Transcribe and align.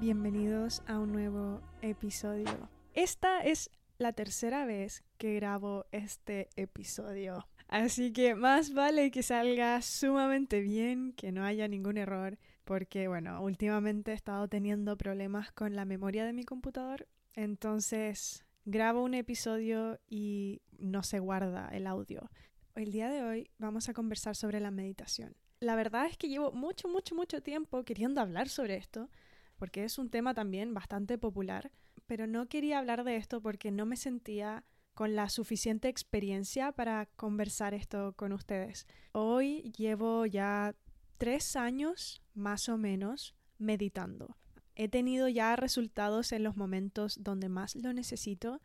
bienvenidos 0.00 0.82
a 0.86 1.00
un 1.00 1.12
nuevo 1.12 1.60
episodio. 1.82 2.68
Esta 2.94 3.40
es 3.40 3.68
la 3.98 4.12
tercera 4.12 4.64
vez 4.64 5.02
que 5.16 5.34
grabo 5.34 5.86
este 5.90 6.48
episodio. 6.54 7.48
Así 7.66 8.12
que 8.12 8.36
más 8.36 8.72
vale 8.72 9.10
que 9.10 9.24
salga 9.24 9.82
sumamente 9.82 10.60
bien, 10.60 11.12
que 11.14 11.32
no 11.32 11.44
haya 11.44 11.66
ningún 11.66 11.98
error, 11.98 12.38
porque 12.64 13.08
bueno, 13.08 13.42
últimamente 13.42 14.12
he 14.12 14.14
estado 14.14 14.46
teniendo 14.46 14.96
problemas 14.96 15.50
con 15.50 15.74
la 15.74 15.84
memoria 15.84 16.24
de 16.24 16.32
mi 16.32 16.44
computador, 16.44 17.08
entonces 17.34 18.46
grabo 18.64 19.02
un 19.02 19.14
episodio 19.14 19.98
y 20.06 20.62
no 20.78 21.02
se 21.02 21.18
guarda 21.18 21.68
el 21.72 21.88
audio. 21.88 22.30
El 22.76 22.92
día 22.92 23.08
de 23.08 23.24
hoy 23.24 23.50
vamos 23.58 23.88
a 23.88 23.94
conversar 23.94 24.36
sobre 24.36 24.60
la 24.60 24.70
meditación. 24.70 25.34
La 25.58 25.74
verdad 25.74 26.06
es 26.06 26.16
que 26.16 26.28
llevo 26.28 26.52
mucho, 26.52 26.86
mucho, 26.86 27.16
mucho 27.16 27.42
tiempo 27.42 27.82
queriendo 27.82 28.20
hablar 28.20 28.48
sobre 28.48 28.76
esto, 28.76 29.10
porque 29.58 29.84
es 29.84 29.98
un 29.98 30.08
tema 30.08 30.32
también 30.34 30.72
bastante 30.72 31.18
popular, 31.18 31.70
pero 32.06 32.26
no 32.26 32.46
quería 32.46 32.78
hablar 32.78 33.04
de 33.04 33.16
esto 33.16 33.42
porque 33.42 33.70
no 33.70 33.84
me 33.84 33.96
sentía 33.96 34.64
con 34.94 35.14
la 35.14 35.28
suficiente 35.28 35.88
experiencia 35.88 36.72
para 36.72 37.06
conversar 37.16 37.74
esto 37.74 38.14
con 38.16 38.32
ustedes. 38.32 38.86
Hoy 39.12 39.72
llevo 39.76 40.26
ya 40.26 40.74
tres 41.18 41.54
años 41.56 42.22
más 42.34 42.68
o 42.68 42.78
menos 42.78 43.34
meditando. 43.58 44.36
He 44.74 44.88
tenido 44.88 45.28
ya 45.28 45.56
resultados 45.56 46.32
en 46.32 46.44
los 46.44 46.56
momentos 46.56 47.22
donde 47.22 47.48
más 47.48 47.74
lo 47.76 47.92
necesito 47.92 48.60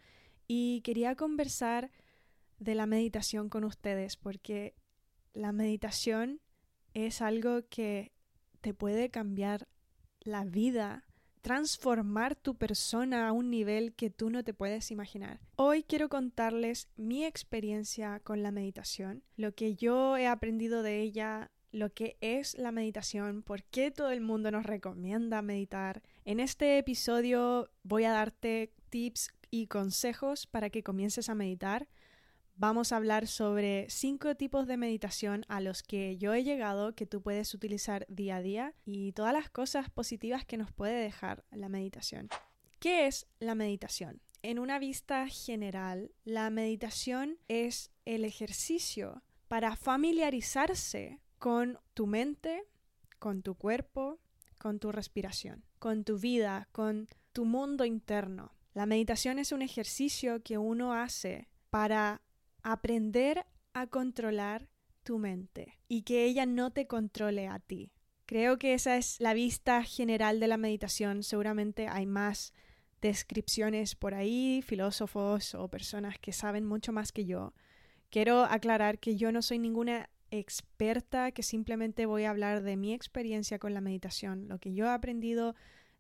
y 0.47 0.81
quería 0.81 1.15
conversar 1.15 1.91
de 2.59 2.75
la 2.75 2.85
meditación 2.85 3.49
con 3.49 3.63
ustedes 3.63 4.15
porque 4.17 4.75
la 5.33 5.51
meditación 5.51 6.39
es 6.93 7.21
algo 7.21 7.67
que 7.69 8.11
te 8.61 8.73
puede 8.73 9.09
cambiar 9.09 9.67
la 10.23 10.43
vida, 10.45 11.05
transformar 11.41 12.35
tu 12.35 12.55
persona 12.55 13.27
a 13.27 13.31
un 13.33 13.49
nivel 13.49 13.93
que 13.93 14.09
tú 14.09 14.29
no 14.29 14.43
te 14.43 14.53
puedes 14.53 14.91
imaginar. 14.91 15.41
Hoy 15.55 15.83
quiero 15.83 16.07
contarles 16.09 16.87
mi 16.95 17.25
experiencia 17.25 18.21
con 18.21 18.43
la 18.43 18.51
meditación, 18.51 19.23
lo 19.35 19.53
que 19.53 19.75
yo 19.75 20.15
he 20.17 20.27
aprendido 20.27 20.83
de 20.83 21.01
ella, 21.01 21.51
lo 21.71 21.93
que 21.93 22.17
es 22.21 22.57
la 22.57 22.71
meditación, 22.71 23.43
por 23.43 23.63
qué 23.63 23.91
todo 23.91 24.11
el 24.11 24.21
mundo 24.21 24.51
nos 24.51 24.65
recomienda 24.65 25.41
meditar. 25.41 26.01
En 26.23 26.39
este 26.39 26.77
episodio 26.77 27.69
voy 27.83 28.05
a 28.05 28.11
darte 28.11 28.71
tips 28.89 29.33
y 29.49 29.67
consejos 29.67 30.47
para 30.47 30.69
que 30.69 30.83
comiences 30.83 31.29
a 31.29 31.35
meditar 31.35 31.87
vamos 32.55 32.91
a 32.91 32.97
hablar 32.97 33.27
sobre 33.27 33.87
cinco 33.89 34.35
tipos 34.35 34.67
de 34.67 34.77
meditación 34.77 35.45
a 35.47 35.59
los 35.59 35.83
que 35.83 36.17
yo 36.17 36.33
he 36.33 36.43
llegado 36.43 36.95
que 36.95 37.05
tú 37.05 37.21
puedes 37.21 37.53
utilizar 37.53 38.05
día 38.09 38.37
a 38.37 38.41
día 38.41 38.73
y 38.85 39.11
todas 39.13 39.33
las 39.33 39.49
cosas 39.49 39.89
positivas 39.89 40.45
que 40.45 40.57
nos 40.57 40.71
puede 40.71 40.95
dejar 40.95 41.43
la 41.51 41.69
meditación. 41.69 42.29
¿Qué 42.79 43.07
es 43.07 43.27
la 43.39 43.55
meditación? 43.55 44.21
En 44.41 44.59
una 44.59 44.77
vista 44.77 45.27
general, 45.27 46.11
la 46.25 46.49
meditación 46.49 47.37
es 47.47 47.91
el 48.05 48.25
ejercicio 48.25 49.23
para 49.47 49.75
familiarizarse 49.75 51.21
con 51.39 51.79
tu 51.93 52.07
mente, 52.07 52.63
con 53.19 53.41
tu 53.41 53.55
cuerpo, 53.55 54.19
con 54.57 54.79
tu 54.79 54.91
respiración, 54.91 55.63
con 55.79 56.03
tu 56.03 56.17
vida, 56.19 56.67
con 56.71 57.07
tu 57.31 57.45
mundo 57.45 57.85
interno. 57.85 58.53
La 58.73 58.85
meditación 58.85 59.39
es 59.39 59.51
un 59.51 59.61
ejercicio 59.61 60.41
que 60.43 60.57
uno 60.57 60.93
hace 60.93 61.47
para 61.69 62.21
aprender 62.63 63.45
a 63.73 63.87
controlar 63.87 64.69
tu 65.03 65.19
mente 65.19 65.79
y 65.87 66.03
que 66.03 66.25
ella 66.25 66.45
no 66.45 66.71
te 66.71 66.87
controle 66.87 67.47
a 67.47 67.59
ti. 67.59 67.91
Creo 68.25 68.57
que 68.57 68.73
esa 68.73 68.97
es 68.97 69.19
la 69.19 69.33
vista 69.33 69.83
general 69.83 70.39
de 70.39 70.47
la 70.47 70.57
meditación. 70.57 71.23
Seguramente 71.23 71.87
hay 71.87 72.05
más 72.05 72.53
descripciones 73.01 73.95
por 73.95 74.13
ahí, 74.13 74.61
filósofos 74.65 75.55
o 75.55 75.67
personas 75.67 76.17
que 76.19 76.31
saben 76.31 76.65
mucho 76.65 76.93
más 76.93 77.11
que 77.11 77.25
yo. 77.25 77.53
Quiero 78.09 78.45
aclarar 78.45 78.99
que 78.99 79.17
yo 79.17 79.31
no 79.31 79.41
soy 79.41 79.59
ninguna 79.59 80.09
experta, 80.31 81.31
que 81.31 81.43
simplemente 81.43 82.05
voy 82.05 82.23
a 82.23 82.29
hablar 82.29 82.63
de 82.63 82.77
mi 82.77 82.93
experiencia 82.93 83.59
con 83.59 83.73
la 83.73 83.81
meditación, 83.81 84.47
lo 84.47 84.57
que 84.59 84.73
yo 84.73 84.85
he 84.85 84.89
aprendido 84.89 85.53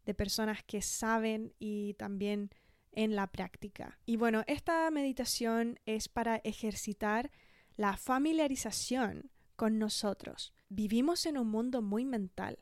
de 0.05 0.13
personas 0.13 0.63
que 0.63 0.81
saben 0.81 1.53
y 1.59 1.93
también 1.95 2.51
en 2.95 3.15
la 3.15 3.27
práctica. 3.27 3.99
Y 4.05 4.17
bueno, 4.17 4.43
esta 4.47 4.89
meditación 4.91 5.79
es 5.85 6.09
para 6.09 6.37
ejercitar 6.37 7.31
la 7.75 7.97
familiarización 7.97 9.31
con 9.55 9.79
nosotros. 9.79 10.53
Vivimos 10.69 11.25
en 11.25 11.37
un 11.37 11.49
mundo 11.49 11.81
muy 11.81 12.05
mental. 12.05 12.59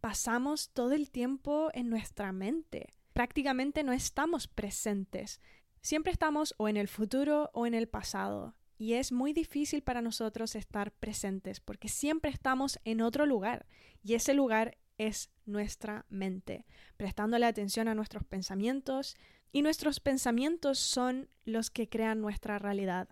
Pasamos 0.00 0.70
todo 0.70 0.92
el 0.92 1.10
tiempo 1.10 1.70
en 1.74 1.90
nuestra 1.90 2.32
mente. 2.32 2.88
Prácticamente 3.12 3.84
no 3.84 3.92
estamos 3.92 4.48
presentes. 4.48 5.40
Siempre 5.82 6.12
estamos 6.12 6.54
o 6.58 6.68
en 6.68 6.76
el 6.76 6.88
futuro 6.88 7.50
o 7.52 7.66
en 7.66 7.74
el 7.74 7.88
pasado. 7.88 8.54
Y 8.78 8.94
es 8.94 9.12
muy 9.12 9.34
difícil 9.34 9.82
para 9.82 10.00
nosotros 10.00 10.54
estar 10.56 10.90
presentes 10.92 11.60
porque 11.60 11.88
siempre 11.88 12.30
estamos 12.30 12.78
en 12.84 13.02
otro 13.02 13.26
lugar. 13.26 13.66
Y 14.02 14.14
ese 14.14 14.32
lugar 14.32 14.78
es 14.96 15.30
nuestra 15.46 16.06
mente, 16.08 16.66
prestándole 16.96 17.46
atención 17.46 17.88
a 17.88 17.94
nuestros 17.94 18.24
pensamientos, 18.24 19.16
y 19.52 19.62
nuestros 19.62 20.00
pensamientos 20.00 20.78
son 20.78 21.28
los 21.44 21.70
que 21.70 21.88
crean 21.88 22.20
nuestra 22.20 22.58
realidad. 22.58 23.08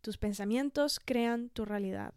Tus 0.00 0.18
pensamientos 0.18 0.98
crean 0.98 1.50
tu 1.50 1.64
realidad. 1.64 2.14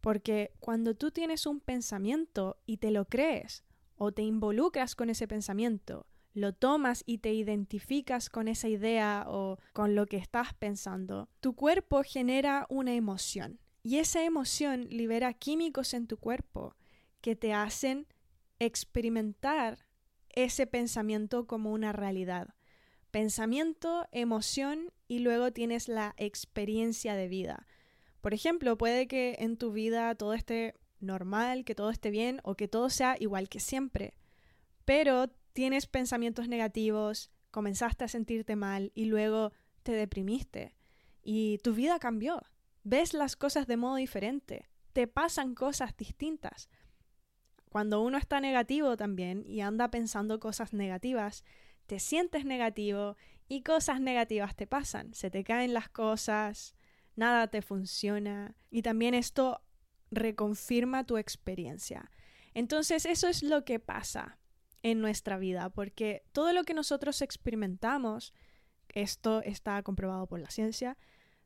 Porque 0.00 0.54
cuando 0.60 0.94
tú 0.94 1.10
tienes 1.10 1.46
un 1.46 1.60
pensamiento 1.60 2.56
y 2.64 2.78
te 2.78 2.90
lo 2.90 3.04
crees, 3.04 3.64
o 3.96 4.12
te 4.12 4.22
involucras 4.22 4.94
con 4.94 5.10
ese 5.10 5.28
pensamiento, 5.28 6.06
lo 6.32 6.54
tomas 6.54 7.02
y 7.04 7.18
te 7.18 7.34
identificas 7.34 8.30
con 8.30 8.48
esa 8.48 8.68
idea 8.68 9.26
o 9.28 9.58
con 9.74 9.94
lo 9.94 10.06
que 10.06 10.16
estás 10.16 10.54
pensando, 10.54 11.28
tu 11.40 11.54
cuerpo 11.54 12.02
genera 12.02 12.66
una 12.70 12.94
emoción. 12.94 13.60
Y 13.82 13.98
esa 13.98 14.24
emoción 14.24 14.86
libera 14.88 15.34
químicos 15.34 15.92
en 15.92 16.06
tu 16.06 16.16
cuerpo 16.16 16.76
que 17.20 17.36
te 17.36 17.52
hacen 17.52 18.06
experimentar 18.58 19.86
ese 20.30 20.66
pensamiento 20.66 21.46
como 21.46 21.72
una 21.72 21.92
realidad 21.92 22.54
pensamiento, 23.10 24.06
emoción 24.12 24.92
y 25.08 25.20
luego 25.20 25.52
tienes 25.52 25.88
la 25.88 26.14
experiencia 26.16 27.14
de 27.14 27.28
vida. 27.28 27.66
Por 28.20 28.34
ejemplo, 28.34 28.76
puede 28.76 29.08
que 29.08 29.36
en 29.40 29.56
tu 29.56 29.72
vida 29.72 30.14
todo 30.14 30.34
esté 30.34 30.74
normal, 31.00 31.64
que 31.64 31.74
todo 31.74 31.90
esté 31.90 32.10
bien 32.10 32.40
o 32.44 32.54
que 32.54 32.68
todo 32.68 32.90
sea 32.90 33.16
igual 33.18 33.48
que 33.48 33.60
siempre, 33.60 34.14
pero 34.84 35.28
tienes 35.52 35.86
pensamientos 35.86 36.48
negativos, 36.48 37.30
comenzaste 37.50 38.04
a 38.04 38.08
sentirte 38.08 38.56
mal 38.56 38.92
y 38.94 39.06
luego 39.06 39.52
te 39.82 39.92
deprimiste 39.92 40.76
y 41.22 41.58
tu 41.58 41.74
vida 41.74 41.98
cambió. 41.98 42.42
Ves 42.82 43.14
las 43.14 43.36
cosas 43.36 43.66
de 43.66 43.76
modo 43.76 43.96
diferente, 43.96 44.68
te 44.92 45.06
pasan 45.06 45.54
cosas 45.54 45.96
distintas. 45.96 46.68
Cuando 47.70 48.02
uno 48.02 48.18
está 48.18 48.40
negativo 48.40 48.96
también 48.96 49.44
y 49.46 49.60
anda 49.60 49.90
pensando 49.90 50.40
cosas 50.40 50.72
negativas, 50.72 51.44
te 51.90 51.98
sientes 51.98 52.44
negativo 52.44 53.16
y 53.48 53.62
cosas 53.62 54.00
negativas 54.00 54.54
te 54.54 54.68
pasan. 54.68 55.12
Se 55.12 55.28
te 55.28 55.42
caen 55.42 55.74
las 55.74 55.88
cosas, 55.88 56.76
nada 57.16 57.48
te 57.48 57.62
funciona 57.62 58.54
y 58.70 58.82
también 58.82 59.12
esto 59.12 59.60
reconfirma 60.12 61.02
tu 61.02 61.16
experiencia. 61.18 62.12
Entonces 62.54 63.06
eso 63.06 63.26
es 63.26 63.42
lo 63.42 63.64
que 63.64 63.80
pasa 63.80 64.38
en 64.84 65.00
nuestra 65.00 65.36
vida, 65.36 65.68
porque 65.70 66.22
todo 66.30 66.52
lo 66.52 66.62
que 66.62 66.74
nosotros 66.74 67.22
experimentamos, 67.22 68.34
esto 68.90 69.42
está 69.42 69.82
comprobado 69.82 70.28
por 70.28 70.38
la 70.38 70.50
ciencia, 70.50 70.96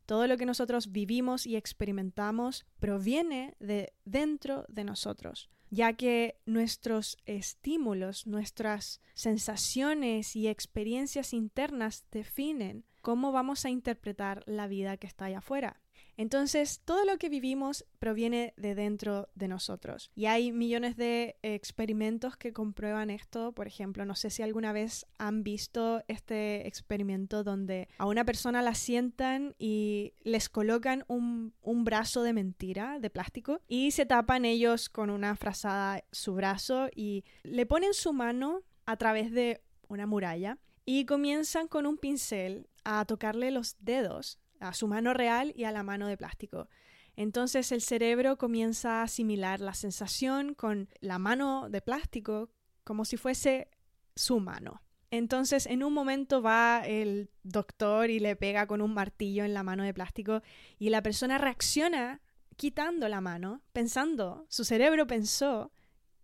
todo 0.05 0.26
lo 0.26 0.37
que 0.37 0.44
nosotros 0.44 0.93
vivimos 0.93 1.47
y 1.47 1.56
experimentamos 1.56 2.66
proviene 2.81 3.56
de 3.61 3.94
dentro 4.05 4.66
de 4.69 4.84
nosotros 4.84 5.49
ya 5.75 5.95
que 5.95 6.41
nuestros 6.47 7.19
estímulos, 7.27 8.27
nuestras 8.27 9.00
sensaciones 9.15 10.37
y 10.37 10.47
experiencias 10.47 11.32
internas 11.32 12.05
definen 12.12 12.85
cómo 13.03 13.32
vamos 13.32 13.65
a 13.65 13.71
interpretar 13.71 14.44
la 14.47 14.69
vida 14.69 14.97
que 14.97 15.09
está 15.09 15.26
allá 15.26 15.38
afuera. 15.38 15.81
Entonces, 16.16 16.81
todo 16.84 17.05
lo 17.05 17.19
que 17.19 17.28
vivimos 17.28 17.84
proviene 17.99 18.55
de 18.56 18.75
dentro 18.75 19.28
de 19.34 19.49
nosotros. 19.49 20.11
Y 20.14 20.26
hay 20.26 20.52
millones 20.52 20.96
de 20.96 21.37
experimentos 21.43 22.37
que 22.37 22.52
comprueban 22.52 23.11
esto. 23.11 23.52
Por 23.52 23.66
ejemplo, 23.66 24.05
no 24.05 24.14
sé 24.14 24.31
si 24.31 24.43
alguna 24.43 24.72
vez 24.72 25.06
han 25.19 25.43
visto 25.43 26.02
este 26.08 26.66
experimento 26.66 27.44
donde 27.44 27.88
a 27.99 28.06
una 28.06 28.25
persona 28.25 28.62
la 28.62 28.75
sientan 28.75 29.55
y 29.58 30.14
les 30.22 30.49
colocan 30.49 31.05
un, 31.08 31.55
un 31.62 31.84
brazo 31.84 32.22
de 32.22 32.32
mentira, 32.32 32.99
de 32.99 33.11
plástico, 33.11 33.61
y 33.69 33.90
se 33.90 34.06
tapan 34.06 34.44
ellos 34.44 34.88
con 34.88 35.11
una 35.11 35.37
frazada 35.37 36.05
su 36.12 36.34
brazo 36.34 36.88
y 36.94 37.25
le 37.43 37.66
ponen 37.66 37.94
su 37.94 38.12
mano 38.12 38.62
a 38.87 38.96
través 38.96 39.32
de 39.32 39.62
una 39.88 40.06
muralla 40.06 40.58
y 40.84 41.06
comienzan 41.06 41.69
con 41.69 41.87
un 41.87 41.96
pincel 41.96 42.69
a 42.84 43.05
tocarle 43.06 43.50
los 43.50 43.76
dedos 43.81 44.38
a 44.61 44.75
su 44.75 44.87
mano 44.89 45.15
real 45.15 45.53
y 45.56 45.65
a 45.65 45.73
la 45.73 45.83
mano 45.83 46.06
de 46.06 46.17
plástico. 46.17 46.69
Entonces 47.17 47.71
el 47.73 47.81
cerebro 47.81 48.39
comienza 48.39 49.01
a 49.01 49.03
asimilar 49.05 49.61
la 49.61 49.75
sensación 49.75 50.55
con 50.55 50.89
la 51.01 51.19
mano 51.19 51.69
de 51.71 51.81
plástico 51.81 52.51
como 52.83 53.05
si 53.05 53.17
fuese 53.17 53.69
su 54.17 54.41
mano. 54.41 54.83
Entonces, 55.11 55.67
en 55.67 55.85
un 55.85 55.93
momento 55.93 56.43
va 56.43 56.83
el 56.85 57.31
doctor 57.45 58.11
y 58.11 58.19
le 58.19 58.35
pega 58.35 58.67
con 58.67 58.81
un 58.81 58.95
martillo 58.95 59.45
en 59.45 59.55
la 59.55 59.62
mano 59.62 59.85
de 59.85 59.95
plástico 59.95 60.43
y 60.77 60.91
la 60.91 61.03
persona 61.03 61.39
reacciona 61.39 62.21
quitando 62.57 63.09
la 63.09 63.21
mano, 63.21 63.62
pensando, 63.73 64.45
su 64.49 64.65
cerebro 64.65 65.07
pensó 65.07 65.73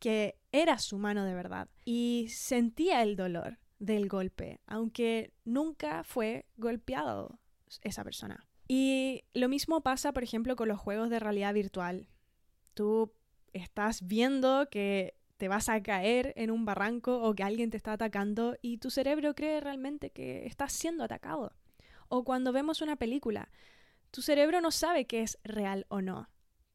que 0.01 0.41
era 0.51 0.79
su 0.79 0.99
mano 0.99 1.25
de 1.25 1.35
verdad 1.35 1.69
y 1.85 2.27
sentía 2.31 3.03
el 3.03 3.15
dolor 3.15 3.59
del 3.79 4.09
golpe, 4.09 4.61
aunque 4.67 5.35
nunca 5.45 6.03
fue 6.03 6.47
golpeado 6.57 7.39
esa 7.83 8.05
persona. 8.05 8.47
Y 8.69 9.25
lo 9.35 9.49
mismo 9.49 9.81
pasa, 9.81 10.13
por 10.13 10.23
ejemplo, 10.23 10.57
con 10.57 10.69
los 10.69 10.79
juegos 10.79 11.11
de 11.11 11.19
realidad 11.19 11.55
virtual. 11.55 12.09
Tú 12.75 13.13
estás 13.53 14.07
viendo 14.07 14.69
que 14.71 15.15
te 15.37 15.49
vas 15.49 15.69
a 15.69 15.83
caer 15.83 16.35
en 16.37 16.51
un 16.51 16.65
barranco 16.65 17.23
o 17.23 17.35
que 17.35 17.43
alguien 17.43 17.71
te 17.71 17.77
está 17.77 17.95
atacando 17.95 18.57
y 18.61 18.79
tu 18.79 18.91
cerebro 18.91 19.35
cree 19.35 19.61
realmente 19.61 20.11
que 20.11 20.47
estás 20.47 20.73
siendo 20.73 21.05
atacado. 21.05 21.53
O 22.09 22.25
cuando 22.25 22.53
vemos 22.53 22.83
una 22.83 22.97
película, 22.97 23.51
tu 24.11 24.23
cerebro 24.23 24.61
no 24.61 24.71
sabe 24.71 25.07
que 25.07 25.23
es 25.23 25.39
real 25.43 25.87
o 25.89 26.03
no. 26.03 26.29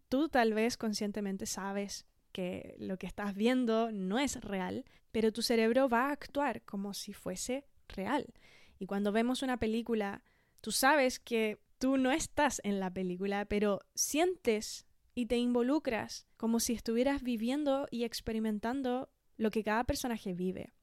Tú 0.09 0.30
tal 0.30 0.53
vez 0.53 0.77
conscientemente 0.77 1.45
sabes 1.45 2.06
que 2.31 2.75
lo 2.80 2.98
que 2.98 3.07
estás 3.07 3.36
viendo 3.36 3.91
no 3.91 4.19
es 4.19 4.41
real, 4.41 4.83
pero 5.12 5.31
tu 5.31 5.41
cerebro 5.41 5.88
va 5.88 6.07
a 6.07 6.12
actuar 6.12 6.62
como 6.63 6.94
si 6.94 7.13
fuese 7.13 7.65
real. 7.88 8.33
Y 8.80 8.86
cuando 8.86 9.12
vemos 9.12 9.44
una 9.44 9.57
película, 9.57 10.24
tú 10.65 10.71
sabes 10.71 11.19
que 11.19 11.59
tú 11.77 11.95
no 11.97 12.12
estás 12.12 12.59
en 12.63 12.79
la 12.79 12.91
película, 12.91 13.45
pero 13.45 13.81
sientes 13.94 14.88
y 15.13 15.27
te 15.27 15.38
involucras 15.38 16.25
como 16.38 16.59
si 16.59 16.73
estuvieras 16.73 17.21
viviendo 17.21 17.88
y 17.91 18.03
experimentando 18.03 19.12
lo 19.38 19.51
que 19.51 19.63
cada 19.63 19.83
personaje 19.83 20.33
vive. 20.33 20.73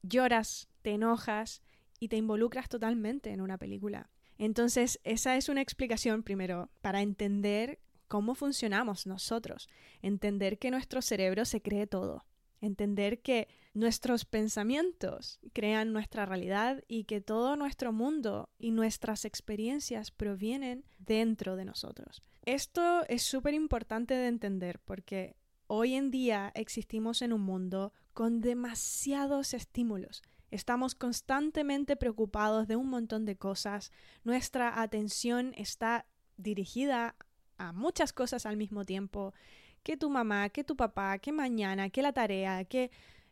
Lloras, 0.00 0.70
te 0.80 0.92
enojas 0.92 1.60
y 1.98 2.08
te 2.08 2.16
involucras 2.16 2.70
totalmente 2.70 3.28
en 3.28 3.42
una 3.42 3.58
película. 3.58 4.08
Entonces, 4.38 4.98
esa 5.04 5.36
es 5.36 5.50
una 5.50 5.60
explicación 5.60 6.22
primero 6.22 6.70
para 6.80 7.02
entender 7.02 7.78
cómo 8.08 8.34
funcionamos 8.34 9.06
nosotros, 9.06 9.68
entender 10.00 10.58
que 10.58 10.70
nuestro 10.70 11.02
cerebro 11.02 11.44
se 11.44 11.60
cree 11.60 11.86
todo, 11.86 12.24
entender 12.62 13.20
que 13.20 13.48
nuestros 13.72 14.24
pensamientos 14.24 15.38
crean 15.52 15.92
nuestra 15.92 16.26
realidad 16.26 16.82
y 16.88 17.04
que 17.04 17.20
todo 17.20 17.56
nuestro 17.56 17.92
mundo 17.92 18.50
y 18.58 18.72
nuestras 18.72 19.24
experiencias 19.24 20.10
provienen 20.10 20.84
dentro 20.98 21.56
de 21.56 21.64
nosotros. 21.64 22.22
Esto 22.44 23.04
es 23.08 23.22
súper 23.22 23.54
importante 23.54 24.14
de 24.14 24.26
entender 24.26 24.80
porque 24.80 25.36
hoy 25.66 25.94
en 25.94 26.10
día 26.10 26.50
existimos 26.54 27.22
en 27.22 27.32
un 27.32 27.42
mundo 27.42 27.92
con 28.12 28.40
demasiados 28.40 29.54
estímulos. 29.54 30.22
Estamos 30.50 30.96
constantemente 30.96 31.94
preocupados 31.94 32.66
de 32.66 32.74
un 32.74 32.88
montón 32.88 33.24
de 33.24 33.36
cosas. 33.36 33.92
Nuestra 34.24 34.82
atención 34.82 35.52
está 35.56 36.06
dirigida 36.36 37.14
a 37.56 37.72
muchas 37.72 38.12
cosas 38.12 38.46
al 38.46 38.56
mismo 38.56 38.84
tiempo, 38.84 39.32
que 39.82 39.96
tu 39.96 40.10
mamá, 40.10 40.48
que 40.48 40.64
tu 40.64 40.76
papá, 40.76 41.18
que 41.18 41.30
mañana, 41.30 41.90
que 41.90 42.02
la 42.02 42.12
tarea, 42.12 42.64
que 42.64 42.90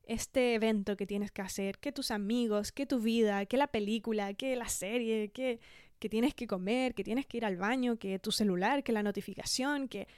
este 0.08 0.54
evento 0.54 0.96
que 0.96 1.06
tienes 1.06 1.30
que 1.30 1.42
hacer, 1.42 1.78
que 1.78 1.92
tus 1.92 2.10
amigos, 2.10 2.72
que 2.72 2.86
tu 2.86 2.98
vida, 3.00 3.46
que 3.46 3.56
la 3.56 3.68
película, 3.68 4.34
que 4.34 4.56
la 4.56 4.68
serie, 4.68 5.30
que, 5.30 5.60
que 6.00 6.08
tienes 6.08 6.34
que 6.34 6.46
comer, 6.46 6.94
que 6.94 7.04
tienes 7.04 7.26
que 7.26 7.36
ir 7.36 7.44
al 7.44 7.56
baño, 7.56 7.96
que 7.96 8.18
tu 8.18 8.32
celular, 8.32 8.82
que 8.82 8.92
la 8.92 9.02
notificación, 9.02 9.88
que 9.88 10.08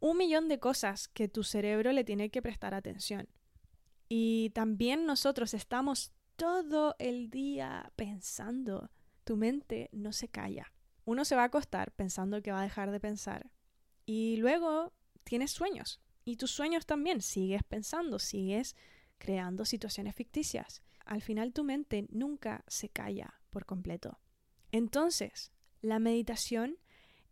un 0.00 0.18
millón 0.18 0.48
de 0.48 0.58
cosas 0.58 1.06
que 1.06 1.28
tu 1.28 1.44
cerebro 1.44 1.92
le 1.92 2.04
tiene 2.04 2.30
que 2.30 2.42
prestar 2.42 2.74
atención. 2.74 3.28
Y 4.08 4.50
también 4.50 5.06
nosotros 5.06 5.54
estamos 5.54 6.12
todo 6.36 6.96
el 6.98 7.30
día 7.30 7.92
pensando. 7.94 8.90
Tu 9.22 9.36
mente 9.36 9.88
no 9.92 10.12
se 10.12 10.28
calla 10.28 10.74
uno 11.04 11.24
se 11.24 11.36
va 11.36 11.42
a 11.42 11.46
acostar 11.46 11.92
pensando 11.92 12.42
que 12.42 12.52
va 12.52 12.60
a 12.60 12.64
dejar 12.64 12.90
de 12.90 13.00
pensar 13.00 13.50
y 14.06 14.36
luego 14.36 14.92
tienes 15.24 15.52
sueños 15.52 16.00
y 16.24 16.36
tus 16.36 16.50
sueños 16.50 16.86
también 16.86 17.20
sigues 17.20 17.62
pensando, 17.62 18.18
sigues 18.18 18.74
creando 19.24 19.64
situaciones 19.64 20.14
ficticias. 20.14 20.82
Al 21.06 21.22
final 21.22 21.54
tu 21.54 21.64
mente 21.64 22.06
nunca 22.10 22.62
se 22.68 22.90
calla 22.90 23.40
por 23.48 23.64
completo. 23.64 24.20
Entonces, 24.70 25.50
la 25.80 25.98
meditación 25.98 26.76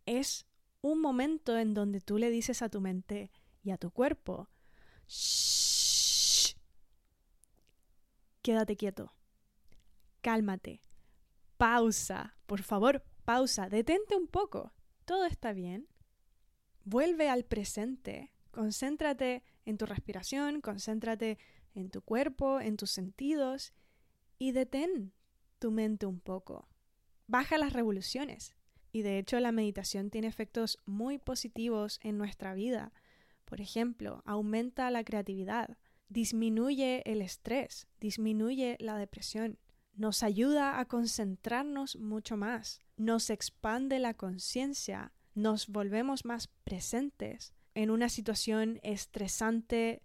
es 0.07 0.47
un 0.81 0.99
momento 0.99 1.55
en 1.55 1.75
donde 1.75 2.01
tú 2.01 2.17
le 2.17 2.31
dices 2.31 2.63
a 2.63 2.69
tu 2.69 2.81
mente 2.81 3.29
y 3.61 3.69
a 3.69 3.77
tu 3.77 3.91
cuerpo, 3.91 4.49
Shh, 5.07 6.55
quédate 8.41 8.75
quieto, 8.75 9.13
cálmate, 10.21 10.81
pausa, 11.57 12.35
por 12.47 12.63
favor, 12.63 13.05
pausa, 13.23 13.69
detente 13.69 14.15
un 14.15 14.25
poco, 14.25 14.73
todo 15.05 15.25
está 15.25 15.53
bien, 15.53 15.87
vuelve 16.85 17.29
al 17.29 17.45
presente, 17.45 18.33
concéntrate 18.49 19.43
en 19.65 19.77
tu 19.77 19.85
respiración, 19.85 20.59
concéntrate 20.59 21.37
en 21.73 21.89
tu 21.89 22.01
cuerpo, 22.01 22.59
en 22.59 22.77
tus 22.77 22.91
sentidos 22.91 23.73
y 24.37 24.51
detén 24.51 25.13
tu 25.59 25.71
mente 25.71 26.05
un 26.05 26.19
poco. 26.19 26.67
Baja 27.27 27.57
las 27.57 27.73
revoluciones. 27.73 28.55
Y 28.91 29.01
de 29.01 29.17
hecho 29.17 29.39
la 29.39 29.51
meditación 29.51 30.11
tiene 30.11 30.27
efectos 30.27 30.77
muy 30.85 31.17
positivos 31.17 31.99
en 32.03 32.17
nuestra 32.17 32.53
vida. 32.53 32.93
Por 33.45 33.59
ejemplo, 33.59 34.21
aumenta 34.25 34.91
la 34.91 35.03
creatividad, 35.03 35.77
disminuye 36.09 37.01
el 37.11 37.21
estrés, 37.21 37.87
disminuye 37.99 38.77
la 38.79 38.97
depresión, 38.97 39.57
nos 39.95 40.21
ayuda 40.21 40.79
a 40.79 40.85
concentrarnos 40.85 41.95
mucho 41.97 42.37
más, 42.37 42.81
nos 42.97 43.29
expande 43.29 43.99
la 43.99 44.13
conciencia, 44.13 45.11
nos 45.33 45.67
volvemos 45.67 46.25
más 46.25 46.47
presentes. 46.63 47.53
En 47.73 47.89
una 47.89 48.09
situación 48.09 48.79
estresante 48.83 50.03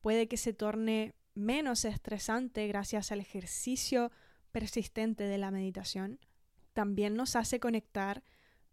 puede 0.00 0.28
que 0.28 0.36
se 0.36 0.52
torne 0.52 1.14
menos 1.34 1.84
estresante 1.84 2.66
gracias 2.66 3.12
al 3.12 3.20
ejercicio 3.20 4.10
persistente 4.52 5.24
de 5.24 5.38
la 5.38 5.50
meditación. 5.50 6.18
También 6.72 7.14
nos 7.14 7.36
hace 7.36 7.60
conectar 7.60 8.22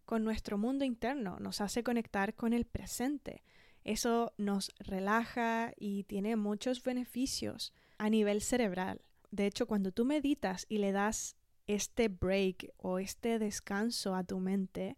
con 0.05 0.23
nuestro 0.23 0.57
mundo 0.57 0.85
interno, 0.85 1.37
nos 1.39 1.61
hace 1.61 1.83
conectar 1.83 2.33
con 2.35 2.53
el 2.53 2.65
presente. 2.65 3.43
Eso 3.83 4.33
nos 4.37 4.71
relaja 4.79 5.73
y 5.77 6.03
tiene 6.03 6.35
muchos 6.35 6.83
beneficios 6.83 7.73
a 7.97 8.09
nivel 8.09 8.41
cerebral. 8.41 9.01
De 9.31 9.45
hecho, 9.45 9.67
cuando 9.67 9.91
tú 9.91 10.05
meditas 10.05 10.65
y 10.69 10.77
le 10.77 10.91
das 10.91 11.35
este 11.67 12.07
break 12.07 12.73
o 12.77 12.99
este 12.99 13.39
descanso 13.39 14.15
a 14.15 14.23
tu 14.23 14.39
mente, 14.39 14.97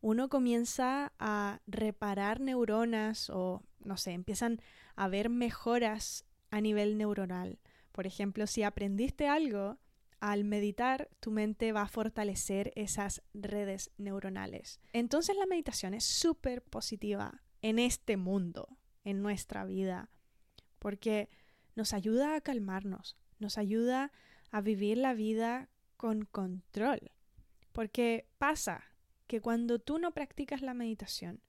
uno 0.00 0.28
comienza 0.28 1.12
a 1.18 1.60
reparar 1.66 2.40
neuronas 2.40 3.30
o, 3.30 3.62
no 3.84 3.96
sé, 3.96 4.12
empiezan 4.12 4.60
a 4.96 5.08
ver 5.08 5.28
mejoras 5.28 6.24
a 6.50 6.60
nivel 6.60 6.98
neuronal. 6.98 7.58
Por 7.92 8.06
ejemplo, 8.06 8.46
si 8.46 8.62
aprendiste 8.62 9.28
algo, 9.28 9.78
al 10.20 10.44
meditar 10.44 11.08
tu 11.18 11.32
mente 11.32 11.72
va 11.72 11.82
a 11.82 11.88
fortalecer 11.88 12.72
esas 12.76 13.22
redes 13.34 13.90
neuronales. 13.98 14.80
Entonces 14.92 15.36
la 15.36 15.46
meditación 15.46 15.94
es 15.94 16.04
súper 16.04 16.62
positiva 16.62 17.42
en 17.60 17.80
este 17.80 18.16
mundo, 18.16 18.78
en 19.02 19.20
nuestra 19.20 19.64
vida, 19.64 20.10
porque 20.78 21.28
nos 21.74 21.92
ayuda 21.92 22.36
a 22.36 22.40
calmarnos, 22.40 23.16
nos 23.40 23.58
ayuda 23.58 24.12
a 24.52 24.60
vivir 24.60 24.98
la 24.98 25.12
vida 25.12 25.68
con 25.96 26.24
control. 26.24 27.10
Porque 27.72 28.28
pasa 28.38 28.84
que 29.26 29.40
cuando 29.40 29.80
tú 29.80 29.98
no 29.98 30.12
practicas 30.12 30.62
la 30.62 30.74
meditación, 30.74 31.40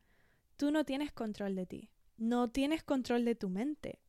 tú 0.57 0.71
no 0.71 0.83
tienes 0.83 1.11
control 1.11 1.53
de 1.55 1.65
ti, 1.67 1.89
no 2.23 2.49
tienes 2.49 2.83
control 2.83 3.25
de 3.25 3.35
tu 3.35 3.49
mente. 3.49 3.99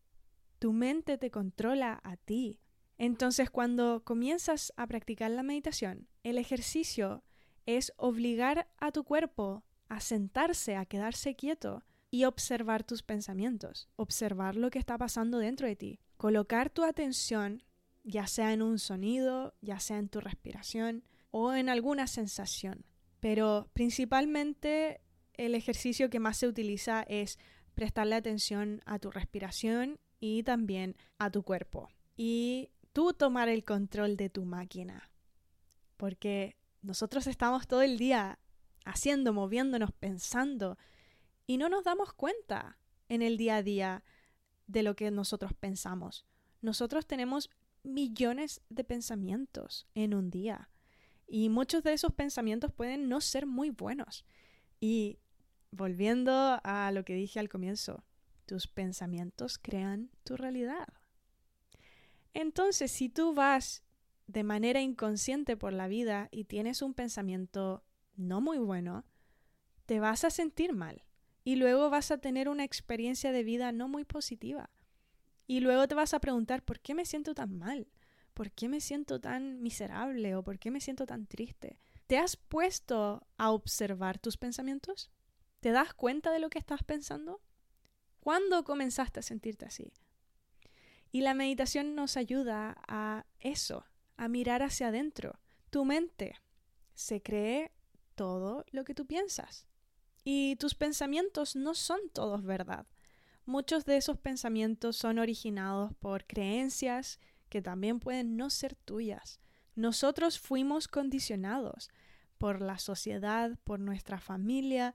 Tu 0.59 0.73
mente 0.73 1.19
te 1.19 1.31
controla 1.31 2.01
a 2.05 2.17
ti. 2.17 2.61
Entonces 2.97 3.51
cuando 3.51 4.05
comienzas 4.05 4.73
a 4.77 4.87
practicar 4.87 5.31
la 5.31 5.43
meditación, 5.43 6.09
el 6.23 6.39
ejercicio 6.39 7.25
es 7.67 7.93
obligar 7.97 8.69
a 8.79 8.93
tu 8.93 9.05
cuerpo 9.05 9.65
a 9.89 10.01
sentarse, 10.01 10.77
a 10.77 10.87
quedarse 10.87 11.35
quieto 11.35 11.83
y 12.11 12.25
observar 12.25 12.85
tus 12.85 13.03
pensamientos, 13.03 13.89
observar 13.97 14.55
lo 14.55 14.71
que 14.71 14.79
está 14.79 14.97
pasando 14.97 15.39
dentro 15.39 15.67
de 15.67 15.77
ti, 15.77 16.01
colocar 16.17 16.71
tu 16.71 16.85
atención 16.85 17.65
ya 18.05 18.27
sea 18.27 18.53
en 18.53 18.63
un 18.63 18.79
sonido, 18.79 19.55
ya 19.61 19.81
sea 19.81 19.99
en 19.99 20.09
tu 20.09 20.21
respiración 20.21 21.05
o 21.31 21.55
en 21.55 21.69
alguna 21.69 22.07
sensación. 22.07 22.85
Pero 23.19 23.71
principalmente 23.73 25.01
el 25.33 25.55
ejercicio 25.55 26.11
que 26.11 26.21
más 26.21 26.37
se 26.37 26.47
utiliza 26.47 27.03
es 27.09 27.39
prestarle 27.75 28.15
atención 28.15 28.83
a 28.87 28.99
tu 28.99 29.11
respiración 29.11 29.99
y 30.21 30.43
también 30.43 30.97
a 31.19 31.31
tu 31.31 31.43
cuerpo. 31.43 31.89
Y 32.17 32.71
tú 32.93 33.13
tomar 33.13 33.49
el 33.49 33.65
control 33.65 34.17
de 34.17 34.31
tu 34.31 34.45
máquina. 34.45 35.11
Porque 35.97 36.57
nosotros 36.83 37.27
estamos 37.27 37.67
todo 37.67 37.83
el 37.83 37.99
día 37.99 38.39
haciendo, 38.85 39.33
moviéndonos, 39.33 39.93
pensando 39.93 40.79
y 41.47 41.57
no 41.57 41.69
nos 41.69 41.85
damos 41.85 42.13
cuenta 42.13 42.79
en 43.09 43.23
el 43.23 43.37
día 43.37 43.57
a 43.57 43.63
día 43.63 44.05
de 44.67 44.83
lo 44.83 44.97
que 44.97 45.11
nosotros 45.11 45.53
pensamos. 45.55 46.25
Nosotros 46.61 47.07
tenemos 47.07 47.51
millones 47.83 48.63
de 48.71 48.85
pensamientos 48.85 49.87
en 49.95 50.15
un 50.15 50.31
día. 50.31 50.71
Y 51.27 51.49
muchos 51.49 51.83
de 51.83 51.93
esos 51.93 52.13
pensamientos 52.13 52.73
pueden 52.73 53.09
no 53.09 53.21
ser 53.21 53.47
muy 53.47 53.71
buenos. 53.71 54.25
Y 54.81 55.19
volviendo 55.75 56.61
a 56.63 56.91
lo 56.93 57.05
que 57.05 57.15
dije 57.15 57.41
al 57.41 57.49
comienzo, 57.49 58.05
tus 58.47 58.67
pensamientos 58.69 59.59
crean 59.59 60.11
tu 60.23 60.37
realidad. 60.37 60.87
Entonces, 62.33 62.91
si 62.91 63.09
tú 63.09 63.35
vas 63.35 63.83
de 64.27 64.45
manera 64.45 64.81
inconsciente 64.81 65.57
por 65.57 65.73
la 65.73 65.89
vida 65.89 66.29
y 66.31 66.45
tienes 66.45 66.83
un 66.83 66.95
pensamiento 66.95 67.85
no 68.17 68.41
muy 68.41 68.59
bueno, 68.59 69.05
te 69.87 70.01
vas 70.01 70.25
a 70.25 70.31
sentir 70.31 70.73
mal 70.73 71.05
y 71.43 71.57
luego 71.57 71.91
vas 71.91 72.11
a 72.11 72.19
tener 72.19 72.49
una 72.49 72.65
experiencia 72.65 73.33
de 73.33 73.45
vida 73.45 73.73
no 73.73 73.89
muy 73.89 74.05
positiva. 74.05 74.71
Y 75.47 75.61
luego 75.61 75.87
te 75.87 75.95
vas 75.95 76.15
a 76.15 76.21
preguntar, 76.21 76.65
¿por 76.65 76.81
qué 76.81 76.95
me 76.95 77.05
siento 77.05 77.35
tan 77.35 77.59
mal? 77.59 77.89
¿Por 78.33 78.51
qué 78.51 78.69
me 78.69 78.81
siento 78.81 79.21
tan 79.21 79.63
miserable 79.63 80.35
o 80.37 80.43
por 80.43 80.59
qué 80.59 80.71
me 80.71 80.81
siento 80.81 81.07
tan 81.07 81.27
triste? 81.27 81.79
¿Te 82.07 82.19
has 82.19 82.37
puesto 82.37 83.27
a 83.37 83.51
observar 83.51 84.19
tus 84.19 84.37
pensamientos? 84.37 85.11
¿Te 85.65 85.73
das 85.73 85.95
cuenta 85.95 86.31
de 86.31 86.41
lo 86.41 86.51
que 86.51 86.59
estás 86.59 86.83
pensando? 86.83 87.41
¿Cuándo 88.21 88.65
comenzaste 88.65 89.21
a 89.21 89.23
sentirte 89.23 89.65
así? 89.65 89.95
Y 91.11 91.23
la 91.23 91.33
meditación 91.33 91.95
nos 91.95 92.19
ayuda 92.19 92.77
a 92.87 93.25
eso, 93.41 93.87
a 94.19 94.29
mirar 94.29 94.63
hacia 94.63 94.89
adentro. 94.89 95.41
Tu 95.71 95.87
mente 95.87 96.39
se 96.93 97.23
cree 97.23 97.73
todo 98.15 98.67
lo 98.73 98.85
que 98.85 98.93
tú 98.93 99.07
piensas. 99.07 99.67
Y 100.23 100.57
tus 100.57 100.75
pensamientos 100.75 101.57
no 101.57 101.73
son 101.73 102.11
todos 102.13 102.45
verdad. 102.45 102.87
Muchos 103.47 103.87
de 103.87 103.97
esos 103.97 104.19
pensamientos 104.19 104.99
son 104.99 105.19
originados 105.19 105.95
por 105.95 106.27
creencias 106.27 107.19
que 107.49 107.63
también 107.63 108.01
pueden 108.01 108.37
no 108.37 108.51
ser 108.51 108.75
tuyas. 108.75 109.41
Nosotros 109.77 110.39
fuimos 110.39 110.89
condicionados 110.89 111.89
por 112.37 112.61
la 112.61 112.79
sociedad, 112.79 113.59
por 113.65 113.81
nuestra 113.81 114.21
familia, 114.21 114.95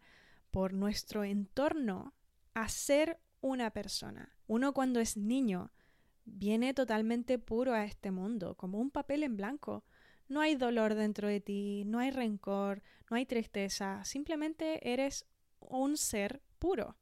por 0.52 0.74
nuestro 0.74 1.24
entorno 1.24 2.14
a 2.54 2.70
ser 2.70 3.20
una 3.42 3.72
persona. 3.72 4.36
Uno 4.48 4.74
cuando 4.74 5.00
es 5.00 5.18
niño 5.18 5.72
viene 6.26 6.74
totalmente 6.74 7.40
puro 7.40 7.74
a 7.74 7.86
este 7.86 8.12
mundo, 8.12 8.56
como 8.56 8.80
un 8.80 8.92
papel 8.92 9.24
en 9.24 9.38
blanco. 9.38 9.84
No 10.28 10.42
hay 10.42 10.56
dolor 10.56 10.96
dentro 10.96 11.28
de 11.28 11.40
ti, 11.40 11.84
no 11.86 12.00
hay 12.00 12.12
rencor, 12.12 12.84
no 13.10 13.18
hay 13.18 13.26
tristeza, 13.26 14.04
simplemente 14.06 14.92
eres 14.92 15.26
un 15.60 15.98
ser 15.98 16.42
puro. 16.60 16.98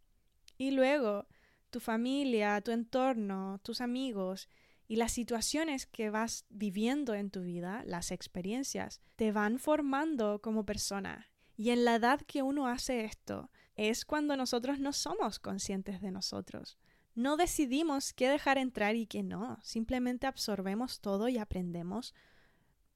Y 0.58 0.72
luego 0.72 1.28
tu 1.70 1.80
familia, 1.80 2.62
tu 2.62 2.72
entorno, 2.72 3.60
tus 3.64 3.82
amigos 3.82 4.50
y 4.88 4.96
las 4.96 5.12
situaciones 5.12 5.86
que 5.86 6.10
vas 6.10 6.46
viviendo 6.50 7.14
en 7.14 7.30
tu 7.30 7.42
vida, 7.44 7.84
las 7.86 8.12
experiencias, 8.12 9.02
te 9.16 9.32
van 9.32 9.60
formando 9.60 10.40
como 10.42 10.66
persona. 10.66 11.28
Y 11.58 11.72
en 11.72 11.84
la 11.84 11.96
edad 11.96 12.22
que 12.22 12.44
uno 12.44 12.68
hace 12.68 13.04
esto, 13.04 13.50
es 13.76 14.06
cuando 14.06 14.38
nosotros 14.38 14.80
no 14.80 14.94
somos 14.94 15.40
conscientes 15.40 16.02
de 16.02 16.12
nosotros. 16.12 16.78
No 17.16 17.36
decidimos 17.36 18.14
qué 18.14 18.30
dejar 18.30 18.58
entrar 18.58 18.96
y 18.96 19.08
qué 19.08 19.24
no, 19.24 19.60
simplemente 19.64 20.28
absorbemos 20.28 21.02
todo 21.02 21.28
y 21.30 21.40
aprendemos 21.40 22.14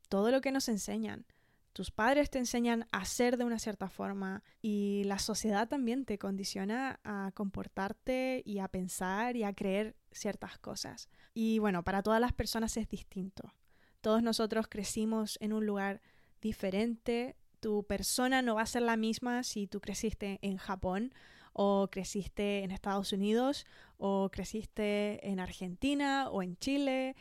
todo 0.10 0.30
lo 0.30 0.41
que 0.41 0.51
nos 0.51 0.70
enseñan. 0.70 1.25
Tus 1.74 1.89
padres 1.89 2.30
te 2.30 2.38
enseñan 2.38 2.86
a 2.91 3.06
ser 3.06 3.38
de 3.38 3.46
una 3.46 3.58
cierta 3.58 3.89
forma 3.89 4.44
y 4.62 5.03
la 5.06 5.20
sociedad 5.20 5.70
también 5.70 6.06
te 6.06 6.20
condiciona 6.20 7.00
a 7.03 7.32
comportarte 7.34 8.44
y 8.46 8.60
a 8.60 8.68
pensar 8.68 9.38
y 9.38 9.44
a 9.44 9.53
creer 9.53 9.96
ciertas 10.12 10.60
cosas. 10.60 11.10
Y 11.34 11.60
bueno, 11.60 11.84
para 11.84 12.03
todas 12.03 12.20
las 12.20 12.34
personas 12.34 12.75
es 12.75 12.89
distinto. 12.89 13.53
Todos 14.01 14.22
nosotros 14.22 14.68
crecimos 14.68 15.38
en 15.41 15.53
un 15.53 15.65
lugar 15.65 16.01
diferente. 16.41 17.38
Tu 17.62 17.84
persona 17.84 18.41
no 18.41 18.56
va 18.56 18.63
a 18.63 18.65
ser 18.65 18.82
la 18.82 18.98
misma 18.98 19.44
si 19.44 19.68
tú 19.68 19.80
creciste 19.80 20.39
en 20.41 20.58
Japón 20.58 21.13
o 21.53 21.89
creciste 21.89 22.63
en 22.63 22.72
Estados 22.72 23.13
Unidos 23.13 23.65
o 23.98 24.30
creciste 24.30 25.25
en 25.30 25.39
Argentina 25.39 26.30
o 26.30 26.44
en 26.44 26.58
Chile, 26.58 27.15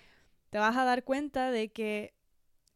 te 0.50 0.59
vas 0.59 0.76
a 0.76 0.85
dar 0.85 1.04
cuenta 1.04 1.50
de 1.50 1.70
que 1.70 2.14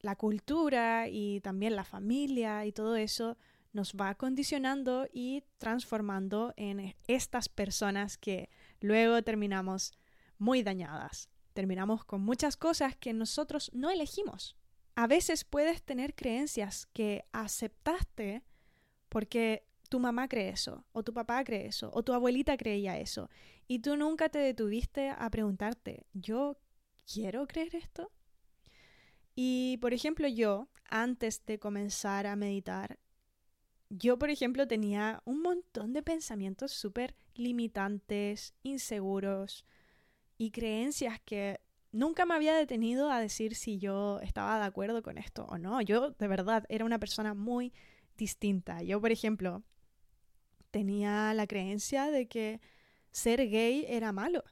la 0.00 0.14
cultura 0.14 1.08
y 1.08 1.40
también 1.40 1.74
la 1.74 1.84
familia 1.84 2.66
y 2.66 2.72
todo 2.72 2.96
eso 2.96 3.38
nos 3.72 3.94
va 3.94 4.14
condicionando 4.14 5.08
y 5.12 5.42
transformando 5.58 6.52
en 6.56 6.94
estas 7.08 7.48
personas 7.48 8.18
que 8.18 8.50
luego 8.80 9.22
terminamos 9.22 9.92
muy 10.38 10.62
dañadas. 10.62 11.28
Terminamos 11.54 12.04
con 12.04 12.20
muchas 12.20 12.56
cosas 12.56 12.94
que 12.94 13.12
nosotros 13.12 13.70
no 13.72 13.90
elegimos. 13.90 14.56
A 14.94 15.06
veces 15.06 15.44
puedes 15.44 15.82
tener 15.82 16.14
creencias 16.14 16.86
que 16.92 17.24
aceptaste 17.32 18.42
porque 19.08 19.66
tu 19.88 20.00
mamá 20.00 20.28
cree 20.28 20.48
eso, 20.48 20.84
o 20.92 21.02
tu 21.02 21.12
papá 21.12 21.44
cree 21.44 21.66
eso, 21.66 21.90
o 21.94 22.02
tu 22.02 22.12
abuelita 22.12 22.56
creía 22.56 22.98
eso, 22.98 23.30
y 23.68 23.78
tú 23.80 23.96
nunca 23.96 24.28
te 24.28 24.38
detuviste 24.38 25.10
a 25.10 25.30
preguntarte, 25.30 26.06
¿yo 26.12 26.58
quiero 27.12 27.46
creer 27.46 27.76
esto? 27.76 28.10
Y, 29.36 29.78
por 29.80 29.94
ejemplo, 29.94 30.28
yo, 30.28 30.68
antes 30.88 31.44
de 31.46 31.58
comenzar 31.58 32.26
a 32.26 32.36
meditar, 32.36 32.98
yo, 33.88 34.18
por 34.18 34.30
ejemplo, 34.30 34.66
tenía 34.66 35.22
un 35.24 35.42
montón 35.42 35.92
de 35.92 36.02
pensamientos 36.02 36.72
súper 36.72 37.14
limitantes, 37.34 38.54
inseguros 38.62 39.64
y 40.38 40.50
creencias 40.50 41.20
que 41.20 41.60
nunca 41.94 42.26
me 42.26 42.34
había 42.34 42.54
detenido 42.54 43.10
a 43.10 43.20
decir 43.20 43.54
si 43.54 43.78
yo 43.78 44.20
estaba 44.20 44.58
de 44.58 44.64
acuerdo 44.64 45.02
con 45.02 45.16
esto 45.16 45.46
o 45.46 45.56
no. 45.56 45.80
Yo, 45.80 46.10
de 46.10 46.28
verdad, 46.28 46.64
era 46.68 46.84
una 46.84 46.98
persona 46.98 47.34
muy 47.34 47.72
distinta. 48.18 48.82
Yo, 48.82 49.00
por 49.00 49.12
ejemplo, 49.12 49.62
tenía 50.70 51.32
la 51.34 51.46
creencia 51.46 52.10
de 52.10 52.26
que 52.26 52.60
ser 53.12 53.48
gay 53.48 53.86
era 53.88 54.12
malo, 54.12 54.44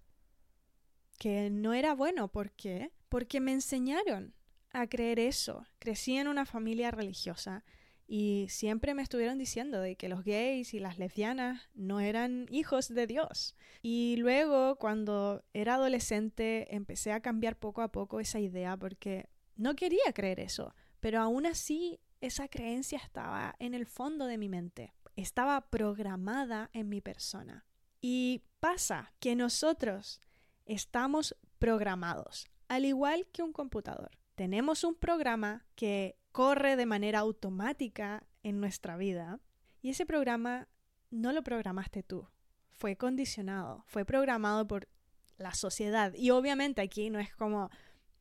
que 1.19 1.51
no 1.51 1.75
era 1.75 1.95
bueno. 1.95 2.29
¿Por 2.29 2.53
qué? 2.53 2.93
Porque 3.09 3.41
me 3.41 3.53
enseñaron 3.53 4.35
a 4.71 4.87
creer 4.87 5.19
eso. 5.19 5.67
Crecí 5.81 6.17
en 6.17 6.29
una 6.29 6.47
familia 6.47 6.93
religiosa 6.93 7.65
y 8.15 8.47
siempre 8.51 8.93
me 8.93 9.01
estuvieron 9.01 9.39
diciendo 9.39 9.81
de 9.81 9.97
que 9.97 10.11
los 10.11 10.23
gays 10.23 10.75
y 10.75 10.81
las 10.81 10.99
lesbianas 10.99 11.71
no 11.73 11.99
eran 11.99 12.47
hijos 12.51 12.89
de 12.89 13.07
Dios. 13.07 13.57
Y 13.81 14.17
luego, 14.19 14.77
cuando 14.77 15.43
era 15.55 15.77
adolescente, 15.77 16.75
empecé 16.77 17.13
a 17.13 17.21
cambiar 17.21 17.59
poco 17.59 17.81
a 17.81 17.91
poco 17.91 18.21
esa 18.21 18.39
idea 18.39 18.77
porque 18.77 19.31
no 19.57 19.75
quería 19.77 20.13
creer 20.13 20.41
eso, 20.41 20.75
pero 21.01 21.21
aún 21.21 21.47
así 21.47 22.01
esa 22.21 22.49
creencia 22.49 22.99
estaba 22.99 23.55
en 23.59 23.73
el 23.73 23.87
fondo 23.87 24.27
de 24.27 24.37
mi 24.37 24.51
mente 24.51 24.93
estaba 25.17 25.71
programada 25.71 26.69
en 26.75 26.91
mi 26.91 27.01
persona. 27.01 27.65
Y 28.03 28.43
pasa 28.61 29.15
que 29.21 29.37
nosotros 29.37 30.21
estamos 30.67 31.35
programados, 31.59 32.47
al 32.69 32.85
igual 32.85 33.27
que 33.33 33.43
un 33.43 33.55
computador. 33.55 34.11
Tenemos 34.35 34.85
un 34.85 34.95
programa 34.95 35.65
que 35.75 36.19
corre 36.33 36.77
de 36.77 36.87
manera 36.87 37.21
automática 37.21 38.25
en 38.43 38.61
nuestra 38.61 38.97
vida 38.97 39.39
y 39.81 39.91
ese 39.91 40.07
programa 40.07 40.69
no 41.11 41.33
lo 41.33 41.43
programaste 41.43 42.03
tú, 42.03 42.27
fue 42.71 42.97
condicionado, 42.97 43.85
fue 43.87 44.05
programado 44.05 44.67
por 44.67 44.89
la 45.37 45.55
sociedad. 45.55 46.15
Y 46.15 46.31
obviamente 46.31 46.81
aquí 46.81 47.11
no 47.11 47.19
es 47.21 47.35
como 47.35 47.71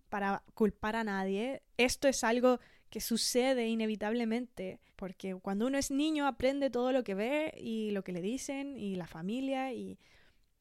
para 0.09 0.43
culpar 0.53 0.97
a 0.97 1.05
nadie, 1.05 1.63
esto 1.77 2.07
es 2.07 2.23
algo 2.23 2.59
que 2.89 2.99
sucede 2.99 3.67
inevitablemente, 3.67 4.81
porque 4.97 5.33
cuando 5.35 5.67
uno 5.67 5.77
es 5.77 5.89
niño 5.89 6.27
aprende 6.27 6.69
todo 6.69 6.91
lo 6.91 7.05
que 7.05 7.15
ve 7.15 7.53
y 7.57 7.91
lo 7.91 8.03
que 8.03 8.11
le 8.11 8.21
dicen 8.21 8.77
y 8.77 8.95
la 8.95 9.07
familia 9.07 9.71
y 9.71 9.97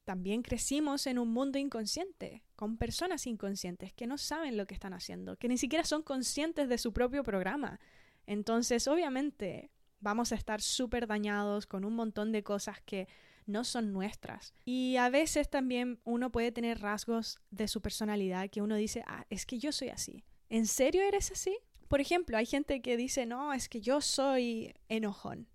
también 0.05 0.41
crecimos 0.41 1.05
en 1.05 1.19
un 1.19 1.33
mundo 1.33 1.59
inconsciente, 1.59 2.43
con 2.61 2.77
personas 2.77 3.25
inconscientes 3.25 3.91
que 3.91 4.05
no 4.05 4.19
saben 4.19 4.55
lo 4.55 4.67
que 4.67 4.75
están 4.75 4.93
haciendo, 4.93 5.35
que 5.35 5.47
ni 5.47 5.57
siquiera 5.57 5.83
son 5.83 6.03
conscientes 6.03 6.69
de 6.69 6.77
su 6.77 6.93
propio 6.93 7.23
programa. 7.23 7.79
Entonces, 8.27 8.87
obviamente, 8.87 9.71
vamos 9.99 10.31
a 10.31 10.35
estar 10.35 10.61
súper 10.61 11.07
dañados 11.07 11.65
con 11.65 11.83
un 11.83 11.95
montón 11.95 12.31
de 12.31 12.43
cosas 12.43 12.79
que 12.79 13.07
no 13.47 13.63
son 13.63 13.91
nuestras. 13.91 14.53
Y 14.63 14.97
a 14.97 15.09
veces 15.09 15.49
también 15.49 16.01
uno 16.03 16.31
puede 16.31 16.51
tener 16.51 16.81
rasgos 16.81 17.39
de 17.49 17.67
su 17.67 17.81
personalidad 17.81 18.47
que 18.51 18.61
uno 18.61 18.75
dice, 18.75 19.03
ah, 19.07 19.25
es 19.31 19.47
que 19.47 19.57
yo 19.57 19.71
soy 19.71 19.89
así. 19.89 20.23
¿En 20.47 20.67
serio 20.67 21.01
eres 21.01 21.31
así? 21.31 21.57
Por 21.87 21.99
ejemplo, 21.99 22.37
hay 22.37 22.45
gente 22.45 22.83
que 22.83 22.95
dice, 22.95 23.25
no, 23.25 23.53
es 23.53 23.69
que 23.69 23.81
yo 23.81 24.01
soy 24.01 24.75
enojón, 24.87 25.47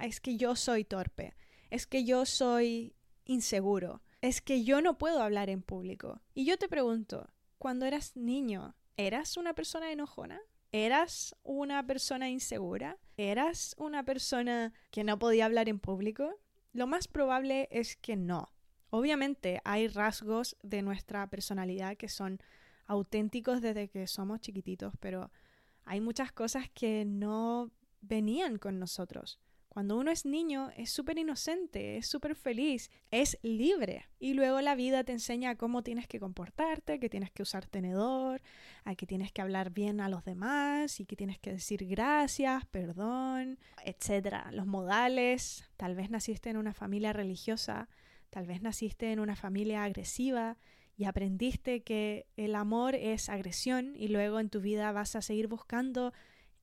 es 0.00 0.20
que 0.20 0.36
yo 0.36 0.54
soy 0.54 0.84
torpe, 0.84 1.34
es 1.70 1.88
que 1.88 2.04
yo 2.04 2.24
soy 2.24 2.94
inseguro, 3.24 4.00
es 4.26 4.40
que 4.40 4.64
yo 4.64 4.80
no 4.82 4.98
puedo 4.98 5.22
hablar 5.22 5.50
en 5.50 5.62
público. 5.62 6.20
Y 6.34 6.44
yo 6.46 6.58
te 6.58 6.68
pregunto, 6.68 7.28
cuando 7.58 7.86
eras 7.86 8.16
niño, 8.16 8.74
¿eras 8.96 9.36
una 9.36 9.54
persona 9.54 9.92
enojona? 9.92 10.40
¿Eras 10.72 11.36
una 11.44 11.86
persona 11.86 12.28
insegura? 12.28 12.98
¿Eras 13.16 13.76
una 13.78 14.02
persona 14.02 14.72
que 14.90 15.04
no 15.04 15.16
podía 15.20 15.44
hablar 15.44 15.68
en 15.68 15.78
público? 15.78 16.40
Lo 16.72 16.88
más 16.88 17.06
probable 17.06 17.68
es 17.70 17.94
que 17.94 18.16
no. 18.16 18.52
Obviamente 18.90 19.60
hay 19.64 19.86
rasgos 19.86 20.56
de 20.60 20.82
nuestra 20.82 21.30
personalidad 21.30 21.96
que 21.96 22.08
son 22.08 22.40
auténticos 22.86 23.60
desde 23.60 23.88
que 23.88 24.08
somos 24.08 24.40
chiquititos, 24.40 24.94
pero 24.98 25.30
hay 25.84 26.00
muchas 26.00 26.32
cosas 26.32 26.68
que 26.74 27.04
no 27.04 27.70
venían 28.00 28.58
con 28.58 28.80
nosotros. 28.80 29.38
Cuando 29.76 29.98
uno 29.98 30.10
es 30.10 30.24
niño 30.24 30.70
es 30.78 30.88
súper 30.88 31.18
inocente, 31.18 31.98
es 31.98 32.06
súper 32.06 32.34
feliz, 32.34 32.90
es 33.10 33.38
libre. 33.42 34.08
Y 34.18 34.32
luego 34.32 34.62
la 34.62 34.74
vida 34.74 35.04
te 35.04 35.12
enseña 35.12 35.56
cómo 35.56 35.82
tienes 35.82 36.08
que 36.08 36.18
comportarte, 36.18 36.98
que 36.98 37.10
tienes 37.10 37.30
que 37.30 37.42
usar 37.42 37.66
tenedor, 37.66 38.40
a 38.86 38.94
que 38.94 39.06
tienes 39.06 39.32
que 39.32 39.42
hablar 39.42 39.68
bien 39.72 40.00
a 40.00 40.08
los 40.08 40.24
demás 40.24 40.98
y 40.98 41.04
que 41.04 41.14
tienes 41.14 41.38
que 41.38 41.52
decir 41.52 41.84
gracias, 41.84 42.64
perdón, 42.64 43.58
etc. 43.84 44.46
Los 44.50 44.66
modales. 44.66 45.68
Tal 45.76 45.94
vez 45.94 46.08
naciste 46.08 46.48
en 46.48 46.56
una 46.56 46.72
familia 46.72 47.12
religiosa, 47.12 47.90
tal 48.30 48.46
vez 48.46 48.62
naciste 48.62 49.12
en 49.12 49.20
una 49.20 49.36
familia 49.36 49.84
agresiva 49.84 50.56
y 50.96 51.04
aprendiste 51.04 51.82
que 51.82 52.24
el 52.38 52.54
amor 52.54 52.94
es 52.94 53.28
agresión 53.28 53.92
y 53.94 54.08
luego 54.08 54.40
en 54.40 54.48
tu 54.48 54.62
vida 54.62 54.90
vas 54.92 55.16
a 55.16 55.20
seguir 55.20 55.48
buscando 55.48 56.14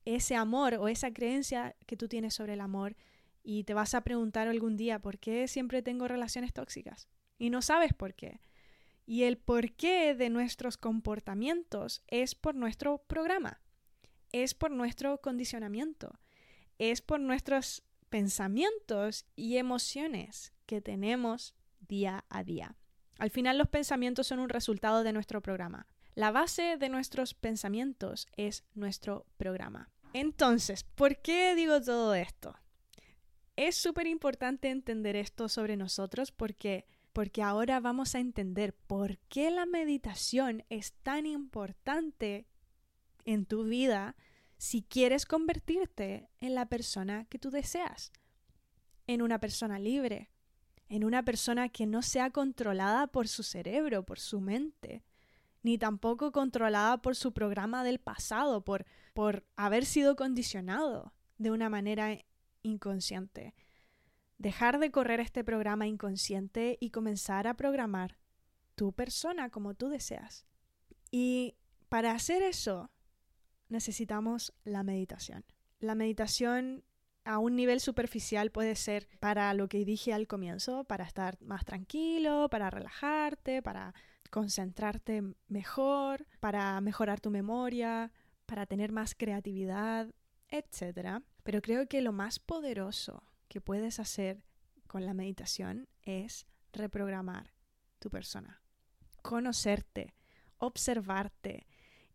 ese 0.04 0.36
amor 0.36 0.74
o 0.74 0.88
esa 0.88 1.12
creencia 1.12 1.76
que 1.86 1.96
tú 1.96 2.08
tienes 2.08 2.34
sobre 2.34 2.54
el 2.54 2.60
amor 2.60 2.96
y 3.42 3.64
te 3.64 3.74
vas 3.74 3.94
a 3.94 4.02
preguntar 4.02 4.48
algún 4.48 4.76
día 4.76 4.98
por 4.98 5.18
qué 5.18 5.48
siempre 5.48 5.82
tengo 5.82 6.08
relaciones 6.08 6.52
tóxicas 6.52 7.08
y 7.38 7.50
no 7.50 7.62
sabes 7.62 7.92
por 7.92 8.14
qué. 8.14 8.40
Y 9.06 9.24
el 9.24 9.36
porqué 9.36 10.14
de 10.14 10.30
nuestros 10.30 10.78
comportamientos 10.78 12.02
es 12.06 12.34
por 12.34 12.54
nuestro 12.54 12.98
programa, 12.98 13.60
es 14.32 14.54
por 14.54 14.70
nuestro 14.70 15.20
condicionamiento, 15.20 16.18
es 16.78 17.02
por 17.02 17.20
nuestros 17.20 17.82
pensamientos 18.08 19.26
y 19.36 19.58
emociones 19.58 20.54
que 20.66 20.80
tenemos 20.80 21.54
día 21.80 22.24
a 22.30 22.44
día. 22.44 22.76
Al 23.18 23.30
final 23.30 23.58
los 23.58 23.68
pensamientos 23.68 24.26
son 24.26 24.38
un 24.38 24.48
resultado 24.48 25.02
de 25.02 25.12
nuestro 25.12 25.42
programa. 25.42 25.86
La 26.14 26.30
base 26.30 26.76
de 26.78 26.88
nuestros 26.88 27.34
pensamientos 27.34 28.26
es 28.36 28.64
nuestro 28.74 29.26
programa. 29.36 29.90
Entonces, 30.14 30.84
¿por 30.84 31.20
qué 31.20 31.56
digo 31.56 31.82
todo 31.82 32.14
esto? 32.14 32.54
Es 33.56 33.74
súper 33.74 34.06
importante 34.06 34.70
entender 34.70 35.16
esto 35.16 35.48
sobre 35.48 35.76
nosotros 35.76 36.30
porque, 36.30 36.86
porque 37.12 37.42
ahora 37.42 37.80
vamos 37.80 38.14
a 38.14 38.20
entender 38.20 38.74
por 38.74 39.18
qué 39.28 39.50
la 39.50 39.66
meditación 39.66 40.64
es 40.70 40.92
tan 41.02 41.26
importante 41.26 42.46
en 43.24 43.44
tu 43.44 43.64
vida 43.64 44.14
si 44.56 44.82
quieres 44.82 45.26
convertirte 45.26 46.30
en 46.40 46.54
la 46.54 46.66
persona 46.66 47.24
que 47.24 47.40
tú 47.40 47.50
deseas, 47.50 48.12
en 49.08 49.20
una 49.20 49.40
persona 49.40 49.80
libre, 49.80 50.30
en 50.88 51.02
una 51.02 51.24
persona 51.24 51.70
que 51.70 51.86
no 51.86 52.02
sea 52.02 52.30
controlada 52.30 53.08
por 53.08 53.26
su 53.26 53.42
cerebro, 53.42 54.04
por 54.04 54.20
su 54.20 54.40
mente, 54.40 55.02
ni 55.64 55.76
tampoco 55.76 56.30
controlada 56.30 57.02
por 57.02 57.16
su 57.16 57.32
programa 57.32 57.82
del 57.82 57.98
pasado, 57.98 58.64
por, 58.64 58.86
por 59.14 59.46
haber 59.56 59.86
sido 59.86 60.16
condicionado 60.16 61.14
de 61.38 61.50
una 61.50 61.70
manera 61.70 62.18
inconsciente. 62.62 63.54
Dejar 64.38 64.78
de 64.78 64.90
correr 64.90 65.20
este 65.20 65.44
programa 65.44 65.86
inconsciente 65.86 66.76
y 66.80 66.90
comenzar 66.90 67.46
a 67.46 67.54
programar 67.54 68.18
tu 68.74 68.92
persona 68.92 69.50
como 69.50 69.74
tú 69.74 69.88
deseas. 69.88 70.44
Y 71.10 71.54
para 71.88 72.12
hacer 72.12 72.42
eso 72.42 72.90
necesitamos 73.68 74.52
la 74.64 74.82
meditación. 74.82 75.44
La 75.78 75.94
meditación 75.94 76.84
a 77.24 77.38
un 77.38 77.56
nivel 77.56 77.80
superficial 77.80 78.50
puede 78.50 78.74
ser 78.74 79.08
para 79.20 79.54
lo 79.54 79.68
que 79.68 79.84
dije 79.84 80.12
al 80.12 80.26
comienzo, 80.26 80.84
para 80.84 81.04
estar 81.04 81.40
más 81.40 81.64
tranquilo, 81.64 82.48
para 82.50 82.68
relajarte, 82.68 83.62
para 83.62 83.94
concentrarte 84.30 85.22
mejor, 85.46 86.26
para 86.40 86.80
mejorar 86.80 87.20
tu 87.20 87.30
memoria, 87.30 88.10
para 88.54 88.66
tener 88.66 88.92
más 88.92 89.16
creatividad, 89.16 90.14
etc. 90.48 91.24
Pero 91.42 91.60
creo 91.60 91.88
que 91.88 92.00
lo 92.02 92.12
más 92.12 92.38
poderoso 92.38 93.24
que 93.48 93.60
puedes 93.60 93.98
hacer 93.98 94.44
con 94.86 95.04
la 95.04 95.12
meditación 95.12 95.88
es 96.02 96.46
reprogramar 96.72 97.52
tu 97.98 98.10
persona, 98.10 98.62
conocerte, 99.22 100.14
observarte 100.58 101.66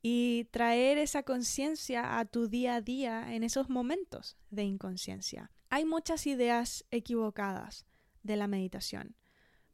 y 0.01 0.45
traer 0.45 0.97
esa 0.97 1.23
conciencia 1.23 2.19
a 2.19 2.23
tu 2.23 2.47
día 2.47 2.75
a 2.75 2.81
día 2.81 3.35
en 3.35 3.43
esos 3.43 3.67
momentos 3.67 4.37
de 4.49 4.63
inconsciencia. 4.63 5.51
Hay 5.69 5.83
muchas 5.83 6.25
ideas 6.25 6.85
equivocadas 6.89 7.85
de 8.23 8.37
la 8.37 8.47
meditación. 8.47 9.17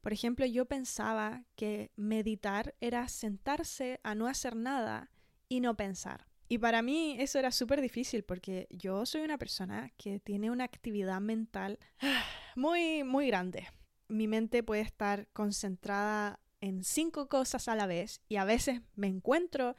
Por 0.01 0.13
ejemplo, 0.13 0.47
yo 0.47 0.65
pensaba 0.65 1.45
que 1.55 1.91
meditar 1.95 2.73
era 2.79 3.07
sentarse 3.07 3.99
a 4.01 4.15
no 4.15 4.25
hacer 4.25 4.55
nada 4.55 5.11
y 5.47 5.59
no 5.59 5.77
pensar. 5.77 6.25
Y 6.47 6.59
para 6.59 6.81
mí 6.81 7.15
eso 7.19 7.39
era 7.39 7.51
súper 7.51 7.81
difícil 7.81 8.23
porque 8.23 8.67
yo 8.69 9.05
soy 9.05 9.21
una 9.21 9.37
persona 9.37 9.91
que 9.97 10.19
tiene 10.19 10.51
una 10.51 10.63
actividad 10.63 11.19
mental 11.19 11.79
muy, 12.55 13.03
muy 13.03 13.27
grande. 13.27 13.67
Mi 14.07 14.27
mente 14.27 14.61
puede 14.61 14.81
estar 14.81 15.27
concentrada 15.33 16.39
en 16.61 16.83
cinco 16.83 17.27
cosas 17.27 17.67
a 17.67 17.75
la 17.75 17.87
vez 17.87 18.21
y 18.29 18.35
a 18.35 18.45
veces 18.45 18.81
me 18.95 19.07
encuentro 19.07 19.75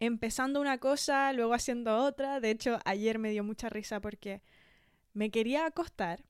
empezando 0.00 0.60
una 0.60 0.78
cosa, 0.78 1.32
luego 1.32 1.54
haciendo 1.54 1.98
otra. 1.98 2.40
De 2.40 2.50
hecho, 2.50 2.78
ayer 2.84 3.18
me 3.18 3.30
dio 3.30 3.44
mucha 3.44 3.68
risa 3.68 4.00
porque 4.00 4.42
me 5.12 5.30
quería 5.30 5.66
acostar 5.66 6.24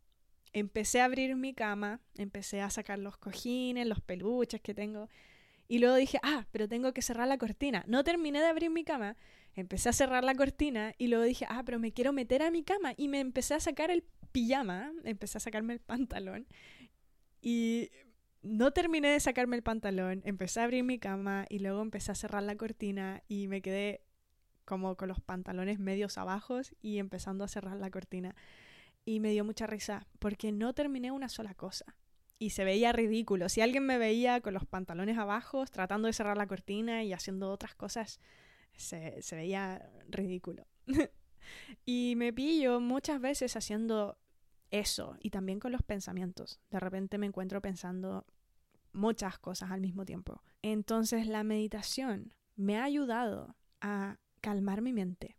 empecé 0.54 1.00
a 1.00 1.04
abrir 1.04 1.36
mi 1.36 1.52
cama, 1.52 2.00
empecé 2.16 2.62
a 2.62 2.70
sacar 2.70 2.98
los 2.98 3.18
cojines, 3.18 3.86
los 3.86 4.00
peluches 4.00 4.62
que 4.62 4.72
tengo, 4.72 5.08
y 5.68 5.78
luego 5.80 5.96
dije, 5.96 6.18
ah, 6.22 6.46
pero 6.52 6.68
tengo 6.68 6.92
que 6.92 7.02
cerrar 7.02 7.26
la 7.26 7.38
cortina. 7.38 7.84
No 7.86 8.04
terminé 8.04 8.40
de 8.40 8.46
abrir 8.46 8.70
mi 8.70 8.84
cama, 8.84 9.16
empecé 9.54 9.88
a 9.88 9.92
cerrar 9.92 10.24
la 10.24 10.34
cortina 10.34 10.94
y 10.98 11.08
luego 11.08 11.24
dije, 11.24 11.46
ah, 11.48 11.62
pero 11.64 11.78
me 11.78 11.92
quiero 11.92 12.12
meter 12.12 12.42
a 12.42 12.50
mi 12.50 12.62
cama 12.62 12.94
y 12.96 13.08
me 13.08 13.20
empecé 13.20 13.54
a 13.54 13.60
sacar 13.60 13.90
el 13.90 14.04
pijama, 14.32 14.92
empecé 15.04 15.38
a 15.38 15.40
sacarme 15.40 15.74
el 15.74 15.80
pantalón 15.80 16.46
y 17.40 17.90
no 18.42 18.72
terminé 18.72 19.08
de 19.08 19.20
sacarme 19.20 19.56
el 19.56 19.62
pantalón, 19.62 20.22
empecé 20.24 20.60
a 20.60 20.64
abrir 20.64 20.84
mi 20.84 20.98
cama 20.98 21.46
y 21.48 21.60
luego 21.60 21.82
empecé 21.82 22.12
a 22.12 22.14
cerrar 22.14 22.42
la 22.42 22.56
cortina 22.56 23.22
y 23.28 23.48
me 23.48 23.62
quedé 23.62 24.02
como 24.64 24.96
con 24.96 25.08
los 25.08 25.20
pantalones 25.20 25.78
medios 25.78 26.18
abajo 26.18 26.60
y 26.82 26.98
empezando 26.98 27.44
a 27.44 27.48
cerrar 27.48 27.76
la 27.76 27.90
cortina 27.90 28.34
y 29.04 29.20
me 29.20 29.30
dio 29.30 29.44
mucha 29.44 29.66
risa 29.66 30.06
porque 30.18 30.52
no 30.52 30.74
terminé 30.74 31.10
una 31.10 31.28
sola 31.28 31.54
cosa. 31.54 31.94
Y 32.38 32.50
se 32.50 32.64
veía 32.64 32.92
ridículo. 32.92 33.48
Si 33.48 33.60
alguien 33.60 33.86
me 33.86 33.96
veía 33.96 34.40
con 34.40 34.54
los 34.54 34.66
pantalones 34.66 35.18
abajo, 35.18 35.64
tratando 35.66 36.06
de 36.06 36.12
cerrar 36.12 36.36
la 36.36 36.46
cortina 36.46 37.04
y 37.04 37.12
haciendo 37.12 37.50
otras 37.50 37.74
cosas, 37.74 38.20
se, 38.76 39.20
veía 39.32 39.90
ridículo. 40.08 40.66
y 41.84 42.14
me 42.16 42.32
pillo 42.32 42.80
muchas 42.80 43.20
veces 43.20 43.56
haciendo 43.56 44.18
eso 44.70 45.16
y 45.20 45.30
también 45.30 45.60
con 45.60 45.72
los 45.72 45.82
pensamientos. 45.82 46.60
De 46.70 46.80
repente 46.80 47.18
me 47.18 47.26
encuentro 47.26 47.60
pensando 47.60 48.26
muchas 48.92 49.38
cosas 49.38 49.70
al 49.70 49.80
mismo 49.80 50.04
tiempo. 50.04 50.42
Entonces 50.62 51.26
la 51.26 51.44
meditación 51.44 52.34
me 52.56 52.78
ha 52.78 52.84
ayudado 52.84 53.56
a 53.80 54.18
calmar 54.40 54.82
mi 54.82 54.92
mente, 54.92 55.36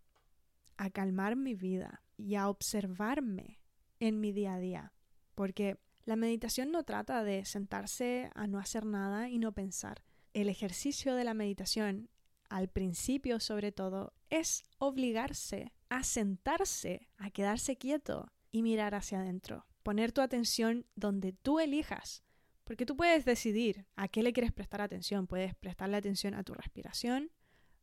a 0.78 0.90
calmar 0.90 1.36
mi 1.36 1.56
vida, 1.56 2.02
y 2.18 2.36
a 2.36 2.50
observarme 2.50 3.60
en 4.00 4.20
mi 4.20 4.32
día 4.32 4.56
a 4.56 4.60
día. 4.60 4.94
Porque 5.36 5.78
la 6.06 6.16
meditación 6.16 6.72
no 6.72 6.84
trata 6.84 7.24
de 7.24 7.46
sentarse 7.46 8.30
a 8.36 8.48
no 8.48 8.60
hacer 8.60 8.86
nada 8.86 9.30
y 9.30 9.40
no 9.40 9.52
pensar. 9.54 10.04
El 10.34 10.50
ejercicio 10.50 11.16
de 11.16 11.24
la 11.24 11.34
meditación, 11.34 12.10
al 12.50 12.70
principio 12.70 13.40
sobre 13.40 13.72
todo, 13.72 14.14
es 14.30 14.64
obligarse 14.78 15.74
a 15.90 16.04
sentarse, 16.04 17.08
a 17.18 17.30
quedarse 17.30 17.78
quieto 17.78 18.32
y 18.52 18.62
mirar 18.62 18.96
hacia 18.96 19.20
adentro. 19.20 19.66
Poner 19.84 20.12
tu 20.12 20.22
atención 20.22 20.86
donde 20.96 21.34
tú 21.34 21.60
elijas. 21.60 22.24
Porque 22.64 22.86
tú 22.86 22.96
puedes 22.96 23.26
decidir 23.26 23.86
a 23.96 24.08
qué 24.08 24.24
le 24.24 24.34
quieres 24.34 24.52
prestar 24.52 24.82
atención. 24.82 25.28
Puedes 25.28 25.54
prestarle 25.56 25.98
atención 25.98 26.34
a 26.34 26.44
tu 26.44 26.54
respiración 26.54 27.32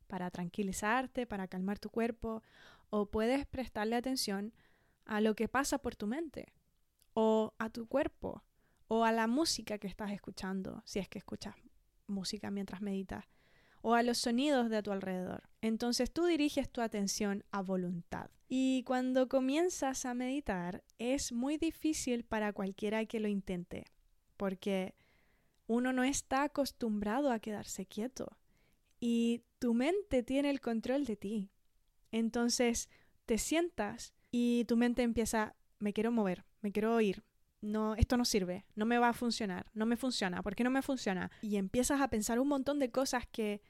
para 0.07 0.29
tranquilizarte, 0.29 1.25
para 1.25 1.47
calmar 1.47 1.79
tu 1.79 1.89
cuerpo, 1.89 2.43
o 2.89 3.09
puedes 3.09 3.45
prestarle 3.45 3.95
atención 3.95 4.53
a 5.05 5.21
lo 5.21 5.35
que 5.35 5.47
pasa 5.47 5.79
por 5.79 5.95
tu 5.95 6.05
mente, 6.07 6.53
o 7.13 7.53
a 7.57 7.69
tu 7.69 7.87
cuerpo, 7.87 8.43
o 8.87 9.05
a 9.05 9.11
la 9.11 9.27
música 9.27 9.77
que 9.77 9.87
estás 9.87 10.11
escuchando, 10.11 10.83
si 10.85 10.99
es 10.99 11.09
que 11.09 11.17
escuchas 11.17 11.55
música 12.07 12.51
mientras 12.51 12.81
meditas, 12.81 13.25
o 13.83 13.93
a 13.93 14.01
los 14.01 14.17
sonidos 14.17 14.69
de 14.69 14.81
tu 14.81 14.91
alrededor. 14.91 15.43
Entonces 15.61 16.11
tú 16.11 16.25
diriges 16.25 16.69
tu 16.69 16.81
atención 16.81 17.43
a 17.51 17.61
voluntad. 17.61 18.31
Y 18.47 18.83
cuando 18.83 19.27
comienzas 19.27 20.05
a 20.05 20.13
meditar 20.13 20.83
es 20.99 21.33
muy 21.33 21.57
difícil 21.57 22.23
para 22.23 22.53
cualquiera 22.53 23.05
que 23.05 23.19
lo 23.19 23.27
intente, 23.27 23.85
porque 24.37 24.95
uno 25.67 25.91
no 25.91 26.03
está 26.03 26.43
acostumbrado 26.43 27.29
a 27.29 27.39
quedarse 27.39 27.85
quieto 27.85 28.37
y 29.01 29.43
tu 29.59 29.73
mente 29.73 30.23
tiene 30.23 30.49
el 30.49 30.61
control 30.61 31.03
de 31.03 31.17
ti. 31.17 31.51
Entonces 32.11 32.89
te 33.25 33.37
sientas 33.37 34.13
y 34.31 34.63
tu 34.63 34.77
mente 34.77 35.01
empieza, 35.01 35.55
me 35.79 35.91
quiero 35.91 36.11
mover, 36.11 36.45
me 36.61 36.71
quiero 36.71 36.99
ir, 37.01 37.23
no, 37.59 37.95
esto 37.95 38.17
no 38.17 38.25
sirve, 38.25 38.65
no 38.75 38.85
me 38.85 38.97
va 38.97 39.09
a 39.09 39.13
funcionar, 39.13 39.69
no 39.73 39.85
me 39.85 39.97
funciona, 39.97 40.41
¿por 40.41 40.55
qué 40.55 40.63
no 40.63 40.69
me 40.69 40.81
funciona? 40.81 41.31
Y 41.41 41.55
empiezas 41.55 42.01
a 42.01 42.09
pensar 42.09 42.39
un 42.39 42.47
montón 42.47 42.79
de 42.79 42.91
cosas 42.91 43.25
que 43.25 43.61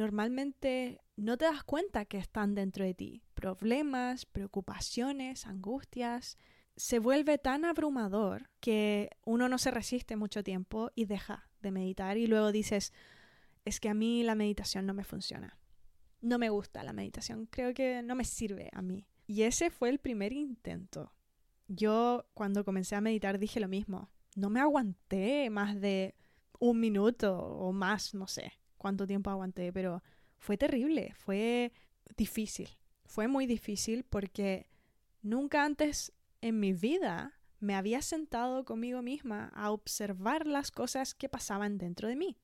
normalmente 0.00 1.02
no 1.16 1.36
te 1.36 1.44
das 1.44 1.62
cuenta 1.62 2.06
que 2.06 2.16
están 2.16 2.54
dentro 2.54 2.86
de 2.86 2.94
ti. 2.94 3.22
Problemas, 3.34 4.24
preocupaciones, 4.24 5.46
angustias. 5.46 6.38
Se 6.74 6.98
vuelve 6.98 7.36
tan 7.36 7.66
abrumador 7.66 8.48
que 8.60 9.10
uno 9.26 9.48
no 9.50 9.58
se 9.58 9.70
resiste 9.70 10.16
mucho 10.16 10.42
tiempo 10.42 10.90
y 10.94 11.04
deja 11.04 11.50
de 11.60 11.70
meditar 11.70 12.16
y 12.16 12.26
luego 12.26 12.50
dices, 12.50 12.94
es 13.66 13.78
que 13.78 13.90
a 13.90 13.94
mí 13.94 14.22
la 14.22 14.34
meditación 14.34 14.86
no 14.86 14.94
me 14.94 15.04
funciona. 15.04 15.58
No 16.22 16.38
me 16.38 16.48
gusta 16.48 16.82
la 16.82 16.94
meditación, 16.94 17.46
creo 17.46 17.74
que 17.74 18.02
no 18.02 18.14
me 18.14 18.24
sirve 18.24 18.70
a 18.72 18.80
mí. 18.80 19.06
Y 19.26 19.42
ese 19.42 19.70
fue 19.70 19.90
el 19.90 19.98
primer 19.98 20.32
intento. 20.32 21.12
Yo 21.68 22.26
cuando 22.32 22.64
comencé 22.64 22.96
a 22.96 23.02
meditar 23.02 23.38
dije 23.38 23.60
lo 23.60 23.68
mismo. 23.68 24.10
No 24.34 24.48
me 24.48 24.60
aguanté 24.60 25.50
más 25.50 25.78
de 25.78 26.14
un 26.58 26.80
minuto 26.80 27.36
o 27.36 27.72
más, 27.72 28.14
no 28.14 28.26
sé 28.26 28.60
cuánto 28.80 29.06
tiempo 29.06 29.28
aguanté, 29.28 29.72
pero 29.72 30.02
fue 30.38 30.56
terrible, 30.56 31.12
fue 31.14 31.70
difícil. 32.16 32.70
Fue 33.04 33.28
muy 33.28 33.46
difícil 33.46 34.04
porque 34.04 34.70
nunca 35.20 35.64
antes 35.64 36.12
en 36.40 36.58
mi 36.58 36.72
vida 36.72 37.34
me 37.58 37.74
había 37.74 38.00
sentado 38.00 38.64
conmigo 38.64 39.02
misma 39.02 39.52
a 39.54 39.70
observar 39.70 40.46
las 40.46 40.70
cosas 40.70 41.14
que 41.14 41.28
pasaban 41.28 41.76
dentro 41.76 42.08
de 42.08 42.16
mí. 42.16 42.38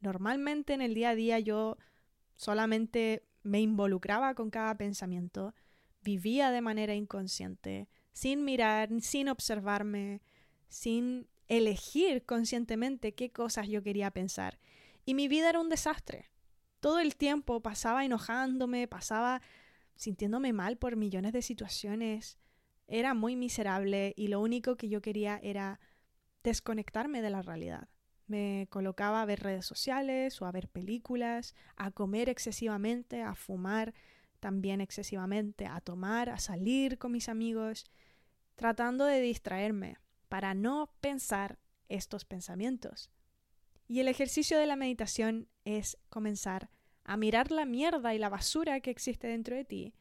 Normalmente 0.00 0.72
en 0.72 0.80
el 0.80 0.94
día 0.94 1.10
a 1.10 1.14
día 1.14 1.38
yo 1.38 1.76
solamente 2.34 3.28
me 3.42 3.60
involucraba 3.60 4.34
con 4.34 4.48
cada 4.50 4.74
pensamiento, 4.78 5.54
vivía 6.02 6.50
de 6.50 6.62
manera 6.62 6.94
inconsciente, 6.94 7.88
sin 8.12 8.42
mirar, 8.44 8.88
sin 9.02 9.28
observarme, 9.28 10.22
sin 10.68 11.28
elegir 11.46 12.24
conscientemente 12.24 13.12
qué 13.12 13.30
cosas 13.30 13.68
yo 13.68 13.82
quería 13.82 14.10
pensar. 14.10 14.58
Y 15.08 15.14
mi 15.14 15.26
vida 15.26 15.48
era 15.48 15.58
un 15.58 15.70
desastre. 15.70 16.26
Todo 16.80 16.98
el 16.98 17.16
tiempo 17.16 17.62
pasaba 17.62 18.04
enojándome, 18.04 18.86
pasaba 18.88 19.40
sintiéndome 19.94 20.52
mal 20.52 20.76
por 20.76 20.96
millones 20.96 21.32
de 21.32 21.40
situaciones. 21.40 22.36
Era 22.88 23.14
muy 23.14 23.34
miserable 23.34 24.12
y 24.18 24.28
lo 24.28 24.38
único 24.38 24.76
que 24.76 24.90
yo 24.90 25.00
quería 25.00 25.40
era 25.42 25.80
desconectarme 26.44 27.22
de 27.22 27.30
la 27.30 27.40
realidad. 27.40 27.88
Me 28.26 28.66
colocaba 28.68 29.22
a 29.22 29.24
ver 29.24 29.40
redes 29.40 29.64
sociales 29.64 30.42
o 30.42 30.44
a 30.44 30.52
ver 30.52 30.68
películas, 30.68 31.54
a 31.76 31.90
comer 31.90 32.28
excesivamente, 32.28 33.22
a 33.22 33.34
fumar 33.34 33.94
también 34.40 34.82
excesivamente, 34.82 35.64
a 35.64 35.80
tomar, 35.80 36.28
a 36.28 36.38
salir 36.38 36.98
con 36.98 37.12
mis 37.12 37.30
amigos, 37.30 37.86
tratando 38.56 39.06
de 39.06 39.22
distraerme 39.22 39.96
para 40.28 40.52
no 40.52 40.92
pensar 41.00 41.58
estos 41.88 42.26
pensamientos. 42.26 43.10
Y 43.88 44.00
el 44.00 44.08
ejercicio 44.08 44.58
de 44.58 44.66
la 44.66 44.76
meditación 44.76 45.48
es 45.64 45.98
comenzar 46.10 46.70
a 47.04 47.16
mirar 47.16 47.50
la 47.50 47.64
mierda 47.64 48.14
y 48.14 48.18
la 48.18 48.28
basura 48.28 48.80
que 48.80 48.90
existe 48.90 49.26
dentro 49.26 49.56
de 49.56 49.64
ti 49.64 49.94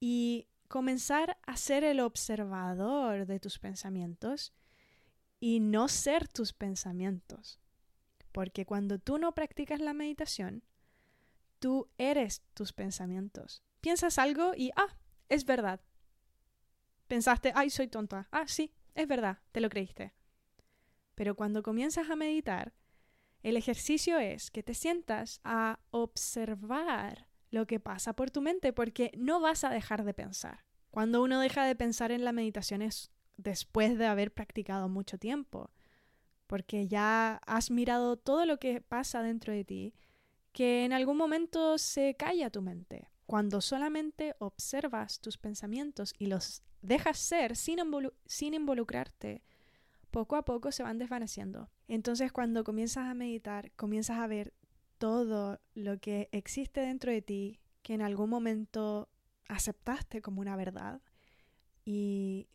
y 0.00 0.48
comenzar 0.66 1.38
a 1.46 1.56
ser 1.56 1.84
el 1.84 2.00
observador 2.00 3.26
de 3.26 3.38
tus 3.38 3.60
pensamientos 3.60 4.52
y 5.38 5.60
no 5.60 5.86
ser 5.86 6.26
tus 6.26 6.52
pensamientos. 6.52 7.60
Porque 8.32 8.66
cuando 8.66 8.98
tú 8.98 9.18
no 9.18 9.34
practicas 9.34 9.80
la 9.80 9.94
meditación, 9.94 10.64
tú 11.60 11.88
eres 11.96 12.42
tus 12.54 12.72
pensamientos. 12.72 13.62
Piensas 13.80 14.18
algo 14.18 14.52
y, 14.56 14.72
ah, 14.74 14.96
es 15.28 15.44
verdad. 15.44 15.80
Pensaste, 17.06 17.52
ay, 17.54 17.70
soy 17.70 17.86
tonta. 17.86 18.28
Ah, 18.32 18.48
sí, 18.48 18.74
es 18.94 19.06
verdad, 19.06 19.38
te 19.52 19.60
lo 19.60 19.68
creíste. 19.68 20.12
Pero 21.14 21.36
cuando 21.36 21.62
comienzas 21.62 22.10
a 22.10 22.16
meditar, 22.16 22.72
el 23.42 23.56
ejercicio 23.56 24.18
es 24.18 24.50
que 24.50 24.62
te 24.62 24.74
sientas 24.74 25.40
a 25.44 25.80
observar 25.90 27.26
lo 27.50 27.66
que 27.66 27.80
pasa 27.80 28.14
por 28.14 28.30
tu 28.30 28.40
mente 28.40 28.72
porque 28.72 29.12
no 29.16 29.40
vas 29.40 29.64
a 29.64 29.70
dejar 29.70 30.04
de 30.04 30.14
pensar. 30.14 30.64
Cuando 30.90 31.22
uno 31.22 31.40
deja 31.40 31.64
de 31.64 31.76
pensar 31.76 32.12
en 32.12 32.24
la 32.24 32.32
meditación 32.32 32.82
es 32.82 33.10
después 33.36 33.96
de 33.96 34.06
haber 34.06 34.32
practicado 34.32 34.88
mucho 34.88 35.18
tiempo, 35.18 35.70
porque 36.46 36.88
ya 36.88 37.40
has 37.46 37.70
mirado 37.70 38.16
todo 38.16 38.44
lo 38.44 38.58
que 38.58 38.80
pasa 38.80 39.22
dentro 39.22 39.52
de 39.52 39.64
ti, 39.64 39.94
que 40.52 40.84
en 40.84 40.92
algún 40.92 41.16
momento 41.16 41.78
se 41.78 42.16
calla 42.16 42.50
tu 42.50 42.60
mente. 42.60 43.08
Cuando 43.26 43.60
solamente 43.60 44.34
observas 44.40 45.20
tus 45.20 45.38
pensamientos 45.38 46.12
y 46.18 46.26
los 46.26 46.62
dejas 46.82 47.18
ser 47.18 47.56
sin, 47.56 47.78
sin 48.26 48.54
involucrarte, 48.54 49.44
poco 50.10 50.36
a 50.36 50.44
poco 50.44 50.72
se 50.72 50.82
van 50.82 50.98
desvaneciendo. 50.98 51.70
Entonces 51.88 52.32
cuando 52.32 52.64
comienzas 52.64 53.08
a 53.08 53.14
meditar, 53.14 53.72
comienzas 53.72 54.18
a 54.18 54.26
ver 54.26 54.54
todo 54.98 55.60
lo 55.74 55.98
que 55.98 56.28
existe 56.32 56.80
dentro 56.80 57.10
de 57.10 57.22
ti, 57.22 57.60
que 57.82 57.94
en 57.94 58.02
algún 58.02 58.28
momento 58.28 59.08
aceptaste 59.48 60.20
como 60.20 60.40
una 60.40 60.56
verdad 60.56 61.00
y 61.84 62.48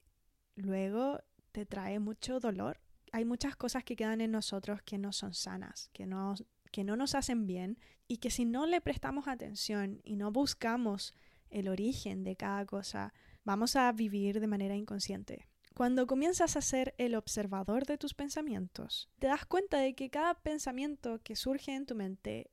luego 0.55 1.19
te 1.51 1.65
trae 1.65 1.99
mucho 1.99 2.39
dolor. 2.39 2.79
Hay 3.11 3.25
muchas 3.25 3.55
cosas 3.55 3.83
que 3.83 3.95
quedan 3.95 4.21
en 4.21 4.31
nosotros 4.31 4.81
que 4.83 4.97
no 4.97 5.11
son 5.11 5.33
sanas, 5.33 5.89
que 5.93 6.05
no, 6.05 6.35
que 6.71 6.83
no 6.83 6.95
nos 6.95 7.15
hacen 7.15 7.47
bien 7.47 7.79
y 8.07 8.17
que 8.17 8.29
si 8.29 8.45
no 8.45 8.65
le 8.65 8.81
prestamos 8.81 9.27
atención 9.27 10.01
y 10.03 10.15
no 10.15 10.31
buscamos 10.31 11.13
el 11.49 11.67
origen 11.69 12.23
de 12.23 12.35
cada 12.35 12.65
cosa, 12.65 13.13
vamos 13.43 13.75
a 13.75 13.91
vivir 13.91 14.39
de 14.39 14.47
manera 14.47 14.75
inconsciente. 14.75 15.47
Cuando 15.75 16.07
comienzas 16.07 16.55
a 16.55 16.61
ser 16.61 16.95
el 16.97 17.15
observador 17.15 17.85
de 17.85 17.97
tus 17.97 18.13
pensamientos, 18.13 19.09
te 19.19 19.27
das 19.27 19.45
cuenta 19.45 19.77
de 19.77 19.93
que 19.93 20.09
cada 20.09 20.33
pensamiento 20.33 21.21
que 21.21 21.35
surge 21.35 21.75
en 21.75 21.85
tu 21.85 21.95
mente 21.95 22.49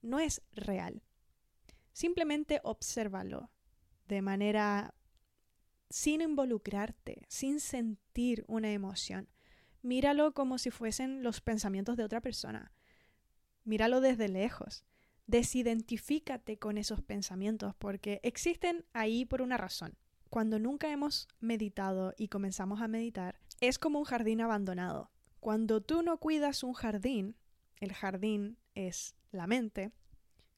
no 0.00 0.18
es 0.18 0.40
real. 0.52 1.02
Simplemente 1.92 2.62
obsérvalo 2.64 3.50
de 4.08 4.22
manera 4.22 4.94
sin 5.90 6.22
involucrarte, 6.22 7.26
sin 7.28 7.60
sentir 7.60 8.42
una 8.48 8.72
emoción. 8.72 9.28
Míralo 9.82 10.32
como 10.32 10.56
si 10.56 10.70
fuesen 10.70 11.22
los 11.22 11.42
pensamientos 11.42 11.98
de 11.98 12.04
otra 12.04 12.22
persona. 12.22 12.72
Míralo 13.64 14.00
desde 14.00 14.30
lejos. 14.30 14.86
Desidentifícate 15.26 16.58
con 16.58 16.78
esos 16.78 17.02
pensamientos 17.02 17.74
porque 17.74 18.20
existen 18.22 18.86
ahí 18.94 19.26
por 19.26 19.42
una 19.42 19.58
razón. 19.58 19.98
Cuando 20.32 20.58
nunca 20.58 20.90
hemos 20.90 21.28
meditado 21.40 22.14
y 22.16 22.28
comenzamos 22.28 22.80
a 22.80 22.88
meditar, 22.88 23.38
es 23.60 23.78
como 23.78 23.98
un 23.98 24.06
jardín 24.06 24.40
abandonado. 24.40 25.10
Cuando 25.40 25.82
tú 25.82 26.00
no 26.00 26.16
cuidas 26.16 26.62
un 26.62 26.72
jardín, 26.72 27.36
el 27.80 27.92
jardín 27.92 28.56
es 28.74 29.14
la 29.30 29.46
mente, 29.46 29.92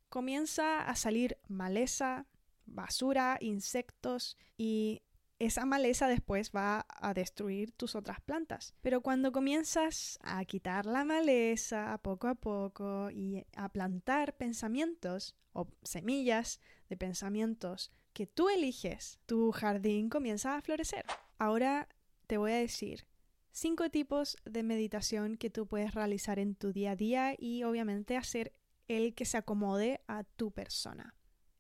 comienza 0.09 0.89
a 0.89 0.95
salir 0.95 1.39
maleza, 1.49 2.29
basura, 2.67 3.37
insectos 3.41 4.39
y 4.57 5.03
esa 5.41 5.67
maleza 5.67 6.07
después 6.07 6.53
va 6.55 6.87
a 6.89 7.13
destruir 7.13 7.73
tus 7.73 7.97
otras 7.97 8.21
plantas. 8.21 8.77
Pero 8.81 9.01
cuando 9.01 9.33
comienzas 9.33 10.21
a 10.23 10.45
quitar 10.45 10.87
la 10.87 11.05
maleza 11.05 11.99
poco 12.01 12.29
a 12.29 12.37
poco 12.37 13.11
y 13.11 13.45
a 13.57 13.69
plantar 13.71 14.37
pensamientos 14.37 15.35
o 15.53 15.67
semillas 15.83 16.61
de 16.89 16.97
pensamientos 16.97 17.91
que 18.15 18.27
tú 18.27 18.49
eliges, 18.49 19.19
tu 19.27 19.53
jardín 19.53 20.09
comienza 20.09 20.57
a 20.57 20.63
florecer. 20.63 21.05
Ahora 21.37 21.89
te 22.27 22.39
voy 22.39 22.53
a 22.53 22.57
decir 22.57 23.05
cinco 23.51 23.91
tipos 23.91 24.37
de 24.45 24.63
meditación 24.63 25.37
que 25.37 25.51
tú 25.51 25.67
puedes 25.67 25.95
realizar 25.95 26.39
en 26.39 26.55
tu 26.55 26.73
día 26.73 26.93
a 26.93 26.97
día 26.97 27.35
y 27.37 27.65
obviamente 27.65 28.17
hacer 28.17 28.53
el 28.89 29.15
que 29.15 29.25
se 29.27 29.37
acomode 29.37 30.01
a 30.07 30.25
tu 30.25 30.53
persona. 30.53 31.15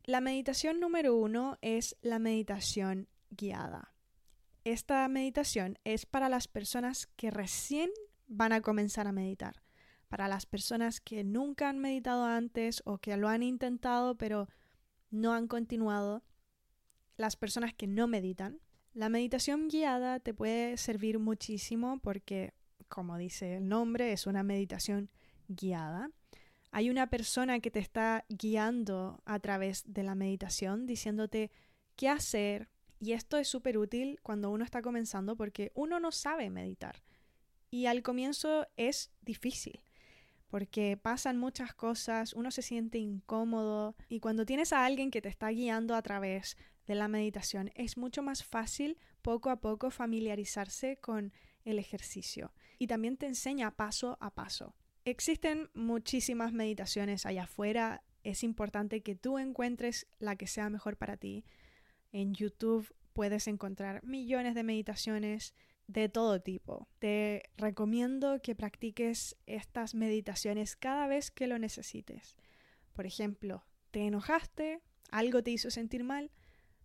La 0.04 0.20
meditación 0.20 0.80
número 0.80 1.16
uno 1.16 1.58
es 1.60 1.96
la 2.02 2.18
meditación 2.18 3.08
guiada. 3.30 3.94
Esta 4.62 5.06
meditación 5.08 5.78
es 5.84 6.06
para 6.06 6.28
las 6.28 6.48
personas 6.48 7.06
que 7.16 7.30
recién 7.30 7.90
van 8.26 8.52
a 8.52 8.60
comenzar 8.60 9.06
a 9.06 9.12
meditar, 9.12 9.62
para 10.08 10.28
las 10.28 10.46
personas 10.46 11.00
que 11.00 11.24
nunca 11.24 11.68
han 11.68 11.78
meditado 11.78 12.24
antes 12.24 12.82
o 12.86 12.98
que 12.98 13.16
lo 13.16 13.28
han 13.28 13.42
intentado 13.42 14.16
pero 14.16 14.48
no 15.10 15.32
han 15.32 15.48
continuado, 15.48 16.22
las 17.16 17.36
personas 17.36 17.74
que 17.74 17.86
no 17.86 18.06
meditan. 18.06 18.60
La 18.92 19.08
meditación 19.08 19.68
guiada 19.68 20.20
te 20.20 20.34
puede 20.34 20.76
servir 20.76 21.18
muchísimo 21.18 21.98
porque, 22.00 22.54
como 22.88 23.16
dice 23.16 23.56
el 23.56 23.68
nombre, 23.68 24.12
es 24.12 24.26
una 24.26 24.42
meditación 24.42 25.10
guiada. 25.48 26.10
Hay 26.70 26.90
una 26.90 27.08
persona 27.08 27.60
que 27.60 27.70
te 27.70 27.78
está 27.78 28.24
guiando 28.28 29.22
a 29.24 29.38
través 29.38 29.84
de 29.86 30.02
la 30.02 30.14
meditación, 30.14 30.86
diciéndote 30.86 31.50
qué 31.96 32.08
hacer, 32.08 32.68
y 33.00 33.12
esto 33.12 33.36
es 33.36 33.48
súper 33.48 33.78
útil 33.78 34.18
cuando 34.22 34.50
uno 34.50 34.64
está 34.64 34.82
comenzando 34.82 35.36
porque 35.36 35.70
uno 35.74 36.00
no 36.00 36.10
sabe 36.10 36.50
meditar. 36.50 37.02
Y 37.70 37.86
al 37.86 38.02
comienzo 38.02 38.66
es 38.76 39.12
difícil 39.20 39.82
porque 40.54 40.96
pasan 40.96 41.36
muchas 41.36 41.74
cosas, 41.74 42.32
uno 42.32 42.52
se 42.52 42.62
siente 42.62 42.98
incómodo 42.98 43.96
y 44.08 44.20
cuando 44.20 44.46
tienes 44.46 44.72
a 44.72 44.84
alguien 44.84 45.10
que 45.10 45.20
te 45.20 45.28
está 45.28 45.48
guiando 45.48 45.96
a 45.96 46.02
través 46.02 46.56
de 46.86 46.94
la 46.94 47.08
meditación 47.08 47.70
es 47.74 47.96
mucho 47.96 48.22
más 48.22 48.44
fácil 48.44 48.98
poco 49.22 49.50
a 49.50 49.60
poco 49.60 49.90
familiarizarse 49.90 50.96
con 50.98 51.32
el 51.64 51.78
ejercicio 51.78 52.52
y 52.78 52.86
también 52.86 53.16
te 53.16 53.26
enseña 53.26 53.70
paso 53.70 54.18
a 54.20 54.30
paso. 54.30 54.74
Existen 55.04 55.70
muchísimas 55.74 56.52
meditaciones 56.52 57.26
allá 57.26 57.44
afuera. 57.44 58.02
Es 58.22 58.42
importante 58.42 59.02
que 59.02 59.14
tú 59.14 59.38
encuentres 59.38 60.06
la 60.18 60.36
que 60.36 60.46
sea 60.46 60.70
mejor 60.70 60.96
para 60.96 61.16
ti. 61.16 61.44
En 62.12 62.34
YouTube 62.34 62.94
puedes 63.12 63.46
encontrar 63.48 64.02
millones 64.04 64.54
de 64.54 64.62
meditaciones 64.62 65.54
de 65.86 66.08
todo 66.08 66.40
tipo. 66.40 66.88
Te 66.98 67.50
recomiendo 67.56 68.40
que 68.40 68.54
practiques 68.54 69.36
estas 69.46 69.94
meditaciones 69.94 70.76
cada 70.76 71.06
vez 71.06 71.30
que 71.30 71.46
lo 71.46 71.58
necesites. 71.58 72.36
Por 72.94 73.06
ejemplo, 73.06 73.64
te 73.90 74.06
enojaste, 74.06 74.80
algo 75.10 75.42
te 75.42 75.50
hizo 75.50 75.70
sentir 75.70 76.04
mal, 76.04 76.30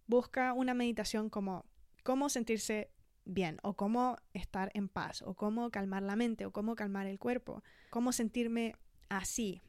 busca 0.09 0.53
una 0.53 0.73
meditación 0.73 1.29
como 1.29 1.65
cómo 2.03 2.29
sentirse 2.29 2.91
bien 3.25 3.59
o 3.61 3.75
cómo 3.75 4.17
estar 4.33 4.71
en 4.73 4.89
paz 4.89 5.21
o 5.21 5.35
cómo 5.35 5.69
calmar 5.69 6.01
la 6.01 6.15
mente 6.15 6.47
o 6.47 6.51
cómo 6.51 6.75
calmar 6.75 7.05
el 7.05 7.19
cuerpo, 7.19 7.63
cómo 7.91 8.11
sentirme 8.11 8.75
así. 9.07 9.61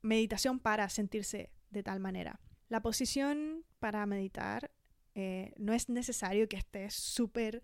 Meditación 0.00 0.60
para 0.60 0.88
sentirse 0.88 1.52
de 1.70 1.82
tal 1.82 2.00
manera. 2.00 2.40
La 2.68 2.80
posición 2.80 3.64
para 3.78 4.06
meditar 4.06 4.70
eh, 5.14 5.52
no 5.58 5.74
es 5.74 5.90
necesario 5.90 6.48
que 6.48 6.56
estés 6.56 6.94
súper 6.94 7.62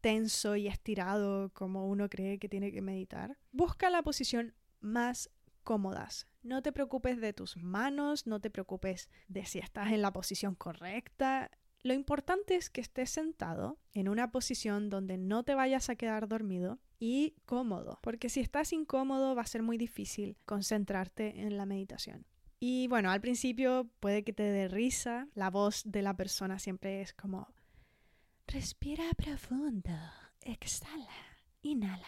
tenso 0.00 0.56
y 0.56 0.66
estirado 0.66 1.50
como 1.52 1.88
uno 1.88 2.08
cree 2.08 2.38
que 2.38 2.48
tiene 2.48 2.72
que 2.72 2.80
meditar. 2.80 3.36
Busca 3.52 3.90
la 3.90 4.02
posición 4.02 4.54
más 4.80 5.30
cómodas. 5.62 6.26
No 6.44 6.60
te 6.60 6.72
preocupes 6.72 7.22
de 7.22 7.32
tus 7.32 7.56
manos, 7.56 8.26
no 8.26 8.38
te 8.38 8.50
preocupes 8.50 9.08
de 9.28 9.46
si 9.46 9.60
estás 9.60 9.92
en 9.92 10.02
la 10.02 10.12
posición 10.12 10.54
correcta. 10.54 11.50
Lo 11.82 11.94
importante 11.94 12.54
es 12.54 12.68
que 12.68 12.82
estés 12.82 13.08
sentado 13.08 13.78
en 13.94 14.10
una 14.10 14.30
posición 14.30 14.90
donde 14.90 15.16
no 15.16 15.42
te 15.44 15.54
vayas 15.54 15.88
a 15.88 15.96
quedar 15.96 16.28
dormido 16.28 16.78
y 17.00 17.34
cómodo, 17.46 17.98
porque 18.02 18.28
si 18.28 18.40
estás 18.40 18.74
incómodo 18.74 19.34
va 19.34 19.40
a 19.40 19.46
ser 19.46 19.62
muy 19.62 19.78
difícil 19.78 20.36
concentrarte 20.44 21.40
en 21.40 21.56
la 21.56 21.64
meditación. 21.64 22.26
Y 22.60 22.88
bueno, 22.88 23.10
al 23.10 23.22
principio 23.22 23.90
puede 24.00 24.22
que 24.22 24.34
te 24.34 24.42
dé 24.42 24.68
risa, 24.68 25.28
la 25.34 25.48
voz 25.48 25.82
de 25.86 26.02
la 26.02 26.14
persona 26.14 26.58
siempre 26.58 27.00
es 27.00 27.14
como, 27.14 27.48
respira 28.46 29.04
profundo, 29.16 29.96
exhala, 30.42 31.38
inhala, 31.62 32.06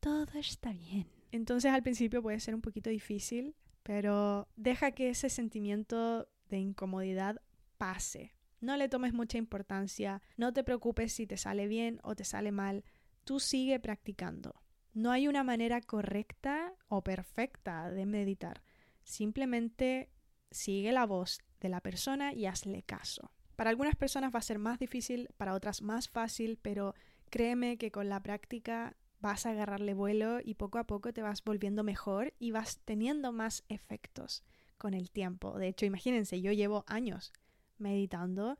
todo 0.00 0.38
está 0.38 0.72
bien. 0.72 1.06
Entonces 1.32 1.70
al 1.70 1.82
principio 1.82 2.22
puede 2.22 2.40
ser 2.40 2.54
un 2.54 2.62
poquito 2.62 2.88
difícil, 2.88 3.54
pero 3.84 4.48
deja 4.56 4.90
que 4.92 5.10
ese 5.10 5.28
sentimiento 5.28 6.28
de 6.48 6.58
incomodidad 6.58 7.40
pase. 7.78 8.34
No 8.60 8.76
le 8.76 8.88
tomes 8.88 9.12
mucha 9.12 9.38
importancia, 9.38 10.22
no 10.36 10.52
te 10.52 10.64
preocupes 10.64 11.12
si 11.12 11.26
te 11.26 11.36
sale 11.36 11.68
bien 11.68 12.00
o 12.02 12.16
te 12.16 12.24
sale 12.24 12.50
mal, 12.50 12.82
tú 13.24 13.38
sigue 13.38 13.78
practicando. 13.78 14.54
No 14.94 15.12
hay 15.12 15.28
una 15.28 15.44
manera 15.44 15.80
correcta 15.80 16.74
o 16.88 17.04
perfecta 17.04 17.90
de 17.90 18.06
meditar, 18.06 18.62
simplemente 19.02 20.10
sigue 20.50 20.92
la 20.92 21.04
voz 21.04 21.40
de 21.60 21.68
la 21.68 21.80
persona 21.80 22.32
y 22.32 22.46
hazle 22.46 22.82
caso. 22.82 23.30
Para 23.54 23.70
algunas 23.70 23.96
personas 23.96 24.34
va 24.34 24.38
a 24.38 24.42
ser 24.42 24.58
más 24.58 24.78
difícil, 24.78 25.28
para 25.36 25.54
otras 25.54 25.82
más 25.82 26.08
fácil, 26.08 26.58
pero 26.60 26.94
créeme 27.28 27.76
que 27.76 27.90
con 27.90 28.08
la 28.08 28.22
práctica 28.22 28.96
vas 29.24 29.46
a 29.46 29.50
agarrarle 29.50 29.94
vuelo 29.94 30.40
y 30.44 30.54
poco 30.54 30.78
a 30.78 30.84
poco 30.84 31.14
te 31.14 31.22
vas 31.22 31.42
volviendo 31.42 31.82
mejor 31.82 32.34
y 32.38 32.50
vas 32.50 32.80
teniendo 32.84 33.32
más 33.32 33.64
efectos 33.70 34.44
con 34.76 34.92
el 34.92 35.10
tiempo. 35.10 35.58
De 35.58 35.68
hecho, 35.68 35.86
imagínense, 35.86 36.42
yo 36.42 36.52
llevo 36.52 36.84
años 36.86 37.32
meditando 37.78 38.58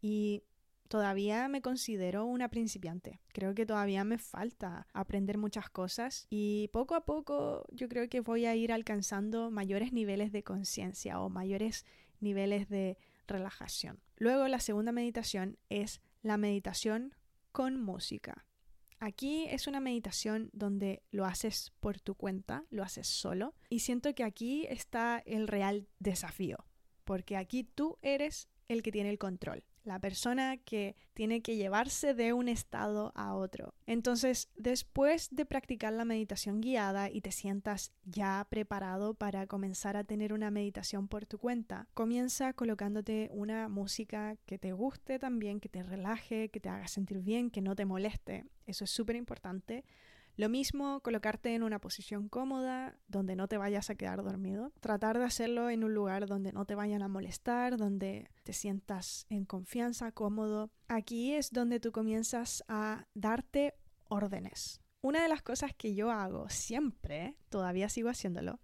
y 0.00 0.42
todavía 0.88 1.48
me 1.48 1.60
considero 1.60 2.24
una 2.24 2.48
principiante. 2.48 3.20
Creo 3.34 3.54
que 3.54 3.66
todavía 3.66 4.04
me 4.04 4.16
falta 4.16 4.86
aprender 4.94 5.36
muchas 5.36 5.68
cosas 5.68 6.26
y 6.30 6.68
poco 6.72 6.94
a 6.94 7.04
poco 7.04 7.66
yo 7.70 7.86
creo 7.86 8.08
que 8.08 8.20
voy 8.20 8.46
a 8.46 8.56
ir 8.56 8.72
alcanzando 8.72 9.50
mayores 9.50 9.92
niveles 9.92 10.32
de 10.32 10.42
conciencia 10.42 11.20
o 11.20 11.28
mayores 11.28 11.84
niveles 12.20 12.70
de 12.70 12.96
relajación. 13.26 14.00
Luego 14.16 14.48
la 14.48 14.60
segunda 14.60 14.92
meditación 14.92 15.58
es 15.68 16.00
la 16.22 16.38
meditación 16.38 17.14
con 17.52 17.78
música. 17.78 18.46
Aquí 18.98 19.46
es 19.50 19.66
una 19.66 19.80
meditación 19.80 20.48
donde 20.52 21.02
lo 21.10 21.26
haces 21.26 21.72
por 21.80 22.00
tu 22.00 22.14
cuenta, 22.14 22.64
lo 22.70 22.82
haces 22.82 23.06
solo 23.06 23.54
y 23.68 23.80
siento 23.80 24.14
que 24.14 24.24
aquí 24.24 24.66
está 24.68 25.22
el 25.26 25.48
real 25.48 25.86
desafío, 25.98 26.66
porque 27.04 27.36
aquí 27.36 27.64
tú 27.64 27.98
eres 28.00 28.48
el 28.68 28.82
que 28.82 28.92
tiene 28.92 29.10
el 29.10 29.18
control, 29.18 29.64
la 29.86 29.98
persona 29.98 30.56
que 30.58 30.96
tiene 31.14 31.40
que 31.40 31.56
llevarse 31.56 32.12
de 32.12 32.32
un 32.32 32.48
estado 32.48 33.12
a 33.14 33.34
otro. 33.34 33.74
Entonces, 33.86 34.48
después 34.56 35.28
de 35.30 35.46
practicar 35.46 35.92
la 35.92 36.04
meditación 36.04 36.60
guiada 36.60 37.10
y 37.10 37.20
te 37.20 37.32
sientas 37.32 37.92
ya 38.04 38.46
preparado 38.50 39.14
para 39.14 39.46
comenzar 39.46 39.96
a 39.96 40.04
tener 40.04 40.32
una 40.32 40.50
meditación 40.50 41.08
por 41.08 41.24
tu 41.24 41.38
cuenta, 41.38 41.88
comienza 41.94 42.52
colocándote 42.52 43.30
una 43.32 43.68
música 43.68 44.36
que 44.44 44.58
te 44.58 44.72
guste 44.72 45.18
también, 45.18 45.60
que 45.60 45.68
te 45.68 45.82
relaje, 45.82 46.48
que 46.48 46.60
te 46.60 46.68
haga 46.68 46.88
sentir 46.88 47.20
bien, 47.20 47.50
que 47.50 47.62
no 47.62 47.74
te 47.74 47.86
moleste. 47.86 48.44
Eso 48.66 48.84
es 48.84 48.90
súper 48.90 49.16
importante 49.16 49.84
lo 50.36 50.50
mismo, 50.50 51.00
colocarte 51.00 51.54
en 51.54 51.62
una 51.62 51.78
posición 51.80 52.28
cómoda, 52.28 52.98
donde 53.08 53.36
no 53.36 53.48
te 53.48 53.56
vayas 53.56 53.88
a 53.88 53.94
quedar 53.94 54.22
dormido. 54.22 54.72
Tratar 54.80 55.18
de 55.18 55.24
hacerlo 55.24 55.70
en 55.70 55.82
un 55.82 55.94
lugar 55.94 56.26
donde 56.26 56.52
no 56.52 56.66
te 56.66 56.74
vayan 56.74 57.02
a 57.02 57.08
molestar, 57.08 57.78
donde 57.78 58.28
te 58.44 58.52
sientas 58.52 59.26
en 59.30 59.46
confianza, 59.46 60.12
cómodo. 60.12 60.70
Aquí 60.88 61.32
es 61.32 61.50
donde 61.50 61.80
tú 61.80 61.90
comienzas 61.90 62.62
a 62.68 63.06
darte 63.14 63.74
órdenes. 64.08 64.82
Una 65.00 65.22
de 65.22 65.28
las 65.28 65.42
cosas 65.42 65.72
que 65.74 65.94
yo 65.94 66.10
hago 66.10 66.50
siempre, 66.50 67.36
todavía 67.48 67.88
sigo 67.88 68.10
haciéndolo, 68.10 68.60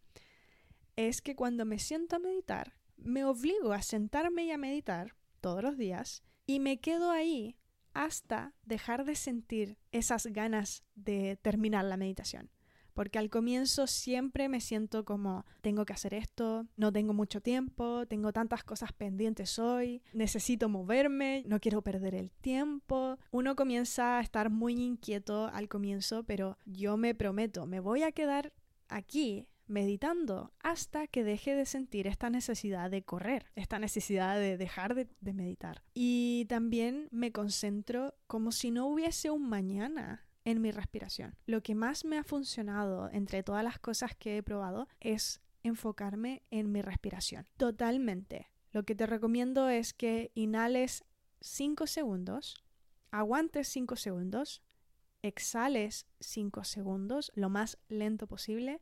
es 0.97 1.23
que 1.23 1.37
cuando 1.37 1.65
me 1.65 1.79
siento 1.79 2.17
a 2.17 2.19
meditar, 2.19 2.75
me 2.97 3.25
obligo 3.25 3.73
a 3.73 3.83
sentarme 3.83 4.45
y 4.45 4.51
a 4.51 4.59
meditar 4.59 5.17
todos 5.41 5.63
los 5.63 5.79
días 5.79 6.23
y 6.47 6.61
me 6.61 6.81
quedo 6.81 7.11
ahí 7.11 7.57
hasta 7.95 8.55
dejar 8.65 9.05
de 9.05 9.15
sentir 9.15 9.79
esas 9.91 10.27
ganas 10.27 10.83
de 10.95 11.37
terminar 11.43 11.85
la 11.85 11.97
meditación. 11.97 12.51
Porque 12.95 13.19
al 13.19 13.31
comienzo 13.31 13.87
siempre 13.87 14.49
me 14.49 14.61
siento 14.61 15.05
como 15.05 15.47
tengo 15.63 15.87
que 15.87 15.95
hacer 15.95 16.13
esto, 16.13 16.67
no 16.77 16.93
tengo 16.93 17.15
mucho 17.15 17.41
tiempo, 17.41 18.07
tengo 18.07 18.33
tantas 18.33 18.65
cosas 18.65 18.93
pendientes 18.93 19.59
hoy, 19.59 20.03
necesito 20.13 20.69
moverme, 20.69 21.43
no 21.47 21.59
quiero 21.59 21.81
perder 21.81 22.15
el 22.15 22.31
tiempo. 22.31 23.19
Uno 23.31 23.57
comienza 23.57 24.19
a 24.19 24.21
estar 24.21 24.51
muy 24.51 24.75
inquieto 24.75 25.47
al 25.47 25.69
comienzo, 25.69 26.25
pero 26.25 26.59
yo 26.67 26.99
me 26.99 27.15
prometo, 27.15 27.67
me 27.67 27.81
voy 27.81 28.03
a 28.03 28.13
quedar 28.13 28.53
aquí 28.89 29.49
meditando 29.67 30.53
hasta 30.61 31.07
que 31.07 31.25
deje 31.25 31.55
de 31.55 31.67
sentir 31.67 32.07
esta 32.07 32.31
necesidad 32.31 32.91
de 32.91 33.03
correr, 33.03 33.47
esta 33.55 33.79
necesidad 33.79 34.37
de 34.37 34.57
dejar 34.57 34.95
de, 34.95 35.33
meditar. 35.33 35.83
Y 35.95 36.47
también 36.49 37.09
me 37.11 37.33
concentro 37.33 38.15
como 38.27 38.53
si 38.53 38.71
no 38.71 38.87
hubiese 38.87 39.31
un 39.31 39.49
mañana 39.49 40.27
en 40.45 40.61
mi 40.61 40.71
respiración. 40.71 41.37
Lo 41.47 41.63
que 41.63 41.75
más 41.75 42.05
me 42.05 42.19
ha 42.19 42.25
funcionado 42.25 43.09
entre 43.13 43.43
todas 43.43 43.65
las 43.65 43.79
cosas 43.79 44.15
que 44.17 44.37
he 44.37 44.43
probado 44.43 44.89
es 45.01 45.41
enfocarme 45.63 46.43
en 46.51 46.73
mi 46.73 46.83
respiración. 46.83 47.47
Totalmente. 47.57 48.49
Lo 48.73 48.85
que 48.85 48.95
te 48.95 49.07
recomiendo 49.07 49.69
es 49.69 49.93
que 49.93 50.33
inhales 50.35 51.05
5 51.41 51.87
segundos, 51.87 52.65
aguantes 53.11 53.69
5 53.69 53.97
segundos, 53.97 54.63
exhales 55.23 56.07
5 56.21 56.65
segundos, 56.65 57.31
lo 57.35 57.49
más 57.49 57.79
lento 57.89 58.27
posible, 58.27 58.81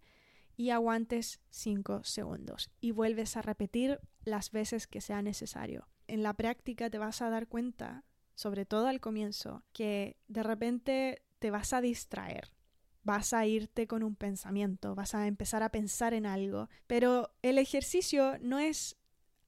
y 0.61 0.69
aguantes 0.69 1.41
5 1.49 2.05
segundos 2.05 2.69
y 2.83 2.91
vuelves 2.91 3.39
a 3.39 3.41
repetir 3.41 3.99
las 4.25 4.51
veces 4.51 4.87
que 4.87 5.01
sea 5.01 5.23
necesario. 5.23 5.89
En 6.07 6.23
la 6.23 6.35
práctica 6.35 6.91
te 6.91 6.99
vas 6.99 7.23
a 7.23 7.31
dar 7.31 7.49
cuenta, 7.49 8.05
sobre 8.35 8.67
todo 8.67 8.87
al 8.87 9.01
comienzo, 9.01 9.63
que 9.73 10.19
de 10.29 10.43
repente 10.43 11.23
te 11.39 11.51
vas 11.51 11.73
a 11.73 11.81
distraer. 11.81 12.53
Vas 13.05 13.33
a 13.33 13.47
irte 13.47 13.87
con 13.87 14.03
un 14.03 14.17
pensamiento, 14.17 14.95
vas 14.95 15.15
a 15.15 15.27
empezar 15.27 15.63
a 15.63 15.71
pensar 15.71 16.13
en 16.13 16.27
algo, 16.27 16.69
pero 16.87 17.33
el 17.41 17.57
ejercicio 17.57 18.37
no 18.43 18.59
es 18.59 18.99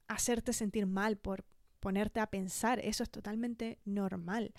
hacerte 0.09 0.55
sentir 0.55 0.87
mal 0.87 1.19
por 1.19 1.45
ponerte 1.79 2.21
a 2.21 2.31
pensar, 2.31 2.81
eso 2.81 3.03
es 3.03 3.11
totalmente 3.11 3.81
normal. 3.85 4.55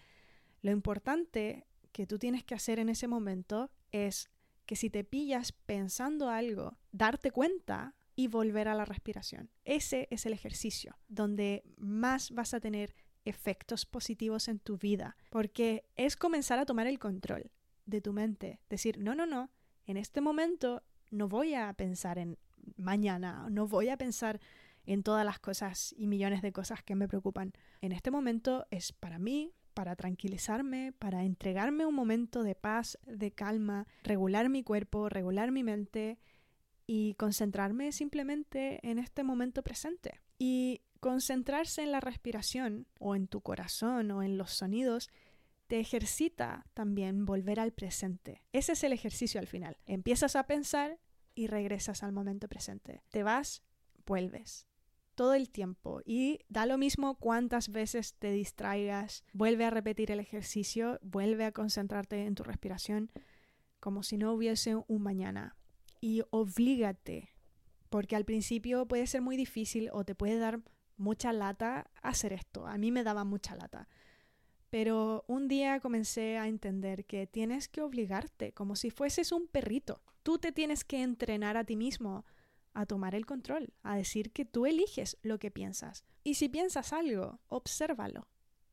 Lo 0.61 0.69
importante 0.69 1.65
que 1.91 2.05
tú 2.05 2.19
tienes 2.19 2.43
que 2.43 2.53
hacer 2.53 2.77
en 2.77 2.89
ese 2.89 3.07
momento 3.07 3.71
es 3.91 4.29
que 4.65 4.75
si 4.75 4.89
te 4.89 5.03
pillas 5.03 5.51
pensando 5.51 6.29
algo, 6.29 6.77
darte 6.91 7.31
cuenta 7.31 7.95
y 8.15 8.27
volver 8.27 8.67
a 8.67 8.75
la 8.75 8.85
respiración. 8.85 9.49
Ese 9.65 10.07
es 10.11 10.25
el 10.25 10.33
ejercicio 10.33 10.97
donde 11.07 11.63
más 11.77 12.31
vas 12.31 12.53
a 12.53 12.59
tener 12.59 12.95
efectos 13.25 13.85
positivos 13.85 14.47
en 14.47 14.59
tu 14.59 14.77
vida, 14.77 15.15
porque 15.29 15.85
es 15.95 16.15
comenzar 16.17 16.59
a 16.59 16.65
tomar 16.65 16.87
el 16.87 16.99
control 16.99 17.51
de 17.85 18.01
tu 18.01 18.13
mente, 18.13 18.59
decir, 18.69 18.97
no, 18.97 19.15
no, 19.15 19.25
no, 19.25 19.49
en 19.85 19.97
este 19.97 20.21
momento 20.21 20.83
no 21.09 21.27
voy 21.27 21.53
a 21.53 21.71
pensar 21.73 22.17
en 22.17 22.37
mañana, 22.75 23.47
no 23.49 23.67
voy 23.67 23.89
a 23.89 23.97
pensar 23.97 24.39
en 24.85 25.03
todas 25.03 25.25
las 25.25 25.39
cosas 25.39 25.93
y 25.97 26.07
millones 26.07 26.41
de 26.41 26.51
cosas 26.51 26.83
que 26.83 26.95
me 26.95 27.07
preocupan. 27.07 27.53
En 27.81 27.91
este 27.91 28.11
momento 28.11 28.67
es 28.71 28.91
para 28.91 29.19
mí, 29.19 29.53
para 29.73 29.95
tranquilizarme, 29.95 30.93
para 30.93 31.23
entregarme 31.23 31.85
un 31.85 31.95
momento 31.95 32.43
de 32.43 32.55
paz, 32.55 32.97
de 33.05 33.31
calma, 33.31 33.87
regular 34.03 34.49
mi 34.49 34.63
cuerpo, 34.63 35.09
regular 35.09 35.51
mi 35.51 35.63
mente 35.63 36.19
y 36.85 37.15
concentrarme 37.15 37.91
simplemente 37.91 38.79
en 38.89 38.99
este 38.99 39.23
momento 39.23 39.63
presente. 39.63 40.21
Y 40.39 40.81
concentrarse 40.99 41.83
en 41.83 41.91
la 41.91 41.99
respiración 41.99 42.87
o 42.99 43.15
en 43.15 43.27
tu 43.27 43.41
corazón 43.41 44.11
o 44.11 44.23
en 44.23 44.37
los 44.37 44.51
sonidos 44.51 45.09
te 45.67 45.79
ejercita 45.79 46.65
también 46.73 47.25
volver 47.25 47.59
al 47.59 47.71
presente. 47.71 48.43
Ese 48.51 48.73
es 48.73 48.83
el 48.83 48.93
ejercicio 48.93 49.39
al 49.39 49.47
final. 49.47 49.77
Empiezas 49.85 50.35
a 50.35 50.45
pensar 50.45 50.99
y 51.35 51.47
regresas 51.47 52.03
al 52.03 52.11
momento 52.11 52.47
presente. 52.47 53.03
Te 53.09 53.23
vas, 53.23 53.63
vuelves 54.05 54.67
todo 55.15 55.33
el 55.33 55.49
tiempo 55.49 56.01
y 56.05 56.39
da 56.49 56.65
lo 56.65 56.77
mismo 56.77 57.15
cuántas 57.15 57.69
veces 57.69 58.15
te 58.15 58.31
distraigas, 58.31 59.23
vuelve 59.33 59.65
a 59.65 59.69
repetir 59.69 60.11
el 60.11 60.19
ejercicio, 60.19 60.99
vuelve 61.01 61.45
a 61.45 61.51
concentrarte 61.51 62.25
en 62.25 62.35
tu 62.35 62.43
respiración 62.43 63.11
como 63.79 64.03
si 64.03 64.17
no 64.17 64.31
hubiese 64.33 64.75
un 64.75 65.01
mañana 65.01 65.55
y 65.99 66.21
oblígate, 66.31 67.29
porque 67.89 68.15
al 68.15 68.25
principio 68.25 68.87
puede 68.87 69.07
ser 69.07 69.21
muy 69.21 69.37
difícil 69.37 69.89
o 69.93 70.03
te 70.03 70.15
puede 70.15 70.37
dar 70.37 70.61
mucha 70.97 71.33
lata 71.33 71.89
hacer 72.01 72.33
esto. 72.33 72.65
A 72.67 72.77
mí 72.77 72.91
me 72.91 73.03
daba 73.03 73.23
mucha 73.23 73.55
lata. 73.55 73.87
Pero 74.69 75.23
un 75.27 75.47
día 75.47 75.79
comencé 75.79 76.37
a 76.37 76.47
entender 76.47 77.05
que 77.05 77.27
tienes 77.27 77.67
que 77.67 77.81
obligarte, 77.81 78.53
como 78.53 78.75
si 78.75 78.89
fueses 78.89 79.31
un 79.31 79.47
perrito. 79.47 80.01
Tú 80.23 80.39
te 80.39 80.51
tienes 80.51 80.83
que 80.83 81.03
entrenar 81.03 81.57
a 81.57 81.63
ti 81.63 81.75
mismo 81.75 82.25
a 82.73 82.85
tomar 82.85 83.15
el 83.15 83.25
control, 83.25 83.73
a 83.83 83.95
decir 83.95 84.31
que 84.31 84.45
tú 84.45 84.65
eliges 84.65 85.17
lo 85.21 85.39
que 85.39 85.51
piensas. 85.51 86.03
Y 86.23 86.35
si 86.35 86.49
piensas 86.49 86.93
algo, 86.93 87.39
obsérvalo, 87.47 88.27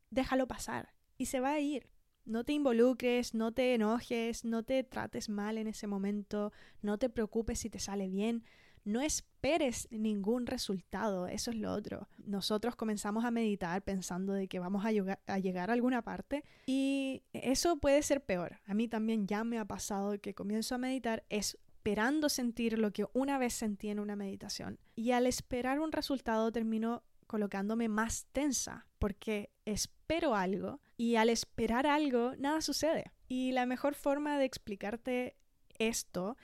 déjalo 0.09 0.47
pasar 0.47 0.93
y 1.17 1.25
se 1.27 1.39
va 1.39 1.51
a 1.51 1.59
ir. 1.59 1.89
No 2.23 2.43
te 2.43 2.53
involucres, 2.53 3.33
no 3.33 3.51
te 3.51 3.73
enojes, 3.73 4.45
no 4.45 4.63
te 4.63 4.83
trates 4.83 5.27
mal 5.27 5.57
en 5.57 5.67
ese 5.67 5.87
momento, 5.87 6.51
no 6.81 6.97
te 6.97 7.09
preocupes 7.09 7.59
si 7.59 7.69
te 7.69 7.79
sale 7.79 8.07
bien, 8.07 8.43
no 8.83 9.01
esperes 9.01 9.87
ningún 9.91 10.47
resultado, 10.47 11.27
eso 11.27 11.51
es 11.51 11.57
lo 11.57 11.71
otro. 11.71 12.07
Nosotros 12.17 12.75
comenzamos 12.75 13.25
a 13.25 13.31
meditar 13.31 13.83
pensando 13.83 14.33
de 14.33 14.47
que 14.47 14.59
vamos 14.59 14.85
a, 14.85 14.91
llegar 14.91 15.69
a, 15.69 15.73
alguna 15.73 16.01
parte 16.01 16.43
y 16.65 17.23
eso 17.33 17.77
puede 17.77 18.01
ser 18.01 18.23
peor. 18.23 18.59
A 18.65 18.73
mí 18.73 18.87
también 18.87 19.27
ya 19.27 19.43
me 19.43 19.59
ha 19.59 19.65
pasado 19.65 20.19
que 20.19 20.33
comienzo 20.33 20.75
a 20.75 20.79
meditar 20.79 21.23
es 21.29 21.57
esperando 21.81 22.29
sentir 22.29 22.77
lo 22.77 22.93
que 22.93 23.07
una 23.11 23.39
vez 23.39 23.53
sentí 23.53 23.89
en 23.89 23.99
una 23.99 24.15
meditación. 24.15 24.77
Y 24.95 25.13
al 25.13 25.25
esperar 25.25 25.79
un 25.79 25.91
resultado 25.91 26.51
termino 26.51 27.01
colocándome 27.25 27.89
más 27.89 28.27
tensa 28.33 28.85
porque 28.99 29.49
espero 29.65 30.35
algo 30.35 30.79
y 30.95 31.15
al 31.15 31.29
esperar 31.29 31.87
algo 31.87 32.35
nada 32.37 32.61
sucede. 32.61 33.11
Y 33.27 33.51
la 33.53 33.65
mejor 33.65 33.95
forma 33.95 34.37
de 34.37 34.45
explicarte 34.45 35.37
esto 35.79 36.37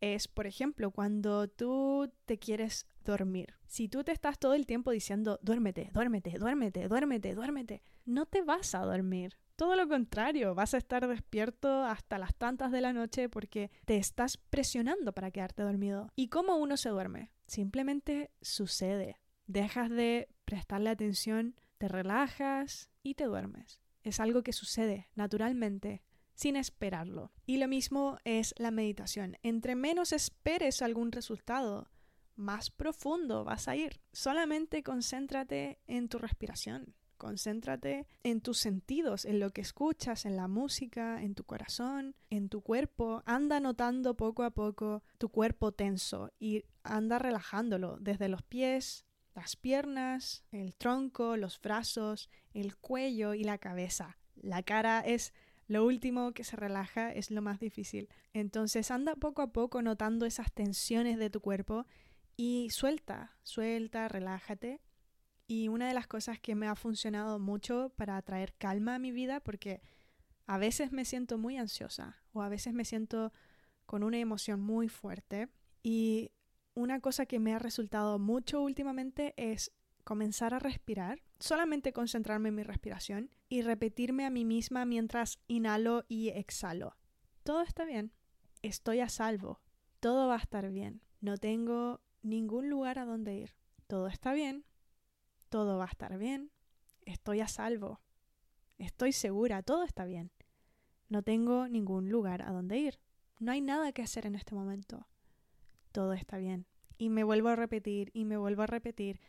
es, 0.00 0.26
por 0.26 0.48
ejemplo, 0.48 0.90
cuando 0.90 1.46
tú 1.46 2.10
te 2.26 2.40
quieres 2.40 2.88
dormir. 3.04 3.54
Si 3.68 3.88
tú 3.88 4.02
te 4.02 4.10
estás 4.10 4.40
todo 4.40 4.54
el 4.54 4.66
tiempo 4.66 4.90
diciendo, 4.90 5.38
duérmete, 5.40 5.90
duérmete, 5.92 6.36
duérmete, 6.36 6.88
duérmete, 6.88 7.34
duérmete, 7.36 7.82
no 8.06 8.26
te 8.26 8.42
vas 8.42 8.74
a 8.74 8.80
dormir. 8.80 9.38
Todo 9.60 9.76
lo 9.76 9.86
contrario, 9.88 10.54
vas 10.54 10.72
a 10.72 10.78
estar 10.78 11.06
despierto 11.06 11.84
hasta 11.84 12.16
las 12.16 12.34
tantas 12.34 12.72
de 12.72 12.80
la 12.80 12.94
noche 12.94 13.28
porque 13.28 13.70
te 13.84 13.98
estás 13.98 14.38
presionando 14.38 15.12
para 15.12 15.30
quedarte 15.30 15.62
dormido. 15.62 16.10
¿Y 16.16 16.28
cómo 16.28 16.56
uno 16.56 16.78
se 16.78 16.88
duerme? 16.88 17.30
Simplemente 17.46 18.30
sucede. 18.40 19.20
Dejas 19.46 19.90
de 19.90 20.30
prestarle 20.46 20.88
atención, 20.88 21.56
te 21.76 21.88
relajas 21.88 22.88
y 23.02 23.16
te 23.16 23.24
duermes. 23.24 23.82
Es 24.02 24.18
algo 24.18 24.42
que 24.42 24.54
sucede 24.54 25.10
naturalmente, 25.14 26.04
sin 26.32 26.56
esperarlo. 26.56 27.30
Y 27.44 27.58
lo 27.58 27.68
mismo 27.68 28.16
es 28.24 28.54
la 28.56 28.70
meditación. 28.70 29.36
Entre 29.42 29.74
menos 29.74 30.14
esperes 30.14 30.80
algún 30.80 31.12
resultado, 31.12 31.90
más 32.34 32.70
profundo 32.70 33.44
vas 33.44 33.68
a 33.68 33.76
ir. 33.76 34.00
Solamente 34.14 34.82
concéntrate 34.82 35.80
en 35.86 36.08
tu 36.08 36.16
respiración. 36.16 36.94
Concéntrate 37.20 38.06
en 38.22 38.40
tus 38.40 38.56
sentidos, 38.56 39.26
en 39.26 39.40
lo 39.40 39.50
que 39.50 39.60
escuchas, 39.60 40.24
en 40.24 40.36
la 40.36 40.48
música, 40.48 41.22
en 41.22 41.34
tu 41.34 41.44
corazón, 41.44 42.16
en 42.30 42.48
tu 42.48 42.62
cuerpo. 42.62 43.22
Anda 43.26 43.60
notando 43.60 44.16
poco 44.16 44.42
a 44.42 44.52
poco 44.52 45.02
tu 45.18 45.28
cuerpo 45.28 45.70
tenso 45.70 46.32
y 46.38 46.64
anda 46.82 47.18
relajándolo 47.18 47.98
desde 48.00 48.30
los 48.30 48.42
pies, 48.42 49.04
las 49.34 49.54
piernas, 49.54 50.44
el 50.50 50.74
tronco, 50.74 51.36
los 51.36 51.60
brazos, 51.60 52.30
el 52.54 52.78
cuello 52.78 53.34
y 53.34 53.44
la 53.44 53.58
cabeza. 53.58 54.16
La 54.36 54.62
cara 54.62 55.00
es 55.00 55.34
lo 55.68 55.84
último 55.84 56.32
que 56.32 56.42
se 56.42 56.56
relaja, 56.56 57.12
es 57.12 57.30
lo 57.30 57.42
más 57.42 57.60
difícil. 57.60 58.08
Entonces 58.32 58.90
anda 58.90 59.14
poco 59.14 59.42
a 59.42 59.52
poco 59.52 59.82
notando 59.82 60.24
esas 60.24 60.50
tensiones 60.54 61.18
de 61.18 61.28
tu 61.28 61.42
cuerpo 61.42 61.84
y 62.38 62.70
suelta, 62.70 63.36
suelta, 63.42 64.08
relájate 64.08 64.80
y 65.50 65.66
una 65.66 65.88
de 65.88 65.94
las 65.94 66.06
cosas 66.06 66.38
que 66.38 66.54
me 66.54 66.68
ha 66.68 66.76
funcionado 66.76 67.40
mucho 67.40 67.92
para 67.96 68.22
traer 68.22 68.54
calma 68.54 68.94
a 68.94 68.98
mi 69.00 69.10
vida, 69.10 69.40
porque 69.40 69.82
a 70.46 70.58
veces 70.58 70.92
me 70.92 71.04
siento 71.04 71.38
muy 71.38 71.56
ansiosa 71.56 72.22
o 72.32 72.42
a 72.42 72.48
veces 72.48 72.72
me 72.72 72.84
siento 72.84 73.32
con 73.84 74.04
una 74.04 74.18
emoción 74.18 74.60
muy 74.60 74.88
fuerte. 74.88 75.48
Y 75.82 76.30
una 76.74 77.00
cosa 77.00 77.26
que 77.26 77.40
me 77.40 77.52
ha 77.52 77.58
resultado 77.58 78.20
mucho 78.20 78.62
últimamente 78.62 79.34
es 79.36 79.72
comenzar 80.04 80.54
a 80.54 80.60
respirar, 80.60 81.20
solamente 81.40 81.92
concentrarme 81.92 82.50
en 82.50 82.54
mi 82.54 82.62
respiración 82.62 83.30
y 83.48 83.62
repetirme 83.62 84.26
a 84.26 84.30
mí 84.30 84.44
misma 84.44 84.84
mientras 84.84 85.40
inhalo 85.48 86.04
y 86.06 86.28
exhalo. 86.28 86.96
Todo 87.42 87.62
está 87.62 87.84
bien, 87.84 88.12
estoy 88.62 89.00
a 89.00 89.08
salvo, 89.08 89.60
todo 89.98 90.28
va 90.28 90.36
a 90.36 90.42
estar 90.42 90.70
bien, 90.70 91.02
no 91.20 91.38
tengo 91.38 92.02
ningún 92.22 92.70
lugar 92.70 93.00
a 93.00 93.04
donde 93.04 93.34
ir, 93.34 93.56
todo 93.88 94.06
está 94.06 94.32
bien, 94.32 94.64
todo 95.50 95.76
va 95.76 95.84
a 95.84 95.88
estar 95.88 96.16
bien, 96.16 96.50
estoy 97.02 97.40
a 97.40 97.48
salvo, 97.48 98.00
estoy 98.78 99.12
segura, 99.12 99.62
todo 99.62 99.84
está 99.84 100.06
bien. 100.06 100.30
No 101.08 101.22
tengo 101.22 101.68
ningún 101.68 102.08
lugar 102.08 102.40
a 102.40 102.52
donde 102.52 102.78
ir, 102.78 103.00
no 103.40 103.52
hay 103.52 103.60
nada 103.60 103.92
que 103.92 104.02
hacer 104.02 104.26
en 104.26 104.36
este 104.36 104.54
momento, 104.54 105.06
todo 105.92 106.14
está 106.14 106.38
bien. 106.38 106.66
Y 106.96 107.10
me 107.10 107.24
vuelvo 107.24 107.48
a 107.48 107.56
repetir 107.56 108.10
y 108.14 108.24
me 108.24 108.36
vuelvo 108.36 108.62
a 108.62 108.66
repetir, 108.66 109.20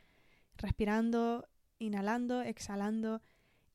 respirando, 0.58 1.50
inhalando, 1.80 2.42
exhalando 2.42 3.22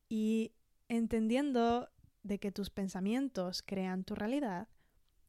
y 0.07 0.53
entendiendo 0.87 1.89
de 2.23 2.39
que 2.39 2.51
tus 2.51 2.69
pensamientos 2.69 3.61
crean 3.61 4.03
tu 4.03 4.15
realidad 4.15 4.69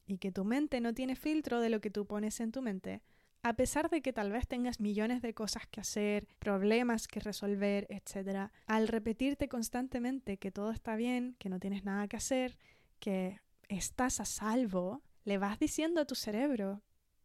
y 0.06 0.18
que 0.18 0.32
tu 0.32 0.44
mente 0.44 0.80
no 0.80 0.94
tiene 0.94 1.16
filtro 1.16 1.60
de 1.60 1.70
lo 1.70 1.80
que 1.80 1.90
tú 1.90 2.06
pones 2.06 2.40
en 2.40 2.52
tu 2.52 2.62
mente, 2.62 3.02
a 3.48 3.54
pesar 3.54 3.88
de 3.88 4.02
que 4.02 4.12
tal 4.12 4.30
vez 4.30 4.46
tengas 4.46 4.78
millones 4.78 5.22
de 5.22 5.32
cosas 5.32 5.66
que 5.66 5.80
hacer, 5.80 6.28
problemas 6.38 7.08
que 7.08 7.18
resolver, 7.18 7.86
etc., 7.88 8.50
al 8.66 8.88
repetirte 8.88 9.48
constantemente 9.48 10.36
que 10.36 10.50
todo 10.50 10.70
está 10.70 10.96
bien, 10.96 11.34
que 11.38 11.48
no 11.48 11.58
tienes 11.58 11.82
nada 11.82 12.08
que 12.08 12.18
hacer, 12.18 12.58
que 13.00 13.40
estás 13.70 14.20
a 14.20 14.26
salvo, 14.26 15.02
le 15.24 15.38
vas 15.38 15.58
diciendo 15.58 16.02
a 16.02 16.04
tu 16.04 16.14
cerebro 16.14 16.82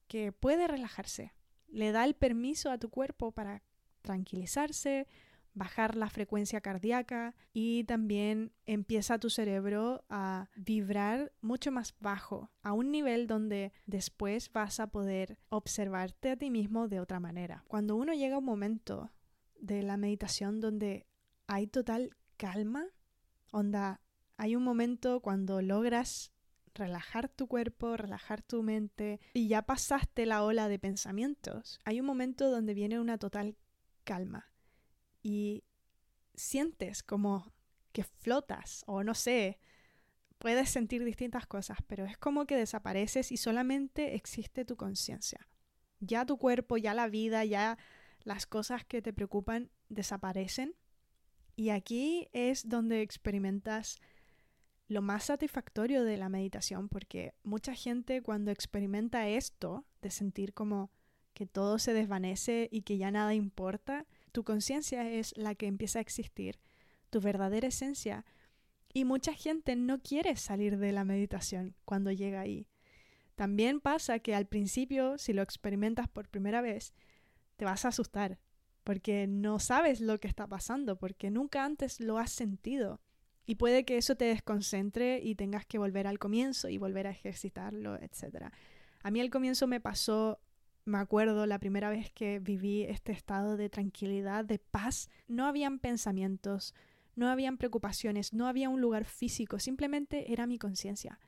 que 0.08 0.32
puede 0.32 0.66
relajarse. 0.66 1.34
Le 1.68 1.92
da 1.92 2.06
el 2.06 2.14
permiso 2.14 2.72
a 2.72 2.78
tu 2.78 2.90
cuerpo 2.90 3.34
para 3.34 3.62
tranquilizarse, 4.02 5.08
bajar 5.54 5.96
la 5.96 6.10
frecuencia 6.10 6.62
cardíaca 6.62 7.36
y 7.54 7.84
también 7.84 8.52
empieza 8.66 9.20
tu 9.20 9.30
cerebro 9.30 10.04
a 10.10 10.50
vibrar 10.56 11.32
mucho 11.42 11.72
más 11.72 11.96
bajo, 12.00 12.52
a 12.62 12.74
un 12.74 12.92
nivel 12.92 13.28
donde 13.28 13.72
después 13.86 14.52
vas 14.52 14.80
a 14.80 14.88
poder 14.88 15.38
observarte 15.50 16.32
a 16.32 16.38
ti 16.38 16.50
mismo 16.50 16.88
de 16.88 17.00
otra 17.00 17.20
manera. 17.20 17.64
Cuando 17.68 17.96
uno 17.96 18.14
llega 18.14 18.36
a 18.36 18.40
un 18.40 18.46
momento 18.46 19.12
de 19.60 19.84
la 19.84 19.98
meditación 19.98 20.60
donde 20.60 21.08
hay 21.48 21.68
total 21.68 22.16
calma, 22.38 22.86
onda, 23.52 24.02
hay 24.38 24.56
un 24.56 24.64
momento 24.64 25.22
cuando 25.22 25.62
logras 25.62 26.32
relajar 26.74 27.30
tu 27.30 27.48
cuerpo, 27.48 27.96
relajar 27.98 28.42
tu 28.42 28.64
mente 28.64 29.20
y 29.34 29.48
ya 29.48 29.62
pasaste 29.62 30.26
la 30.26 30.44
ola 30.44 30.68
de 30.68 30.80
pensamientos. 30.80 31.80
Hay 31.86 32.00
un 32.00 32.06
momento 32.08 32.50
donde 32.50 32.74
viene 32.74 33.00
una 33.00 33.20
total 33.20 33.56
calma 34.04 34.53
y 35.24 35.64
sientes 36.36 37.02
como 37.02 37.54
que 37.92 38.04
flotas 38.04 38.84
o 38.86 39.04
no 39.04 39.16
sé, 39.16 39.60
puedes 40.38 40.70
sentir 40.70 41.04
distintas 41.06 41.48
cosas, 41.48 41.78
pero 41.88 42.06
es 42.06 42.18
como 42.18 42.46
que 42.46 42.58
desapareces 42.58 43.32
y 43.32 43.38
solamente 43.38 44.16
existe 44.16 44.66
tu 44.66 44.76
conciencia. 44.76 45.48
Ya 46.00 46.26
tu 46.26 46.38
cuerpo, 46.38 46.78
ya 46.78 46.94
la 46.94 47.08
vida, 47.08 47.46
ya 47.46 47.78
las 48.24 48.46
cosas 48.46 48.84
que 48.84 49.02
te 49.02 49.14
preocupan 49.14 49.72
desaparecen 49.90 50.76
y 51.56 51.70
aquí 51.70 52.28
es 52.34 52.68
donde 52.68 53.02
experimentas 53.02 54.00
lo 54.88 55.02
más 55.02 55.26
satisfactorio 55.26 56.04
de 56.04 56.18
la 56.18 56.30
meditación 56.30 56.90
porque 56.90 57.34
mucha 57.44 57.74
gente 57.74 58.22
cuando 58.22 58.52
experimenta 58.52 59.28
esto 59.28 59.86
de 60.02 60.10
sentir 60.10 60.54
como 60.54 60.92
que 61.34 61.46
todo 61.46 61.80
se 61.80 61.94
desvanece 61.94 62.70
y 62.72 62.82
que 62.82 62.98
ya 62.98 63.12
nada 63.12 63.34
importa, 63.34 64.06
tu 64.34 64.44
conciencia 64.44 65.10
es 65.10 65.38
la 65.38 65.56
que 65.56 65.68
empieza 65.68 66.00
a 66.00 66.02
existir, 66.02 66.60
tu 67.10 67.22
verdadera 67.22 67.68
esencia 67.68 68.26
Y 68.96 69.06
mucha 69.06 69.34
gente 69.34 69.76
no 69.76 70.02
quiere 70.02 70.36
salir 70.36 70.78
de 70.78 70.92
la 70.92 71.06
meditación 71.06 71.76
cuando 71.86 72.12
llega 72.12 72.42
ahí. 72.42 72.68
También 73.36 73.80
pasa 73.80 74.20
que 74.20 74.36
al 74.36 74.46
principio, 74.46 75.18
si 75.18 75.34
lo 75.34 75.42
experimentas 75.42 76.08
por 76.08 76.28
primera 76.28 76.62
vez, 76.62 76.94
te 77.56 77.66
vas 77.66 77.86
a 77.86 77.88
asustar, 77.88 78.40
porque 78.84 79.26
no 79.28 79.58
sabes 79.60 80.02
lo 80.02 80.20
que 80.20 80.28
está 80.28 80.46
pasando, 80.48 80.98
porque 80.98 81.32
nunca 81.32 81.66
antes 81.66 82.00
lo 82.00 82.18
has 82.18 82.32
sentido. 82.32 83.02
Y 83.46 83.56
puede 83.56 83.84
que 83.84 83.98
eso 83.98 84.16
te 84.16 84.26
desconcentre 84.26 85.20
y 85.24 85.36
tengas 85.36 85.66
que 85.66 85.78
volver 85.78 86.08
al 86.08 86.20
comienzo 86.20 86.70
y 86.70 86.78
volver 86.78 87.08
a 87.08 87.12
ejercitarlo, 87.12 87.96
etc. 87.96 88.50
A 89.02 89.12
mí 89.12 89.20
al 89.22 89.30
comienzo 89.30 89.68
me 89.68 89.80
pasó, 89.80 90.40
me 90.86 90.98
acuerdo, 90.98 91.46
la 91.46 91.60
primera 91.60 91.90
vez 91.90 92.12
que 92.12 92.40
viví 92.40 92.84
este 92.84 93.12
estado 93.12 93.58
de 93.58 93.70
tranquilidad, 93.70 94.46
de 94.46 94.60
paz, 94.60 95.10
no 95.28 95.46
habían 95.46 95.80
pensamientos, 95.80 96.74
no 97.16 97.30
habían 97.30 97.58
preocupaciones, 97.58 98.34
no 98.34 98.48
había 98.48 98.70
un 98.70 98.82
lugar 98.82 99.06
físico, 99.06 99.60
simplemente 99.60 100.34
era 100.34 100.48
mi 100.48 100.58
conciencia. 100.58 101.20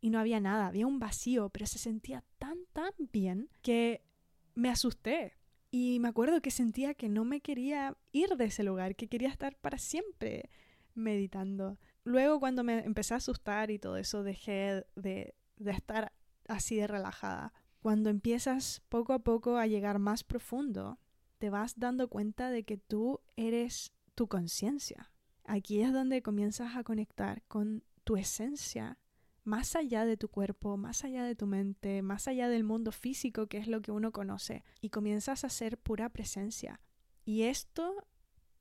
Y 0.00 0.10
no 0.10 0.18
había 0.18 0.40
nada, 0.40 0.66
había 0.66 0.86
un 0.86 0.98
vacío, 0.98 1.50
pero 1.50 1.66
se 1.66 1.78
sentía 1.78 2.24
tan, 2.38 2.58
tan 2.72 2.92
bien 3.12 3.48
que 3.62 4.02
me 4.54 4.68
asusté. 4.68 5.34
Y 5.70 6.00
me 6.00 6.08
acuerdo 6.08 6.42
que 6.42 6.50
sentía 6.50 6.94
que 6.94 7.08
no 7.08 7.24
me 7.24 7.40
quería 7.40 7.96
ir 8.10 8.36
de 8.36 8.46
ese 8.46 8.62
lugar, 8.62 8.96
que 8.96 9.08
quería 9.08 9.28
estar 9.28 9.56
para 9.56 9.78
siempre 9.78 10.50
meditando. 10.94 11.78
Luego 12.04 12.40
cuando 12.40 12.64
me 12.64 12.80
empecé 12.80 13.14
a 13.14 13.18
asustar 13.18 13.70
y 13.70 13.78
todo 13.78 13.96
eso, 13.96 14.22
dejé 14.22 14.84
de, 14.96 15.34
de 15.56 15.70
estar 15.70 16.12
así 16.48 16.76
de 16.76 16.86
relajada. 16.86 17.52
Cuando 17.82 18.10
empiezas 18.10 18.80
poco 18.88 19.12
a 19.12 19.24
poco 19.24 19.56
a 19.56 19.66
llegar 19.66 19.98
más 19.98 20.22
profundo, 20.22 21.00
te 21.38 21.50
vas 21.50 21.80
dando 21.80 22.08
cuenta 22.08 22.52
de 22.52 22.62
que 22.62 22.76
tú 22.76 23.18
eres 23.34 23.92
tu 24.14 24.28
conciencia. 24.28 25.10
Aquí 25.42 25.82
es 25.82 25.92
donde 25.92 26.22
comienzas 26.22 26.76
a 26.76 26.84
conectar 26.84 27.42
con 27.48 27.82
tu 28.04 28.16
esencia, 28.16 29.00
más 29.42 29.74
allá 29.74 30.04
de 30.04 30.16
tu 30.16 30.28
cuerpo, 30.28 30.76
más 30.76 31.02
allá 31.02 31.24
de 31.24 31.34
tu 31.34 31.48
mente, 31.48 32.02
más 32.02 32.28
allá 32.28 32.48
del 32.48 32.62
mundo 32.62 32.92
físico 32.92 33.48
que 33.48 33.58
es 33.58 33.66
lo 33.66 33.82
que 33.82 33.90
uno 33.90 34.12
conoce, 34.12 34.62
y 34.80 34.90
comienzas 34.90 35.42
a 35.42 35.48
ser 35.48 35.76
pura 35.76 36.08
presencia. 36.08 36.80
Y 37.24 37.42
esto 37.42 38.06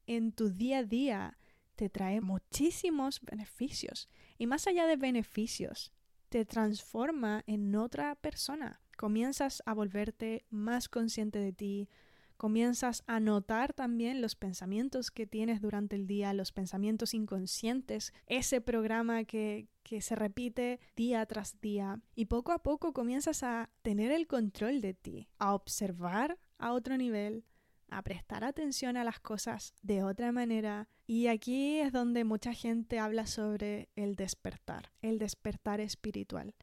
en 0.08 0.32
tu 0.32 0.50
día 0.50 0.80
a 0.80 0.84
día 0.84 1.38
te 1.76 1.92
trae 1.92 2.22
muchísimos 2.22 3.22
beneficios. 3.22 4.10
Y 4.40 4.48
más 4.48 4.66
allá 4.66 4.88
de 4.88 4.96
beneficios, 4.96 5.94
te 6.30 6.44
transforma 6.44 7.44
en 7.46 7.76
otra 7.76 8.16
persona. 8.16 8.82
Comienzas 9.02 9.64
a 9.66 9.74
volverte 9.74 10.46
más 10.52 10.88
consciente 10.88 11.40
de 11.40 11.52
ti, 11.52 11.90
comienzas 12.38 13.04
a 13.08 13.20
notar 13.20 13.74
también 13.74 14.22
los 14.22 14.36
pensamientos 14.36 15.10
que 15.10 15.26
tienes 15.26 15.60
durante 15.60 15.96
el 15.96 16.06
día, 16.06 16.36
los 16.36 16.52
pensamientos 16.52 17.16
inconscientes, 17.16 18.14
ese 18.28 18.62
programa 18.62 19.24
que, 19.24 19.70
que, 19.82 20.02
se 20.02 20.16
repite 20.16 20.80
día 20.96 21.26
tras 21.26 21.60
día. 21.62 22.00
Y 22.14 22.26
poco 22.26 22.52
a 22.52 22.62
poco 22.62 22.94
comienzas 22.94 23.42
a 23.42 23.72
tener 23.82 24.12
el 24.12 24.28
control 24.28 24.82
de 24.82 24.94
ti, 24.94 25.30
a 25.40 25.56
observar 25.56 26.38
a 26.60 26.72
otro 26.74 26.96
nivel, 26.96 27.44
a 27.90 28.04
prestar 28.04 28.44
atención 28.44 28.98
a 28.98 29.04
las 29.04 29.20
cosas 29.20 29.74
de 29.82 30.04
otra 30.04 30.32
manera. 30.32 30.90
Y 31.08 31.26
aquí 31.26 31.80
es 31.80 31.92
donde 31.92 32.24
mucha 32.24 32.54
gente 32.54 33.00
habla 33.00 33.26
sobre 33.26 33.90
el 33.96 34.16
despertar, 34.16 34.92
el 35.02 35.18
despertar 35.18 35.82
espiritual. 35.82 36.54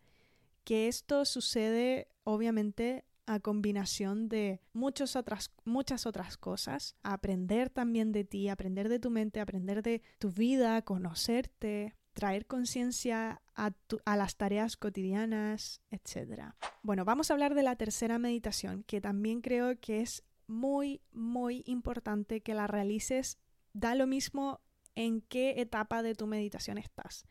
Que 0.63 0.87
esto 0.87 1.25
sucede 1.25 2.09
obviamente 2.29 3.07
a 3.25 3.41
combinación 3.41 4.29
de 4.29 4.61
muchas 4.75 5.17
otras, 5.17 5.51
muchas 5.65 6.05
otras 6.05 6.37
cosas, 6.37 6.95
aprender 7.03 7.71
también 7.71 8.13
de 8.13 8.25
ti, 8.25 8.51
aprender 8.51 8.91
de 8.91 8.99
tu 8.99 9.11
mente, 9.11 9.41
aprender 9.41 9.83
de 9.83 10.03
tu 10.19 10.31
vida, 10.31 10.83
conocerte, 10.83 11.95
traer 12.13 12.47
conciencia 12.47 13.41
a, 13.55 13.73
a, 14.05 14.17
las 14.17 14.37
tareas 14.37 14.77
cotidianas, 14.77 15.81
etc. 15.91 16.53
Bueno, 16.83 17.07
vamos 17.07 17.31
a 17.31 17.35
hablar 17.35 17.55
de 17.55 17.63
la 17.63 17.77
tercera 17.77 18.19
meditación, 18.19 18.83
que 18.83 19.01
también 19.01 19.41
creo 19.41 19.81
que 19.81 20.03
es 20.03 20.23
muy, 20.47 21.01
muy 21.13 21.63
importante 21.67 22.43
que 22.43 22.53
la 22.53 22.67
realices. 22.67 23.39
Da 23.73 23.95
lo 23.95 24.07
mismo 24.07 24.61
en 24.95 25.23
qué 25.23 25.61
etapa 25.61 26.03
de 26.03 26.15
tu 26.15 26.27
meditación 26.27 26.77
estás. 26.77 27.25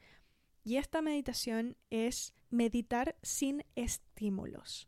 Y 0.63 0.77
esta 0.77 1.01
meditación 1.01 1.77
es 1.89 2.33
meditar 2.49 3.15
sin 3.21 3.63
estímulos. 3.75 4.87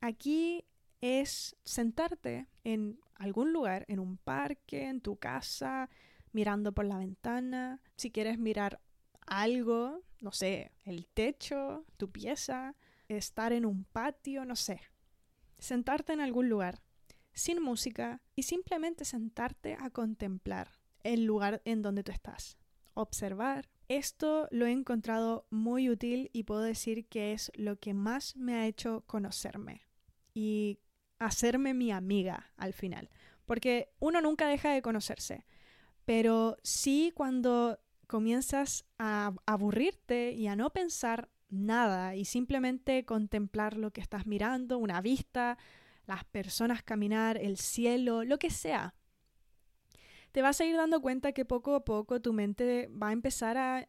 Aquí 0.00 0.64
es 1.00 1.56
sentarte 1.64 2.46
en 2.64 2.98
algún 3.14 3.52
lugar, 3.52 3.84
en 3.88 3.98
un 4.00 4.16
parque, 4.16 4.86
en 4.88 5.00
tu 5.00 5.16
casa, 5.16 5.88
mirando 6.32 6.72
por 6.72 6.84
la 6.84 6.98
ventana. 6.98 7.80
Si 7.96 8.10
quieres 8.10 8.38
mirar 8.38 8.80
algo, 9.26 10.02
no 10.20 10.32
sé, 10.32 10.72
el 10.84 11.06
techo, 11.06 11.84
tu 11.96 12.10
pieza, 12.10 12.74
estar 13.08 13.52
en 13.52 13.66
un 13.66 13.84
patio, 13.84 14.44
no 14.44 14.56
sé. 14.56 14.80
Sentarte 15.58 16.12
en 16.12 16.20
algún 16.20 16.48
lugar 16.48 16.82
sin 17.32 17.62
música 17.62 18.20
y 18.34 18.42
simplemente 18.42 19.04
sentarte 19.04 19.76
a 19.78 19.90
contemplar 19.90 20.80
el 21.02 21.24
lugar 21.24 21.62
en 21.64 21.82
donde 21.82 22.02
tú 22.02 22.12
estás. 22.12 22.58
Observar. 22.94 23.68
Esto 23.90 24.46
lo 24.52 24.66
he 24.66 24.70
encontrado 24.70 25.48
muy 25.50 25.90
útil 25.90 26.30
y 26.32 26.44
puedo 26.44 26.60
decir 26.60 27.08
que 27.08 27.32
es 27.32 27.50
lo 27.56 27.80
que 27.80 27.92
más 27.92 28.36
me 28.36 28.54
ha 28.54 28.68
hecho 28.68 29.02
conocerme 29.08 29.88
y 30.32 30.78
hacerme 31.18 31.74
mi 31.74 31.90
amiga 31.90 32.52
al 32.56 32.72
final. 32.72 33.10
Porque 33.46 33.88
uno 33.98 34.20
nunca 34.20 34.46
deja 34.46 34.70
de 34.70 34.80
conocerse, 34.80 35.44
pero 36.04 36.56
sí 36.62 37.10
cuando 37.16 37.80
comienzas 38.06 38.84
a 39.00 39.32
aburrirte 39.44 40.34
y 40.34 40.46
a 40.46 40.54
no 40.54 40.70
pensar 40.70 41.28
nada 41.48 42.14
y 42.14 42.26
simplemente 42.26 43.04
contemplar 43.04 43.76
lo 43.76 43.90
que 43.90 44.02
estás 44.02 44.24
mirando, 44.24 44.78
una 44.78 45.00
vista, 45.00 45.58
las 46.06 46.22
personas 46.22 46.84
caminar, 46.84 47.38
el 47.38 47.56
cielo, 47.56 48.22
lo 48.22 48.38
que 48.38 48.50
sea. 48.50 48.94
Te 50.32 50.42
vas 50.42 50.60
a 50.60 50.64
ir 50.64 50.76
dando 50.76 51.00
cuenta 51.00 51.32
que 51.32 51.44
poco 51.44 51.74
a 51.74 51.84
poco 51.84 52.20
tu 52.20 52.32
mente 52.32 52.88
va 52.88 53.08
a 53.08 53.12
empezar 53.12 53.58
a, 53.58 53.88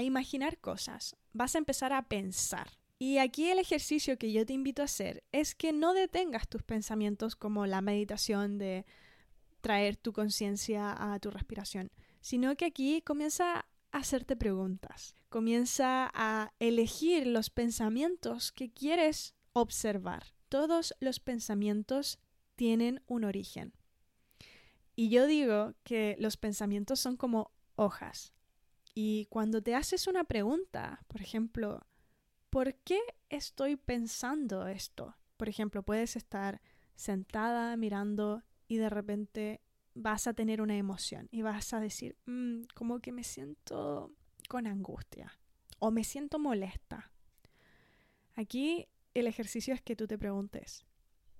imaginar 0.00 0.58
cosas, 0.58 1.16
vas 1.32 1.54
a 1.54 1.58
empezar 1.58 1.92
a 1.92 2.08
pensar. 2.08 2.78
Y 2.98 3.18
aquí 3.18 3.50
el 3.50 3.58
ejercicio 3.58 4.16
que 4.16 4.32
yo 4.32 4.46
te 4.46 4.52
invito 4.52 4.80
a 4.80 4.86
hacer 4.86 5.22
es 5.32 5.54
que 5.54 5.72
no 5.72 5.92
detengas 5.92 6.48
tus 6.48 6.62
pensamientos 6.62 7.36
como 7.36 7.66
la 7.66 7.80
meditación 7.80 8.58
de 8.58 8.86
traer 9.60 9.96
tu 9.96 10.12
conciencia 10.12 11.12
a 11.12 11.18
tu 11.18 11.30
respiración, 11.30 11.90
sino 12.20 12.56
que 12.56 12.64
aquí 12.64 13.02
comienza 13.02 13.66
a 13.90 13.98
hacerte 13.98 14.36
preguntas, 14.36 15.16
comienza 15.28 16.10
a 16.14 16.52
elegir 16.58 17.26
los 17.26 17.50
pensamientos 17.50 18.50
que 18.52 18.72
quieres 18.72 19.34
observar 19.52 20.32
todos 20.52 20.94
los 21.00 21.18
pensamientos 21.18 22.18
tienen 22.56 23.02
un 23.06 23.24
origen. 23.24 23.72
Y 24.94 25.08
yo 25.08 25.26
digo 25.26 25.74
que 25.84 26.16
los 26.18 26.36
pensamientos 26.36 27.00
son 27.00 27.16
como 27.16 27.50
hojas. 27.76 28.32
Y 28.94 29.26
cuando 29.30 29.62
te 29.62 29.74
haces 29.74 30.06
una 30.06 30.24
pregunta, 30.24 31.04
por 31.08 31.22
ejemplo, 31.22 31.86
¿por 32.50 32.74
qué 32.74 33.00
estoy 33.30 33.76
pensando 33.76 34.66
esto? 34.66 35.16
Por 35.38 35.48
ejemplo, 35.48 35.82
puedes 35.82 36.16
estar 36.16 36.60
sentada 36.94 37.76
mirando 37.76 38.42
y 38.68 38.76
de 38.76 38.90
repente 38.90 39.62
vas 39.94 40.26
a 40.26 40.34
tener 40.34 40.60
una 40.60 40.76
emoción 40.76 41.28
y 41.30 41.42
vas 41.42 41.72
a 41.72 41.80
decir, 41.80 42.16
mm, 42.26 42.64
como 42.74 43.00
que 43.00 43.12
me 43.12 43.24
siento 43.24 44.14
con 44.48 44.66
angustia 44.66 45.38
o 45.78 45.90
me 45.90 46.04
siento 46.04 46.38
molesta. 46.38 47.10
Aquí 48.34 48.88
el 49.14 49.26
ejercicio 49.26 49.74
es 49.74 49.82
que 49.82 49.96
tú 49.96 50.06
te 50.06 50.18
preguntes, 50.18 50.84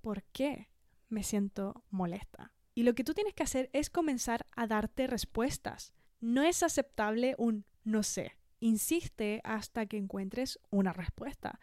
¿por 0.01 0.23
qué 0.23 0.69
me 1.09 1.23
siento 1.23 1.83
molesta? 1.89 2.52
Y 2.75 2.83
lo 2.83 2.95
que 2.95 3.03
tú 3.03 3.13
tienes 3.13 3.33
que 3.33 3.43
hacer 3.43 3.69
es 3.73 3.89
comenzar 3.89 4.45
a 4.55 4.67
darte 4.67 5.07
respuestas. 5.07 5.93
No 6.19 6.43
es 6.43 6.63
aceptable 6.63 7.35
un 7.37 7.65
no 7.83 8.03
sé. 8.03 8.37
Insiste 8.59 9.41
hasta 9.43 9.85
que 9.85 9.97
encuentres 9.97 10.59
una 10.69 10.93
respuesta. 10.93 11.59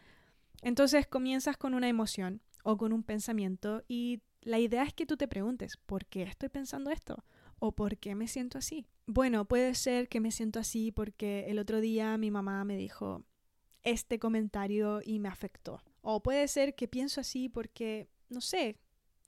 Entonces 0.61 1.07
comienzas 1.07 1.57
con 1.57 1.73
una 1.73 1.89
emoción 1.89 2.41
o 2.63 2.77
con 2.77 2.93
un 2.93 3.03
pensamiento 3.03 3.83
y 3.87 4.21
la 4.41 4.59
idea 4.59 4.83
es 4.83 4.93
que 4.93 5.05
tú 5.05 5.17
te 5.17 5.27
preguntes, 5.27 5.77
¿por 5.85 6.05
qué 6.05 6.23
estoy 6.23 6.49
pensando 6.49 6.91
esto? 6.91 7.23
¿O 7.59 7.73
por 7.73 7.97
qué 7.97 8.15
me 8.15 8.27
siento 8.27 8.57
así? 8.57 8.87
Bueno, 9.05 9.45
puede 9.45 9.75
ser 9.75 10.09
que 10.09 10.19
me 10.19 10.31
siento 10.31 10.59
así 10.59 10.91
porque 10.91 11.45
el 11.47 11.59
otro 11.59 11.81
día 11.81 12.17
mi 12.17 12.31
mamá 12.31 12.63
me 12.65 12.77
dijo 12.77 13.23
este 13.83 14.19
comentario 14.19 15.01
y 15.03 15.19
me 15.19 15.29
afectó. 15.29 15.81
O 16.01 16.23
puede 16.23 16.47
ser 16.47 16.75
que 16.75 16.87
pienso 16.87 17.21
así 17.21 17.49
porque, 17.49 18.09
no 18.29 18.41
sé, 18.41 18.79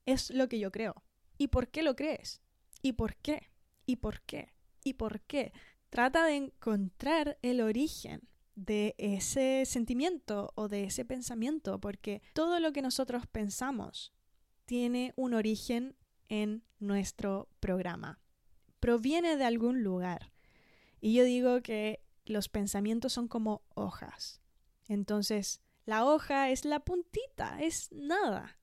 es 0.05 0.31
lo 0.31 0.47
que 0.49 0.59
yo 0.59 0.71
creo. 0.71 1.03
¿Y 1.37 1.47
por 1.47 1.69
qué 1.69 1.83
lo 1.83 1.95
crees? 1.95 2.41
¿Y 2.81 2.93
por 2.93 3.15
qué? 3.15 3.49
¿Y 3.85 3.97
por 3.97 4.21
qué? 4.21 4.53
¿Y 4.83 4.93
por 4.93 5.21
qué? 5.21 5.53
Trata 5.89 6.25
de 6.25 6.35
encontrar 6.35 7.37
el 7.41 7.61
origen 7.61 8.27
de 8.55 8.95
ese 8.97 9.65
sentimiento 9.65 10.51
o 10.55 10.67
de 10.67 10.83
ese 10.83 11.05
pensamiento, 11.05 11.79
porque 11.79 12.21
todo 12.33 12.59
lo 12.59 12.71
que 12.71 12.81
nosotros 12.81 13.25
pensamos 13.27 14.13
tiene 14.65 15.13
un 15.15 15.33
origen 15.33 15.95
en 16.29 16.63
nuestro 16.79 17.49
programa. 17.59 18.19
Proviene 18.79 19.37
de 19.37 19.45
algún 19.45 19.83
lugar. 19.83 20.31
Y 20.99 21.13
yo 21.13 21.23
digo 21.23 21.61
que 21.61 22.03
los 22.25 22.49
pensamientos 22.49 23.13
son 23.13 23.27
como 23.27 23.61
hojas. 23.75 24.41
Entonces, 24.87 25.61
la 25.85 26.05
hoja 26.05 26.49
es 26.49 26.65
la 26.65 26.79
puntita, 26.79 27.61
es 27.61 27.91
nada. 27.91 28.57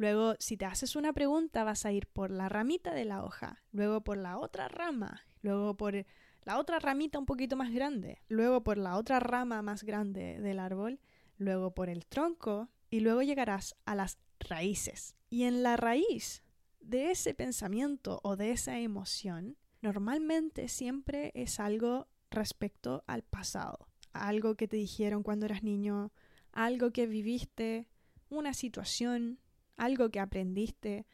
Luego, 0.00 0.34
si 0.38 0.56
te 0.56 0.64
haces 0.64 0.96
una 0.96 1.12
pregunta, 1.12 1.62
vas 1.62 1.84
a 1.84 1.92
ir 1.92 2.06
por 2.06 2.30
la 2.30 2.48
ramita 2.48 2.94
de 2.94 3.04
la 3.04 3.22
hoja, 3.22 3.62
luego 3.70 4.00
por 4.00 4.16
la 4.16 4.38
otra 4.38 4.66
rama, 4.66 5.26
luego 5.42 5.76
por 5.76 6.06
la 6.44 6.58
otra 6.58 6.78
ramita 6.78 7.18
un 7.18 7.26
poquito 7.26 7.54
más 7.54 7.70
grande, 7.70 8.22
luego 8.26 8.62
por 8.62 8.78
la 8.78 8.96
otra 8.96 9.20
rama 9.20 9.60
más 9.60 9.82
grande 9.84 10.40
del 10.40 10.58
árbol, 10.58 11.00
luego 11.36 11.74
por 11.74 11.90
el 11.90 12.06
tronco 12.06 12.70
y 12.88 13.00
luego 13.00 13.20
llegarás 13.20 13.76
a 13.84 13.94
las 13.94 14.16
raíces. 14.38 15.16
Y 15.28 15.42
en 15.42 15.62
la 15.62 15.76
raíz 15.76 16.44
de 16.80 17.10
ese 17.10 17.34
pensamiento 17.34 18.20
o 18.22 18.36
de 18.36 18.52
esa 18.52 18.78
emoción, 18.78 19.58
normalmente 19.82 20.68
siempre 20.68 21.30
es 21.34 21.60
algo 21.60 22.08
respecto 22.30 23.04
al 23.06 23.22
pasado, 23.22 23.90
algo 24.14 24.54
que 24.54 24.66
te 24.66 24.78
dijeron 24.78 25.22
cuando 25.22 25.44
eras 25.44 25.62
niño, 25.62 26.10
algo 26.52 26.90
que 26.90 27.06
viviste, 27.06 27.86
una 28.30 28.54
situación, 28.54 29.40
algo 29.80 30.10
que 30.10 30.20
aprendiste, 30.20 31.06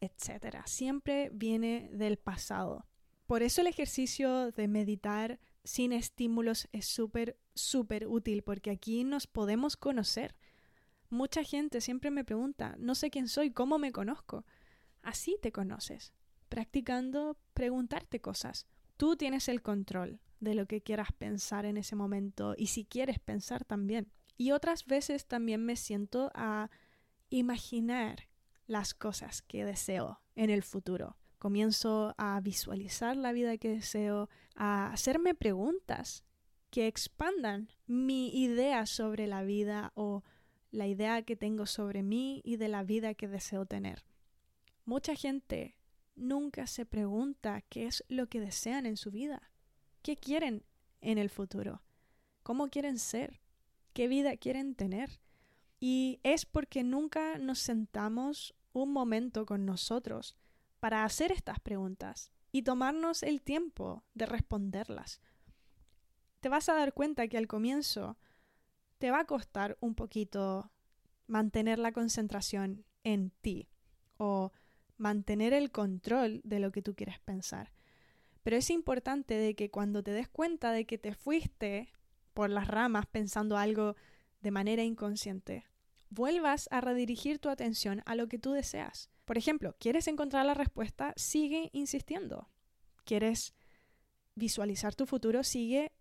etc. 0.00 0.56
Siempre 0.64 1.30
viene 1.32 1.90
del 1.92 2.16
pasado. 2.16 2.86
Por 3.26 3.42
eso 3.42 3.60
el 3.60 3.66
ejercicio 3.66 4.50
de 4.52 4.68
meditar 4.68 5.38
sin 5.64 5.92
estímulos 5.92 6.66
es 6.72 6.86
súper, 6.86 7.38
súper 7.54 8.06
útil 8.06 8.42
porque 8.42 8.70
aquí 8.70 9.04
nos 9.04 9.26
podemos 9.26 9.76
conocer. 9.76 10.34
Mucha 11.10 11.44
gente 11.44 11.82
siempre 11.82 12.10
me 12.10 12.24
pregunta, 12.24 12.74
no 12.78 12.94
sé 12.94 13.10
quién 13.10 13.28
soy, 13.28 13.50
¿cómo 13.50 13.78
me 13.78 13.92
conozco? 13.92 14.44
Así 15.02 15.36
te 15.40 15.52
conoces, 15.52 16.14
practicando 16.48 17.36
preguntarte 17.52 18.20
cosas. 18.20 18.66
Tú 18.96 19.16
tienes 19.16 19.48
el 19.48 19.60
control 19.60 20.20
de 20.40 20.54
lo 20.54 20.66
que 20.66 20.82
quieras 20.82 21.12
pensar 21.12 21.66
en 21.66 21.76
ese 21.76 21.96
momento 21.96 22.54
y 22.56 22.68
si 22.68 22.84
quieres 22.86 23.18
pensar 23.18 23.64
también. 23.64 24.10
Y 24.36 24.52
otras 24.52 24.86
veces 24.86 25.26
también 25.26 25.64
me 25.64 25.76
siento 25.76 26.30
a 26.34 26.70
imaginar 27.38 28.28
las 28.66 28.94
cosas 28.94 29.42
que 29.42 29.64
deseo 29.64 30.20
en 30.36 30.50
el 30.50 30.62
futuro 30.62 31.16
comienzo 31.38 32.14
a 32.16 32.40
visualizar 32.40 33.18
la 33.18 33.32
vida 33.32 33.58
que 33.58 33.68
deseo, 33.68 34.30
a 34.54 34.90
hacerme 34.90 35.34
preguntas 35.34 36.24
que 36.70 36.86
expandan 36.86 37.68
mi 37.86 38.28
idea 38.28 38.86
sobre 38.86 39.26
la 39.26 39.42
vida 39.42 39.92
o 39.94 40.22
la 40.70 40.86
idea 40.86 41.20
que 41.22 41.36
tengo 41.36 41.66
sobre 41.66 42.02
mí 42.02 42.40
y 42.44 42.56
de 42.56 42.68
la 42.68 42.82
vida 42.82 43.12
que 43.12 43.28
deseo 43.28 43.66
tener. 43.66 44.06
Mucha 44.86 45.14
gente 45.14 45.76
nunca 46.16 46.66
se 46.66 46.86
pregunta 46.86 47.60
qué 47.68 47.88
es 47.88 48.02
lo 48.08 48.26
que 48.28 48.40
desean 48.40 48.86
en 48.86 48.96
su 48.96 49.10
vida, 49.10 49.50
qué 50.00 50.16
quieren 50.16 50.64
en 51.02 51.18
el 51.18 51.28
futuro, 51.28 51.82
cómo 52.42 52.68
quieren 52.68 52.98
ser, 52.98 53.42
qué 53.92 54.08
vida 54.08 54.36
quieren 54.38 54.74
tener. 54.74 55.20
Y 55.86 56.18
es 56.22 56.46
porque 56.46 56.82
nunca 56.82 57.36
nos 57.36 57.58
sentamos 57.58 58.54
un 58.72 58.90
momento 58.90 59.44
con 59.44 59.66
nosotros 59.66 60.34
para 60.80 61.04
hacer 61.04 61.30
estas 61.30 61.60
preguntas 61.60 62.32
y 62.50 62.62
tomarnos 62.62 63.22
el 63.22 63.42
tiempo 63.42 64.02
de 64.14 64.24
responderlas. 64.24 65.20
Te 66.40 66.48
vas 66.48 66.70
a 66.70 66.74
dar 66.74 66.94
cuenta 66.94 67.28
que 67.28 67.36
al 67.36 67.46
comienzo 67.46 68.16
te 68.96 69.10
va 69.10 69.20
a 69.20 69.26
costar 69.26 69.76
un 69.80 69.94
poquito 69.94 70.72
mantener 71.26 71.78
la 71.78 71.92
concentración 71.92 72.86
en 73.02 73.28
ti 73.42 73.68
o 74.16 74.52
mantener 74.96 75.52
el 75.52 75.70
control 75.70 76.40
de 76.44 76.60
lo 76.60 76.72
que 76.72 76.80
tú 76.80 76.94
quieres 76.94 77.20
pensar. 77.20 77.74
Pero 78.42 78.56
es 78.56 78.70
importante 78.70 79.34
de 79.34 79.54
que 79.54 79.70
cuando 79.70 80.02
te 80.02 80.12
des 80.12 80.30
cuenta 80.30 80.72
de 80.72 80.86
que 80.86 80.96
te 80.96 81.12
fuiste 81.12 81.92
por 82.32 82.48
las 82.48 82.68
ramas 82.68 83.04
pensando 83.04 83.58
algo 83.58 83.96
de 84.40 84.50
manera 84.50 84.82
inconsciente, 84.82 85.66
vuelvas 86.10 86.68
a 86.70 86.80
redirigir 86.80 87.38
tu 87.38 87.48
atención 87.48 88.02
a 88.06 88.14
lo 88.14 88.28
que 88.28 88.38
tú 88.38 88.52
deseas. 88.52 89.10
Por 89.24 89.38
ejemplo, 89.38 89.74
¿quieres 89.78 90.06
encontrar 90.06 90.44
la 90.46 90.54
respuesta? 90.54 91.12
Sigue 91.16 91.70
insistiendo. 91.72 92.48
¿Quieres 93.04 93.54
visualizar 94.34 94.94
tu 94.94 95.06
futuro? 95.06 95.42
Sigue 95.42 95.92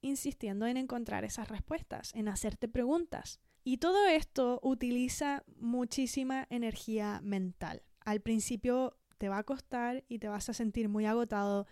insistiendo 0.00 0.66
en 0.66 0.76
encontrar 0.76 1.24
esas 1.24 1.48
respuestas, 1.48 2.14
en 2.14 2.28
hacerte 2.28 2.68
preguntas. 2.68 3.40
Y 3.64 3.78
todo 3.78 4.06
esto 4.06 4.58
utiliza 4.62 5.44
muchísima 5.56 6.46
energía 6.50 7.20
mental. 7.22 7.82
Al 8.00 8.20
principio 8.20 8.96
te 9.18 9.28
va 9.28 9.38
a 9.38 9.44
costar 9.44 10.04
y 10.08 10.18
te 10.18 10.28
vas 10.28 10.48
a 10.48 10.52
sentir 10.52 10.88
muy 10.88 11.06
agotado, 11.06 11.68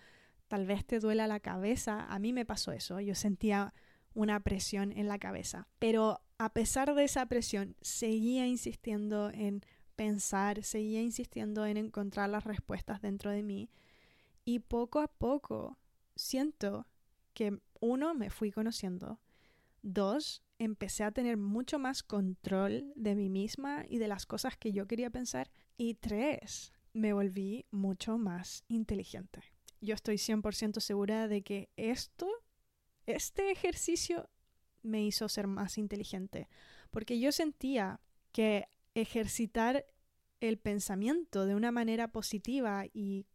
tal 0.47 0.67
vez 0.67 0.87
te 0.87 1.01
duela 1.01 1.27
la 1.27 1.41
cabeza. 1.41 2.07
A 2.09 2.19
mí 2.21 2.33
me 2.33 2.45
pasó 2.45 2.71
eso, 2.71 3.01
yo 3.01 3.17
sentía 3.17 3.75
una 4.15 4.41
presión 4.41 4.93
en 4.93 5.09
la 5.09 5.19
cabeza. 5.19 5.67
Pero 5.81 6.21
a 6.41 6.49
pesar 6.55 6.95
de 6.95 7.05
esa 7.05 7.27
presión, 7.27 7.77
seguía 7.83 8.47
insistiendo 8.47 9.29
en 9.29 9.61
pensar, 9.95 10.65
seguía 10.65 11.03
insistiendo 11.03 11.67
en 11.67 11.77
encontrar 11.77 12.31
las 12.31 12.45
respuestas 12.45 13.03
dentro 13.03 13.31
de 13.31 13.43
mí. 13.43 13.69
Y 14.47 14.61
poco 14.61 15.01
a 15.01 15.09
poco 15.09 15.77
siento 16.17 16.87
que 17.35 17.61
uno, 17.79 18.15
me 18.15 18.31
fui 18.31 18.53
conociendo, 18.53 19.21
dos, 19.83 20.43
empecé 20.59 21.05
a 21.05 21.13
tener 21.13 21.37
mucho 21.37 21.79
más 21.79 22.03
control 22.03 22.91
de 22.97 23.15
mí 23.15 23.29
misma 23.29 23.85
y 23.87 23.99
de 23.99 24.09
las 24.09 24.25
cosas 24.25 24.57
que 24.57 24.73
yo 24.73 24.87
quería 24.87 25.11
pensar. 25.11 25.51
Y 25.77 25.97
tres, 25.97 26.73
me 26.95 27.13
volví 27.13 27.67
mucho 27.71 28.17
más 28.17 28.65
inteligente. 28.69 29.43
Yo 29.83 29.95
estoy 29.95 30.17
100% 30.17 30.81
segura 30.81 31.29
de 31.29 31.43
que 31.43 31.69
esto, 31.77 32.31
este 33.05 33.51
ejercicio 33.51 34.31
me 34.83 35.05
hizo 35.05 35.29
ser 35.29 35.47
más 35.47 35.79
inteligente, 35.79 36.49
porque 36.91 37.19
yo 37.19 37.33
sentía 37.33 38.01
que 38.33 38.69
ejercitar 38.95 39.87
el 40.41 40.59
pensamiento 40.59 41.47
de 41.47 41.55
una 41.55 41.71
manera 41.71 42.09
positiva 42.09 42.85
y 42.93 43.27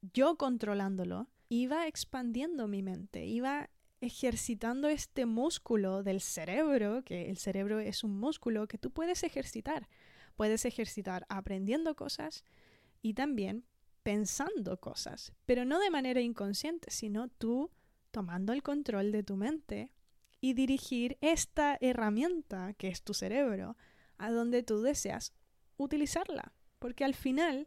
yo 0.00 0.36
controlándolo, 0.36 1.28
iba 1.48 1.86
expandiendo 1.86 2.68
mi 2.68 2.82
mente, 2.82 3.26
iba 3.26 3.70
ejercitando 4.00 4.88
este 4.88 5.26
músculo 5.26 6.02
del 6.02 6.20
cerebro, 6.20 7.02
que 7.04 7.30
el 7.30 7.38
cerebro 7.38 7.80
es 7.80 8.04
un 8.04 8.18
músculo 8.18 8.68
que 8.68 8.78
tú 8.78 8.90
puedes 8.90 9.22
ejercitar. 9.22 9.88
Puedes 10.36 10.64
ejercitar 10.64 11.26
aprendiendo 11.28 11.94
cosas 11.94 12.44
y 13.02 13.14
también 13.14 13.64
pensando 14.02 14.80
cosas, 14.80 15.32
pero 15.46 15.64
no 15.64 15.78
de 15.78 15.90
manera 15.90 16.20
inconsciente, 16.20 16.90
sino 16.90 17.28
tú 17.28 17.70
tomando 18.10 18.52
el 18.52 18.62
control 18.62 19.12
de 19.12 19.22
tu 19.22 19.36
mente 19.36 19.90
y 20.44 20.52
dirigir 20.52 21.16
esta 21.22 21.78
herramienta 21.80 22.74
que 22.74 22.88
es 22.88 23.02
tu 23.02 23.14
cerebro 23.14 23.78
a 24.18 24.30
donde 24.30 24.62
tú 24.62 24.82
deseas 24.82 25.32
utilizarla, 25.78 26.52
porque 26.78 27.02
al 27.02 27.14
final 27.14 27.66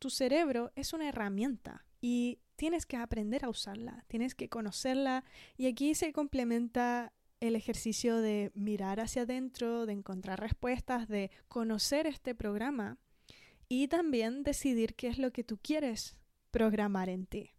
tu 0.00 0.10
cerebro 0.10 0.72
es 0.74 0.92
una 0.92 1.08
herramienta 1.08 1.86
y 2.00 2.40
tienes 2.56 2.84
que 2.84 2.96
aprender 2.96 3.44
a 3.44 3.48
usarla, 3.48 4.04
tienes 4.08 4.34
que 4.34 4.48
conocerla 4.48 5.22
y 5.56 5.68
aquí 5.68 5.94
se 5.94 6.12
complementa 6.12 7.12
el 7.38 7.54
ejercicio 7.54 8.16
de 8.16 8.50
mirar 8.56 8.98
hacia 8.98 9.22
adentro, 9.22 9.86
de 9.86 9.92
encontrar 9.92 10.40
respuestas, 10.40 11.06
de 11.06 11.30
conocer 11.46 12.08
este 12.08 12.34
programa 12.34 12.98
y 13.68 13.86
también 13.86 14.42
decidir 14.42 14.96
qué 14.96 15.06
es 15.06 15.18
lo 15.18 15.30
que 15.30 15.44
tú 15.44 15.60
quieres 15.62 16.16
programar 16.50 17.08
en 17.08 17.26
ti. 17.26 17.52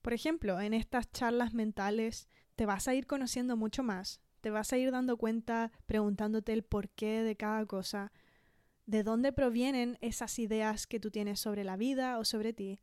Por 0.00 0.12
ejemplo, 0.12 0.60
en 0.60 0.74
estas 0.74 1.10
charlas 1.10 1.54
mentales 1.54 2.28
te 2.60 2.66
vas 2.66 2.88
a 2.88 2.94
ir 2.94 3.06
conociendo 3.06 3.56
mucho 3.56 3.82
más, 3.82 4.20
te 4.42 4.50
vas 4.50 4.70
a 4.74 4.76
ir 4.76 4.90
dando 4.90 5.16
cuenta 5.16 5.72
preguntándote 5.86 6.52
el 6.52 6.62
porqué 6.62 7.22
de 7.22 7.34
cada 7.34 7.64
cosa, 7.64 8.12
de 8.84 9.02
dónde 9.02 9.32
provienen 9.32 9.96
esas 10.02 10.38
ideas 10.38 10.86
que 10.86 11.00
tú 11.00 11.10
tienes 11.10 11.40
sobre 11.40 11.64
la 11.64 11.78
vida 11.78 12.18
o 12.18 12.26
sobre 12.26 12.52
ti. 12.52 12.78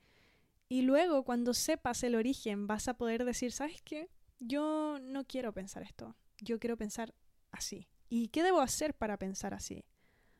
Y 0.67 0.81
luego, 0.81 1.21
cuando 1.23 1.53
sepas 1.53 2.01
el 2.01 2.15
origen, 2.15 2.65
vas 2.65 2.87
a 2.87 2.95
poder 2.95 3.23
decir, 3.23 3.51
¿sabes 3.51 3.83
qué? 3.83 4.09
Yo 4.39 4.97
no 4.99 5.25
quiero 5.25 5.53
pensar 5.53 5.83
esto, 5.83 6.15
yo 6.41 6.57
quiero 6.57 6.75
pensar 6.75 7.13
así. 7.51 7.87
¿Y 8.09 8.29
qué 8.29 8.41
debo 8.41 8.61
hacer 8.61 8.95
para 8.95 9.17
pensar 9.17 9.53
así? 9.53 9.85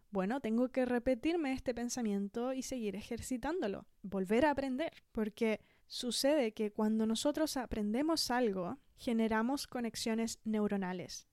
Bueno, 0.10 0.40
tengo 0.40 0.70
que 0.70 0.84
repetirme 0.84 1.54
este 1.54 1.76
pensamiento 1.76 2.54
y 2.54 2.64
seguir 2.64 2.96
ejercitándolo, 2.96 3.86
volver 4.02 4.48
a 4.48 4.50
aprender, 4.50 4.94
porque 5.12 5.62
sucede 5.86 6.54
que 6.54 6.72
cuando 6.72 7.06
nosotros 7.06 7.56
aprendemos 7.56 8.32
algo, 8.32 8.80
generamos 8.98 9.68
conexiones 9.68 10.40
neuronales. 10.44 11.28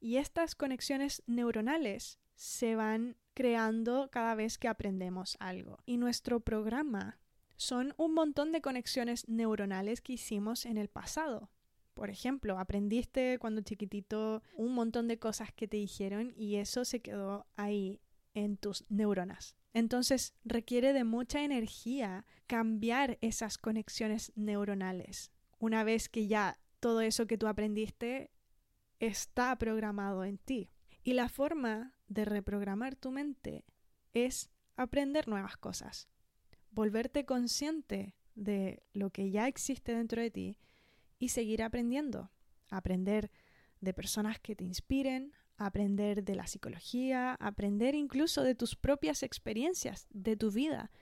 Y 0.00 0.16
estas 0.16 0.54
conexiones 0.54 1.22
neuronales 1.26 2.18
se 2.34 2.76
van 2.76 3.16
creando 3.34 4.08
cada 4.10 4.34
vez 4.34 4.58
que 4.58 4.68
aprendemos 4.68 5.36
algo. 5.40 5.78
Y 5.84 5.96
nuestro 5.96 6.40
programa 6.40 7.18
son 7.56 7.94
un 7.96 8.14
montón 8.14 8.52
de 8.52 8.60
conexiones 8.60 9.28
neuronales 9.28 10.00
que 10.00 10.14
hicimos 10.14 10.66
en 10.66 10.76
el 10.76 10.88
pasado. 10.88 11.50
Por 11.94 12.10
ejemplo, 12.10 12.58
aprendiste 12.58 13.38
cuando 13.38 13.62
chiquitito 13.62 14.42
un 14.54 14.74
montón 14.74 15.08
de 15.08 15.18
cosas 15.18 15.52
que 15.52 15.66
te 15.66 15.78
dijeron 15.78 16.34
y 16.36 16.56
eso 16.56 16.84
se 16.84 17.00
quedó 17.00 17.46
ahí 17.56 18.00
en 18.34 18.58
tus 18.58 18.84
neuronas. 18.90 19.56
Entonces 19.72 20.34
requiere 20.44 20.92
de 20.92 21.04
mucha 21.04 21.42
energía 21.42 22.26
cambiar 22.46 23.18
esas 23.22 23.58
conexiones 23.58 24.32
neuronales. 24.36 25.32
una 25.58 25.84
vez 25.84 26.10
que 26.10 26.26
ya 26.26 26.58
todo 26.86 27.00
eso 27.00 27.26
que 27.26 27.36
tú 27.36 27.48
aprendiste 27.48 28.30
está 29.00 29.58
programado 29.58 30.22
en 30.22 30.38
ti. 30.38 30.70
Y 31.02 31.14
la 31.14 31.28
forma 31.28 31.96
de 32.06 32.24
reprogramar 32.24 32.94
tu 32.94 33.10
mente 33.10 33.64
es 34.14 34.50
aprender 34.76 35.26
nuevas 35.26 35.56
cosas, 35.56 36.08
volverte 36.70 37.24
consciente 37.24 38.14
de 38.36 38.84
lo 38.92 39.10
que 39.10 39.32
ya 39.32 39.48
existe 39.48 39.96
dentro 39.96 40.22
de 40.22 40.30
ti 40.30 40.60
y 41.18 41.30
seguir 41.30 41.64
aprendiendo, 41.64 42.30
aprender 42.70 43.32
de 43.80 43.92
personas 43.92 44.38
que 44.38 44.54
te 44.54 44.62
inspiren, 44.62 45.32
aprender 45.56 46.22
de 46.22 46.36
la 46.36 46.46
psicología, 46.46 47.34
aprender 47.40 47.96
incluso 47.96 48.44
de 48.44 48.54
tus 48.54 48.76
propias 48.76 49.24
experiencias, 49.24 50.06
de 50.10 50.36
tu 50.36 50.52
vida, 50.52 50.92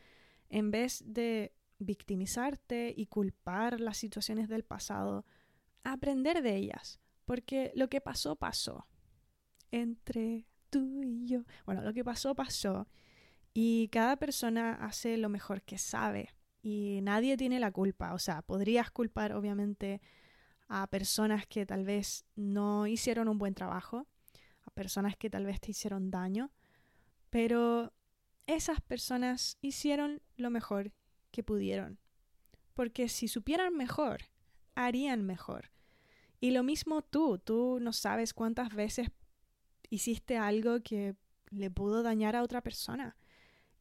en 0.49 0.71
vez 0.71 1.03
de 1.05 1.53
victimizarte 1.79 2.95
y 2.97 3.05
culpar 3.05 3.81
las 3.81 3.99
situaciones 3.99 4.49
del 4.49 4.65
pasado, 4.65 5.27
aprender 5.85 6.43
de 6.43 6.57
ellas, 6.57 7.01
porque 7.25 7.73
lo 7.75 7.89
que 7.89 8.01
pasó 8.01 8.37
pasó. 8.37 8.87
Entre 9.71 10.47
tú 10.71 11.03
y 11.03 11.27
yo. 11.27 11.45
Bueno, 11.67 11.83
lo 11.83 11.93
que 11.93 12.05
pasó 12.05 12.35
pasó 12.35 12.89
y 13.53 13.89
cada 13.89 14.17
persona 14.17 14.75
hace 14.75 15.17
lo 15.17 15.29
mejor 15.29 15.63
que 15.63 15.79
sabe 15.79 16.35
y 16.63 17.01
nadie 17.03 17.37
tiene 17.37 17.61
la 17.61 17.71
culpa. 17.71 18.15
O 18.15 18.19
sea, 18.19 18.43
podrías 18.43 18.91
culpar 18.91 19.33
obviamente 19.33 20.01
a 20.69 20.87
personas 20.89 21.47
que 21.47 21.67
tal 21.67 21.85
vez 21.85 22.25
no 22.35 22.87
hicieron 22.87 23.29
un 23.29 23.39
buen 23.39 23.55
trabajo, 23.55 24.09
a 24.63 24.71
personas 24.71 25.17
que 25.17 25.31
tal 25.31 25.47
vez 25.47 25.61
te 25.61 25.71
hicieron 25.71 26.11
daño, 26.11 26.51
pero 27.31 27.93
esas 28.47 28.81
personas 28.81 29.59
hicieron 29.61 30.23
lo 30.37 30.51
mejor 30.51 30.93
que 31.31 31.43
pudieron. 31.43 31.99
Porque 32.75 33.09
si 33.09 33.29
supieran 33.29 33.77
mejor, 33.77 34.23
harían 34.75 35.25
mejor. 35.25 35.71
Y 36.41 36.51
lo 36.51 36.63
mismo 36.63 37.03
tú, 37.03 37.39
tú 37.39 37.79
no 37.81 37.93
sabes 37.93 38.35
cuántas 38.35 38.75
veces 38.75 39.09
hiciste 39.91 40.37
algo 40.37 40.83
que 40.83 41.15
le 41.51 41.71
pudo 41.71 42.03
dañar 42.03 42.37
a 42.37 42.43
otra 42.43 42.61
persona. 42.61 43.17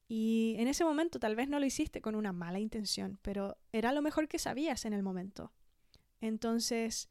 Y 0.07 0.55
en 0.59 0.67
ese 0.67 0.83
momento 0.83 1.19
tal 1.19 1.35
vez 1.35 1.49
no 1.49 1.59
lo 1.59 1.65
hiciste 1.65 2.01
con 2.01 2.15
una 2.15 2.33
mala 2.33 2.59
intención, 2.59 3.19
pero 3.21 3.57
era 3.71 3.91
lo 3.91 4.01
mejor 4.01 4.27
que 4.27 4.39
sabías 4.39 4.85
en 4.85 4.93
el 4.93 5.03
momento. 5.03 5.51
Entonces, 6.21 7.09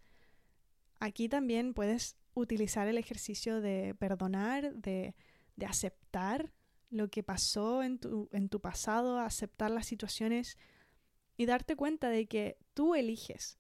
aquí 1.01 1.29
también 1.29 1.75
puedes 1.75 2.17
utilizar 2.35 2.89
el 2.89 2.99
ejercicio 2.99 3.61
de 3.61 3.95
perdonar, 3.99 4.75
de, 4.75 5.15
de 5.57 5.67
aceptar 5.67 6.53
lo 6.91 7.09
que 7.09 7.23
pasó 7.23 7.83
en 7.83 7.99
tu, 7.99 8.29
en 8.33 8.49
tu 8.49 8.61
pasado, 8.61 9.19
aceptar 9.19 9.71
las 9.71 9.87
situaciones 9.87 10.59
y 11.37 11.47
darte 11.47 11.77
cuenta 11.77 12.09
de 12.09 12.27
que 12.27 12.59
tú 12.75 12.95
eliges 12.95 13.59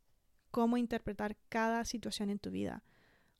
cómo 0.52 0.76
interpretar 0.76 1.36
cada 1.48 1.84
situación 1.84 2.30
en 2.30 2.38
tu 2.38 2.52
vida. 2.52 2.84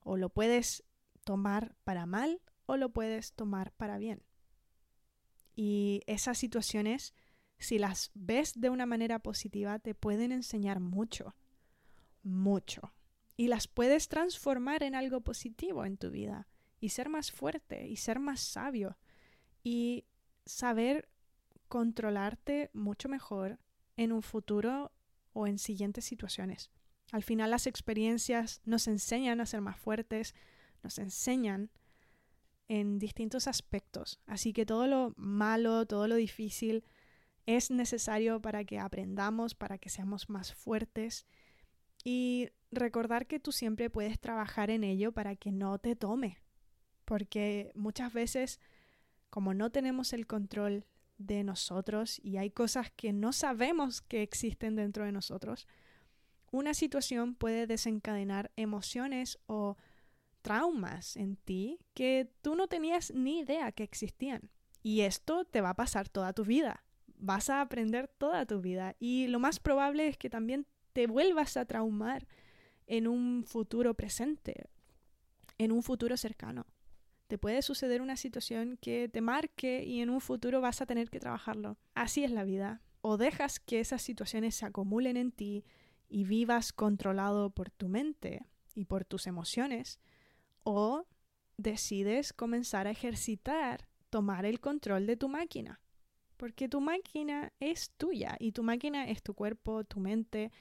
O 0.01 0.17
lo 0.17 0.31
puedes 0.31 0.83
tomar 1.23 1.77
para 1.85 2.07
mal 2.07 2.41
o 2.67 2.77
lo 2.77 2.89
puedes 2.93 3.35
tomar 3.35 3.71
para 3.73 3.99
bien. 3.99 4.25
Y 5.55 6.03
esas 6.07 6.39
situaciones, 6.39 7.15
si 7.59 7.79
las 7.79 8.11
ves 8.15 8.55
de 8.57 8.71
una 8.71 8.87
manera 8.87 9.21
positiva, 9.21 9.79
te 9.79 9.95
pueden 9.95 10.33
enseñar 10.33 10.81
mucho, 10.81 11.37
mucho. 12.23 12.95
Y 13.37 13.47
las 13.47 13.69
puedes 13.69 14.09
transformar 14.09 14.83
en 14.83 14.95
algo 14.95 15.21
positivo 15.21 15.85
en 15.85 15.99
tu 15.99 16.11
vida 16.11 16.49
y 16.81 16.89
ser 16.89 17.09
más 17.09 17.31
fuerte 17.31 17.87
y 17.87 17.97
ser 17.97 18.19
más 18.19 18.41
sabio 18.41 18.99
y 19.63 20.07
saber 20.47 21.09
controlarte 21.69 22.71
mucho 22.73 23.09
mejor 23.09 23.61
en 23.97 24.13
un 24.13 24.23
futuro 24.23 24.93
o 25.33 25.47
en 25.47 25.59
siguientes 25.59 26.05
situaciones. 26.05 26.71
Al 27.13 27.23
final 27.23 27.51
las 27.51 27.69
experiencias 27.69 28.61
nos 28.65 28.89
enseñan 28.89 29.41
a 29.41 29.47
ser 29.47 29.61
más 29.61 29.79
fuertes, 29.79 30.35
nos 30.83 30.99
enseñan 30.99 31.71
en 32.69 32.99
distintos 32.99 33.47
aspectos. 33.47 34.19
Así 34.27 34.53
que 34.53 34.67
todo 34.67 34.87
lo 34.87 35.15
malo, 35.17 35.87
todo 35.87 36.09
lo 36.09 36.17
difícil 36.17 36.85
es 37.47 37.71
necesario 37.71 38.41
para 38.41 38.65
que 38.65 38.79
aprendamos, 38.79 39.55
para 39.55 39.79
que 39.79 39.91
seamos 39.91 40.31
más 40.31 40.55
fuertes 40.55 41.27
y 42.03 42.49
recordar 42.71 43.27
que 43.27 43.39
tú 43.39 43.53
siempre 43.53 43.91
puedes 43.91 44.19
trabajar 44.19 44.71
en 44.71 44.83
ello 44.83 45.13
para 45.13 45.37
que 45.37 45.53
no 45.53 45.79
te 45.79 45.95
tome. 45.95 46.39
Porque 47.05 47.73
muchas 47.75 48.13
veces 48.13 48.59
como 49.29 49.55
no 49.55 49.71
tenemos 49.71 50.13
el 50.13 50.27
control 50.27 50.85
de 51.17 51.45
nosotros 51.45 52.19
y 52.23 52.39
hay 52.39 52.51
cosas 52.51 52.91
que 52.91 53.13
no 53.13 53.33
sabemos 53.33 54.01
que 54.03 54.23
existen 54.23 54.77
dentro 54.77 55.05
de 55.05 55.13
nosotros, 55.13 55.67
una 56.53 56.75
situación 56.75 57.35
puede 57.35 57.67
desencadenar 57.67 58.53
emociones 58.55 59.41
o 59.47 59.77
traumas 60.41 61.17
en 61.17 61.35
ti 61.37 61.81
que 61.95 62.31
tú 62.43 62.55
no 62.55 62.69
tenías 62.69 63.13
ni 63.13 63.41
idea 63.41 63.73
que 63.73 63.83
existían. 63.83 64.51
Y 64.83 65.01
esto 65.01 65.45
te 65.45 65.61
va 65.61 65.71
a 65.71 65.77
pasar 65.77 66.09
toda 66.09 66.33
tu 66.33 66.45
vida. 66.45 66.85
Vas 67.17 67.51
a 67.51 67.61
aprender 67.61 68.07
toda 68.07 68.47
tu 68.47 68.61
vida. 68.61 68.95
Y 69.01 69.27
lo 69.27 69.41
más 69.41 69.59
probable 69.59 70.07
es 70.07 70.17
que 70.17 70.31
también 70.31 70.67
te 70.93 71.09
vuelvas 71.09 71.57
a 71.57 71.65
traumar 71.65 72.29
en 72.87 73.09
un 73.09 73.45
futuro 73.45 73.95
presente, 73.95 74.69
en 75.59 75.73
un 75.73 75.83
futuro 75.83 76.17
cercano 76.17 76.67
te 77.33 77.39
puede 77.39 77.63
suceder 77.63 78.03
una 78.03 78.19
situación 78.19 78.77
que 78.79 79.09
te 79.09 79.23
marque 79.23 79.83
y 79.87 80.03
en 80.03 80.11
un 80.11 80.21
futuro 80.21 80.61
vas 80.61 80.83
a 80.83 80.87
tener 80.87 81.09
que 81.09 81.19
trabajarlo. 81.19 81.79
Así 81.95 82.25
es 82.25 82.31
la 82.31 82.45
vida. 82.45 82.83
O 83.01 83.17
dejas 83.17 83.59
que 83.59 83.81
esas 83.81 84.03
situaciones 84.03 84.55
se 84.55 84.67
acumulen 84.67 85.17
en 85.17 85.33
ti 85.33 85.65
y 86.13 86.25
vivas 86.25 86.75
controlado 86.75 87.51
por 87.51 87.71
tu 87.71 87.89
mente 87.89 88.45
y 88.75 88.85
por 88.85 89.07
tus 89.07 89.27
emociones, 89.27 89.99
o 90.63 91.07
decides 91.57 92.35
comenzar 92.35 92.87
a 92.87 92.91
ejercitar, 92.91 93.89
tomar 94.11 94.45
el 94.45 94.61
control 94.61 95.07
de 95.07 95.17
tu 95.17 95.31
máquina. 95.31 95.81
Porque 96.37 96.69
tu 96.69 96.83
máquina 96.83 97.53
es 97.61 97.93
tuya 97.97 98.37
y 98.39 98.53
tu 98.53 98.63
máquina 98.63 99.09
es 99.09 99.23
tu 99.23 99.33
cuerpo, 99.35 99.85
tu 99.85 100.01
mente, 100.01 100.53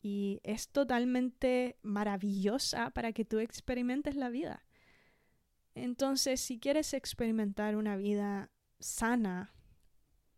y 0.00 0.40
es 0.42 0.68
totalmente 0.70 1.76
maravillosa 1.82 2.90
para 2.90 3.12
que 3.12 3.26
tú 3.26 3.40
experimentes 3.40 4.16
la 4.16 4.30
vida. 4.30 4.64
Entonces, 5.74 6.40
si 6.40 6.58
quieres 6.58 6.94
experimentar 6.94 7.76
una 7.76 7.96
vida 7.96 8.50
sana, 8.80 9.52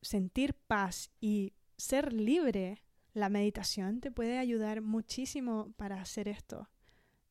sentir 0.02 0.54
paz 0.54 1.12
y 1.20 1.52
ser 1.76 2.12
libre, 2.12 2.82
la 3.12 3.28
meditación 3.28 4.00
te 4.00 4.10
puede 4.10 4.38
ayudar 4.38 4.80
muchísimo 4.82 5.72
para 5.76 6.00
hacer 6.00 6.28
esto. 6.28 6.68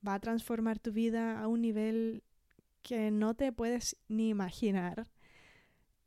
Va 0.05 0.15
a 0.15 0.19
transformar 0.19 0.79
tu 0.79 0.91
vida 0.91 1.39
a 1.39 1.47
un 1.47 1.61
nivel 1.61 2.23
que 2.81 3.11
no 3.11 3.35
te 3.35 3.51
puedes 3.51 3.97
ni 4.07 4.29
imaginar. 4.29 5.09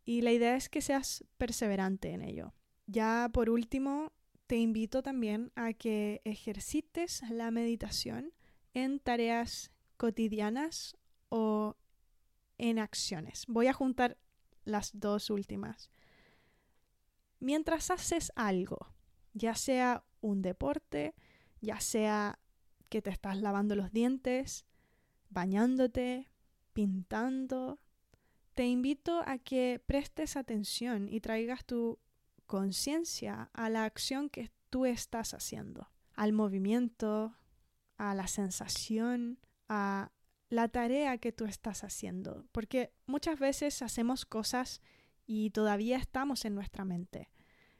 Y 0.04 0.22
la 0.22 0.32
idea 0.32 0.56
es 0.56 0.68
que 0.68 0.82
seas 0.82 1.24
perseverante 1.38 2.10
en 2.10 2.22
ello. 2.22 2.54
Ya 2.86 3.30
por 3.32 3.50
último, 3.50 4.12
te 4.46 4.56
invito 4.56 5.02
también 5.02 5.52
a 5.54 5.72
que 5.72 6.20
ejercites 6.24 7.22
la 7.30 7.50
meditación 7.50 8.32
en 8.74 8.98
tareas 8.98 9.70
cotidianas 9.96 10.96
o 11.28 11.76
en 12.58 12.78
acciones. 12.78 13.44
Voy 13.48 13.66
a 13.68 13.72
juntar 13.72 14.18
las 14.64 14.90
dos 14.98 15.30
últimas. 15.30 15.90
Mientras 17.40 17.90
haces 17.90 18.32
algo, 18.36 18.92
ya 19.32 19.54
sea 19.54 20.04
un 20.20 20.42
deporte, 20.42 21.14
ya 21.60 21.80
sea 21.80 22.38
que 22.88 23.02
te 23.02 23.10
estás 23.10 23.38
lavando 23.38 23.74
los 23.74 23.92
dientes, 23.92 24.66
bañándote, 25.30 26.30
pintando, 26.72 27.80
te 28.54 28.66
invito 28.66 29.22
a 29.26 29.38
que 29.38 29.82
prestes 29.86 30.36
atención 30.36 31.08
y 31.08 31.20
traigas 31.20 31.64
tu 31.64 31.98
conciencia 32.46 33.50
a 33.54 33.70
la 33.70 33.84
acción 33.84 34.28
que 34.28 34.50
tú 34.68 34.84
estás 34.84 35.32
haciendo, 35.32 35.90
al 36.14 36.32
movimiento, 36.32 37.34
a 37.96 38.14
la 38.14 38.26
sensación, 38.26 39.38
a 39.68 40.12
la 40.50 40.68
tarea 40.68 41.16
que 41.16 41.32
tú 41.32 41.46
estás 41.46 41.82
haciendo, 41.82 42.46
porque 42.52 42.92
muchas 43.06 43.38
veces 43.38 43.80
hacemos 43.80 44.26
cosas 44.26 44.82
y 45.24 45.50
todavía 45.50 45.96
estamos 45.96 46.44
en 46.44 46.54
nuestra 46.54 46.84
mente. 46.84 47.30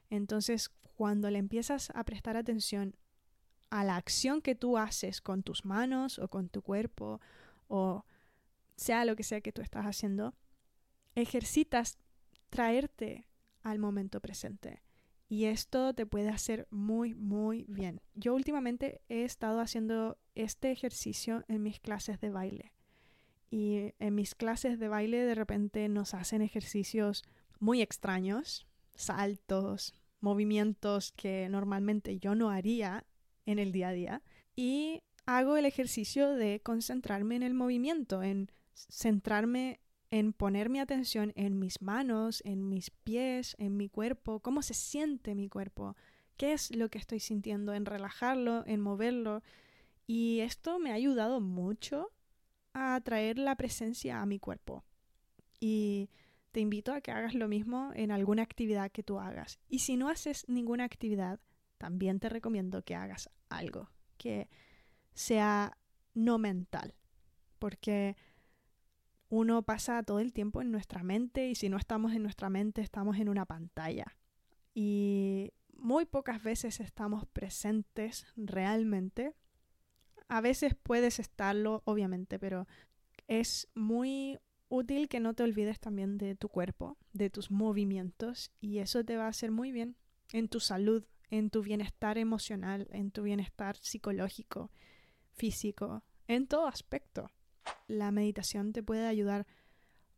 Entonces, 0.09 0.71
cuando 0.95 1.31
le 1.31 1.39
empiezas 1.39 1.91
a 1.95 2.05
prestar 2.05 2.37
atención 2.37 2.97
a 3.71 3.85
la 3.85 3.97
acción 3.97 4.43
que 4.43 4.55
tú 4.55 4.77
haces 4.77 5.21
con 5.21 5.43
tus 5.43 5.65
manos 5.65 6.19
o 6.19 6.29
con 6.29 6.49
tu 6.49 6.63
cuerpo 6.63 7.21
o 7.69 8.05
sea 8.77 9.05
lo 9.05 9.17
que 9.17 9.23
sea 9.23 9.41
que 9.41 9.53
tú 9.53 9.63
estás 9.63 9.87
haciendo, 9.87 10.35
ejercitas 11.15 11.99
traerte 12.51 13.27
al 13.63 13.79
momento 13.79 14.21
presente. 14.21 14.83
Y 15.29 15.47
esto 15.47 15.95
te 15.95 16.05
puede 16.05 16.29
hacer 16.29 16.67
muy, 16.71 17.15
muy 17.15 17.65
bien. 17.67 18.03
Yo 18.15 18.35
últimamente 18.35 19.01
he 19.09 19.25
estado 19.25 19.61
haciendo 19.61 20.19
este 20.35 20.71
ejercicio 20.71 21.45
en 21.49 21.63
mis 21.63 21.81
clases 21.81 22.21
de 22.21 22.29
baile. 22.29 22.75
Y 23.51 23.95
en 23.99 24.15
mis 24.15 24.35
clases 24.35 24.79
de 24.79 24.89
baile 24.89 25.25
de 25.25 25.35
repente 25.35 25.89
nos 25.89 26.13
hacen 26.13 26.43
ejercicios 26.43 27.25
muy 27.61 27.81
extraños, 27.81 28.67
saltos, 28.95 29.95
movimientos 30.23 31.13
que 31.13 31.49
normalmente 31.51 32.19
yo 32.19 32.35
no 32.35 32.51
haría 32.51 33.05
en 33.45 33.59
el 33.59 33.73
día 33.73 33.89
a 33.89 33.93
día 33.93 34.23
y 34.57 35.03
hago 35.27 35.57
el 35.57 35.67
ejercicio 35.67 36.31
de 36.31 36.61
concentrarme 36.61 37.37
en 37.37 37.43
el 37.43 37.55
movimiento, 37.55 38.23
en 38.23 38.51
centrarme 38.75 39.81
en 40.11 40.35
poner 40.35 40.69
mi 40.69 40.79
atención 40.79 41.33
en 41.37 41.59
mis 41.59 41.81
manos, 41.81 42.43
en 42.45 42.69
mis 42.69 42.91
pies, 42.91 43.57
en 43.59 43.79
mi 43.79 43.89
cuerpo, 43.89 44.41
cómo 44.41 44.61
se 44.61 44.75
siente 44.75 45.35
mi 45.35 45.49
cuerpo, 45.49 45.97
qué 46.37 46.53
es 46.53 46.75
lo 46.77 46.91
que 46.91 46.99
estoy 46.99 47.19
sintiendo, 47.19 47.73
en 47.73 47.87
relajarlo, 47.87 48.63
en 48.67 48.81
moverlo. 48.83 49.43
Y 50.07 50.41
esto 50.41 50.79
me 50.79 50.91
ha 50.91 50.95
ayudado 50.95 51.41
mucho 51.41 52.11
a 52.75 53.01
traer 53.01 53.39
la 53.39 53.57
presencia 53.57 54.21
a 54.21 54.27
mi 54.27 54.39
cuerpo. 54.39 54.85
Y 55.61 56.11
te 56.53 56.61
invito 56.61 56.93
a 56.93 57.01
que 57.01 57.11
hagas 57.11 57.35
lo 57.35 57.49
mismo 57.49 57.91
en 57.95 58.11
alguna 58.11 58.43
actividad 58.43 58.93
que 58.93 59.03
tú 59.03 59.19
hagas. 59.19 59.59
Y 59.69 59.81
si 59.81 59.97
no 59.97 60.09
haces 60.09 60.49
ninguna 60.49 60.85
actividad, 60.85 61.41
también 61.79 62.21
te 62.21 62.29
recomiendo 62.29 62.83
que 62.83 62.95
hagas 62.95 63.31
algo 63.49 63.91
que 64.19 64.49
sea 65.15 65.77
no 66.15 66.39
mental. 66.39 66.95
Porque 67.59 68.17
uno 69.29 69.63
pasa 69.63 70.03
todo 70.03 70.21
el 70.21 70.33
tiempo 70.33 70.61
en 70.61 70.71
nuestra 70.71 71.03
mente 71.03 71.49
y 71.49 71.55
si 71.55 71.69
no 71.69 71.79
estamos 71.79 72.13
en 72.13 72.23
nuestra 72.23 72.51
mente 72.51 72.83
estamos 72.83 73.19
en 73.19 73.29
una 73.29 73.47
pantalla. 73.47 74.17
Y 74.75 75.53
muy 75.75 76.05
pocas 76.05 76.43
veces 76.43 76.81
estamos 76.81 77.27
presentes 77.27 78.27
realmente. 78.37 79.35
A 80.29 80.41
veces 80.41 80.75
puedes 80.75 81.19
estarlo, 81.19 81.83
obviamente, 81.85 82.39
pero 82.39 82.67
es 83.27 83.69
muy 83.75 84.39
útil 84.73 85.09
que 85.09 85.21
no 85.21 85.35
te 85.35 85.43
olvides 85.43 85.81
también 85.81 86.17
de 86.17 86.35
tu 86.35 86.49
cuerpo, 86.49 86.97
de 87.13 87.29
tus 87.29 87.51
movimientos 87.51 88.51
y 88.59 88.79
eso 88.79 89.05
te 89.05 89.19
va 89.19 89.27
a 89.27 89.29
hacer 89.29 89.51
muy 89.51 89.71
bien 89.71 89.97
en 90.33 90.49
tu 90.49 90.61
salud, 90.61 91.05
en 91.29 91.51
tu 91.51 91.63
bienestar 91.63 92.17
emocional, 92.17 92.89
en 92.91 93.11
tu 93.11 93.23
bienestar 93.23 93.77
psicológico, 93.77 94.71
físico, 95.35 96.03
en 96.27 96.47
todo 96.47 96.67
aspecto. 96.67 97.31
La 97.87 98.11
meditación 98.13 98.73
te 98.73 98.83
puede 98.83 99.07
ayudar 99.07 99.47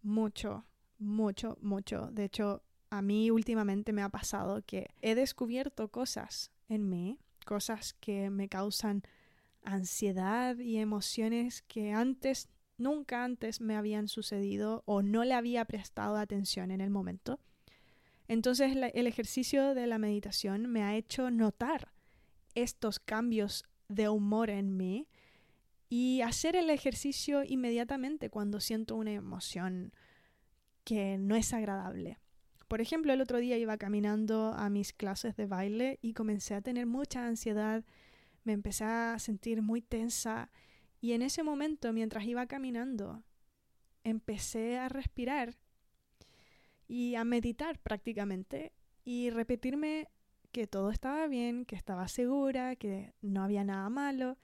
mucho, 0.02 0.64
mucho, 0.98 1.58
mucho. 1.60 2.10
De 2.12 2.24
hecho, 2.24 2.62
a 2.90 3.02
mí 3.02 3.32
últimamente 3.32 3.92
me 3.92 4.02
ha 4.02 4.08
pasado 4.08 4.62
que 4.64 4.86
he 5.02 5.16
descubierto 5.16 5.90
cosas 5.90 6.52
en 6.68 6.88
mí, 6.88 7.18
cosas 7.44 7.92
que 7.94 8.30
me 8.30 8.48
causan 8.48 9.02
ansiedad 9.64 10.56
y 10.58 10.76
emociones 10.76 11.62
que 11.62 11.92
antes 11.92 12.48
nunca 12.76 13.24
antes 13.24 13.60
me 13.60 13.76
habían 13.76 14.08
sucedido 14.08 14.82
o 14.86 15.02
no 15.02 15.24
le 15.24 15.34
había 15.34 15.64
prestado 15.64 16.16
atención 16.16 16.70
en 16.70 16.80
el 16.80 16.90
momento. 16.90 17.40
Entonces 18.28 18.76
el 18.76 19.06
ejercicio 19.06 19.74
de 19.74 19.86
la 19.86 19.98
meditación 19.98 20.66
me 20.66 20.82
ha 20.82 20.96
hecho 20.96 21.30
notar 21.30 21.92
estos 22.54 22.98
cambios 22.98 23.64
de 23.88 24.08
humor 24.08 24.50
en 24.50 24.76
mí 24.76 25.08
y 25.88 26.22
hacer 26.22 26.56
el 26.56 26.70
ejercicio 26.70 27.44
inmediatamente 27.44 28.30
cuando 28.30 28.60
siento 28.60 28.96
una 28.96 29.12
emoción 29.12 29.92
que 30.84 31.18
no 31.18 31.36
es 31.36 31.52
agradable. 31.52 32.18
Por 32.68 32.80
ejemplo, 32.80 33.12
el 33.12 33.20
otro 33.20 33.38
día 33.38 33.58
iba 33.58 33.76
caminando 33.76 34.52
a 34.56 34.70
mis 34.70 34.92
clases 34.92 35.36
de 35.36 35.46
baile 35.46 35.98
y 36.02 36.14
comencé 36.14 36.54
a 36.54 36.62
tener 36.62 36.86
mucha 36.86 37.26
ansiedad, 37.26 37.84
me 38.42 38.52
empecé 38.52 38.84
a 38.84 39.18
sentir 39.18 39.62
muy 39.62 39.80
tensa 39.80 40.50
y 41.04 41.12
en 41.12 41.20
ese 41.20 41.42
momento, 41.42 41.92
mientras 41.92 42.24
iba 42.24 42.46
caminando, 42.46 43.22
empecé 44.04 44.78
a 44.78 44.88
respirar 44.88 45.54
y 46.88 47.14
a 47.16 47.24
meditar 47.24 47.78
prácticamente 47.78 48.72
y 49.04 49.28
repetirme 49.28 50.08
que 50.50 50.66
todo 50.66 50.88
estaba 50.88 51.26
bien, 51.26 51.66
que 51.66 51.76
estaba 51.76 52.08
segura, 52.08 52.74
que 52.76 53.12
no 53.20 53.42
había 53.42 53.64
nada 53.64 53.90
malo. 53.90 54.38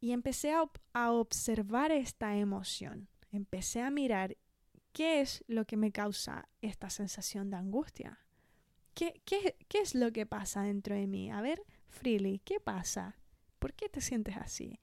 Y 0.00 0.10
empecé 0.10 0.52
a, 0.52 1.12
observar 1.12 1.92
esta 1.92 2.36
emoción. 2.38 3.08
Empecé 3.30 3.80
a 3.80 3.90
mirar 3.92 4.36
qué 4.90 5.20
es 5.20 5.44
lo 5.46 5.64
que 5.64 5.76
me 5.76 5.92
causa 5.92 6.48
esta 6.60 6.90
sensación 6.90 7.50
de 7.50 7.56
angustia. 7.58 8.18
¿Qué, 8.94 9.22
qué, 9.24 9.54
qué 9.68 9.78
es 9.78 9.94
lo 9.94 10.10
que 10.10 10.26
pasa 10.26 10.62
dentro 10.62 10.96
de 10.96 11.06
mí? 11.06 11.30
A 11.30 11.40
ver, 11.40 11.62
Freely, 11.86 12.40
¿qué 12.40 12.58
pasa? 12.58 13.14
¿Por 13.60 13.74
qué 13.74 13.88
te 13.88 14.00
sientes 14.00 14.36
así? 14.36 14.80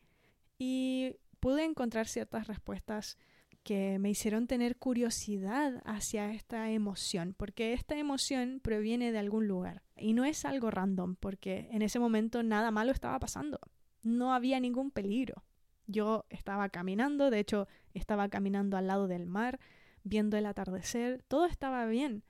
Y 0.63 1.15
pude 1.39 1.63
encontrar 1.63 2.07
ciertas 2.07 2.45
respuestas 2.45 3.17
que 3.63 3.97
me 3.97 4.11
hicieron 4.11 4.45
tener 4.45 4.77
curiosidad 4.77 5.81
hacia 5.85 6.31
esta 6.33 6.69
emoción, 6.69 7.33
porque 7.35 7.73
esta 7.73 7.97
emoción 7.97 8.59
proviene 8.63 9.11
de 9.11 9.17
algún 9.17 9.47
lugar 9.47 9.81
y 9.97 10.13
no 10.13 10.23
es 10.23 10.45
algo 10.45 10.69
random, 10.69 11.15
porque 11.15 11.67
en 11.71 11.81
ese 11.81 11.97
momento 11.97 12.43
nada 12.43 12.69
malo 12.69 12.91
estaba 12.91 13.17
pasando, 13.17 13.59
no 14.03 14.35
había 14.35 14.59
ningún 14.59 14.91
peligro. 14.91 15.43
Yo 15.87 16.25
estaba 16.29 16.69
caminando, 16.69 17.31
de 17.31 17.39
hecho 17.39 17.67
estaba 17.95 18.29
caminando 18.29 18.77
al 18.77 18.85
lado 18.85 19.07
del 19.07 19.25
mar, 19.25 19.59
viendo 20.03 20.37
el 20.37 20.45
atardecer, 20.45 21.23
todo 21.27 21.47
estaba 21.47 21.87
bien. 21.87 22.23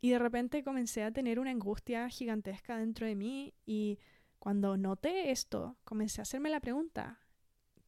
Y 0.00 0.10
de 0.10 0.18
repente 0.18 0.64
comencé 0.64 1.04
a 1.04 1.12
tener 1.12 1.38
una 1.38 1.52
angustia 1.52 2.08
gigantesca 2.08 2.76
dentro 2.76 3.06
de 3.06 3.14
mí 3.14 3.54
y 3.66 4.00
cuando 4.40 4.76
noté 4.76 5.30
esto, 5.30 5.76
comencé 5.84 6.20
a 6.20 6.22
hacerme 6.22 6.50
la 6.50 6.58
pregunta, 6.58 7.20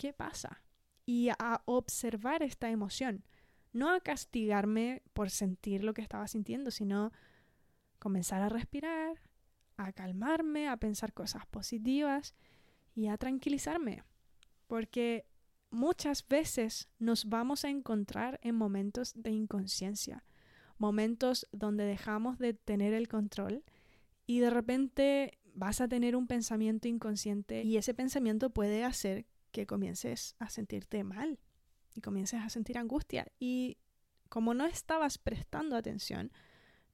¿qué 0.01 0.15
pasa? 0.15 0.63
Y 1.05 1.29
a 1.29 1.61
observar 1.67 2.43
esta 2.43 2.71
emoción, 2.71 3.23
no 3.75 3.91
a 3.91 4.01
castigarme 4.01 5.03
por 5.13 5.29
sentir 5.29 5.85
lo 5.85 5.93
que 5.93 6.01
estaba 6.01 6.27
sintiendo, 6.27 6.71
sino 6.71 7.13
comenzar 7.99 8.41
a 8.41 8.49
respirar, 8.49 9.21
a 9.77 9.93
calmarme, 9.93 10.69
a 10.69 10.79
pensar 10.79 11.13
cosas 11.13 11.45
positivas 11.45 12.35
y 12.95 13.09
a 13.09 13.19
tranquilizarme. 13.19 14.03
Porque 14.69 15.27
muchas 15.69 16.27
veces 16.27 16.89
nos 16.99 17.29
vamos 17.29 17.67
a 17.67 17.69
encontrar 17.69 18.41
en 18.43 18.55
momentos 18.55 19.13
de 19.15 19.33
inconsciencia, 19.33 20.25
momentos 20.79 21.47
donde 21.53 21.85
dejamos 21.85 22.39
de 22.39 22.55
tener 22.55 22.95
el 22.95 23.07
control 23.07 23.65
y 24.27 24.39
de 24.39 24.49
repente 24.49 25.39
vas 25.53 25.83
a 25.83 25.89
tener 25.89 26.17
un 26.17 26.27
pensamiento 26.27 26.89
inconsciente 26.89 27.65
y 27.65 27.77
ese 27.77 27.93
pensamiento 27.93 28.49
puede 28.49 28.83
hacer 28.83 29.27
que 29.51 29.67
comiences 29.67 30.37
a 30.39 30.49
sentirte 30.49 31.05
mal 31.05 31.39
y 31.95 32.01
comiences 32.01 32.41
a 32.43 32.49
sentir 32.49 32.79
angustia. 32.79 33.27
Y 33.39 33.79
como 34.29 34.55
no 34.55 34.67
estabas 34.67 35.19
prestando 35.19 35.77
atención, 35.77 36.33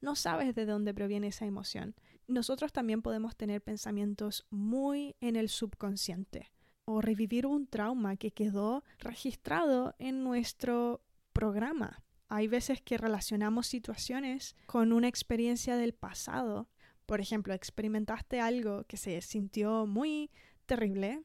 no 0.01 0.15
sabes 0.15 0.55
de 0.55 0.67
dónde 0.67 0.95
proviene 0.95 1.29
esa 1.29 1.47
emoción. 1.47 1.95
Nosotros 2.29 2.73
también 2.73 3.03
podemos 3.03 3.37
tener 3.37 3.63
pensamientos 3.63 4.47
muy 4.51 5.17
en 5.21 5.37
el 5.37 5.49
subconsciente 5.49 6.53
o 6.85 7.01
revivir 7.01 7.47
un 7.47 7.67
trauma 7.67 8.17
que 8.17 8.31
quedó 8.31 8.85
registrado 8.99 9.95
en 9.99 10.23
nuestro 10.23 11.03
programa. 11.33 12.03
Hay 12.29 12.49
veces 12.49 12.81
que 12.83 12.99
relacionamos 12.99 13.67
situaciones 13.67 14.57
con 14.67 14.93
una 14.93 15.09
experiencia 15.09 15.77
del 15.77 15.93
pasado. 15.93 16.69
Por 17.05 17.21
ejemplo, 17.21 17.55
experimentaste 17.55 18.41
algo 18.41 18.85
que 18.85 18.97
se 18.97 19.21
sintió 19.21 19.87
muy 19.87 20.31
terrible, 20.67 21.23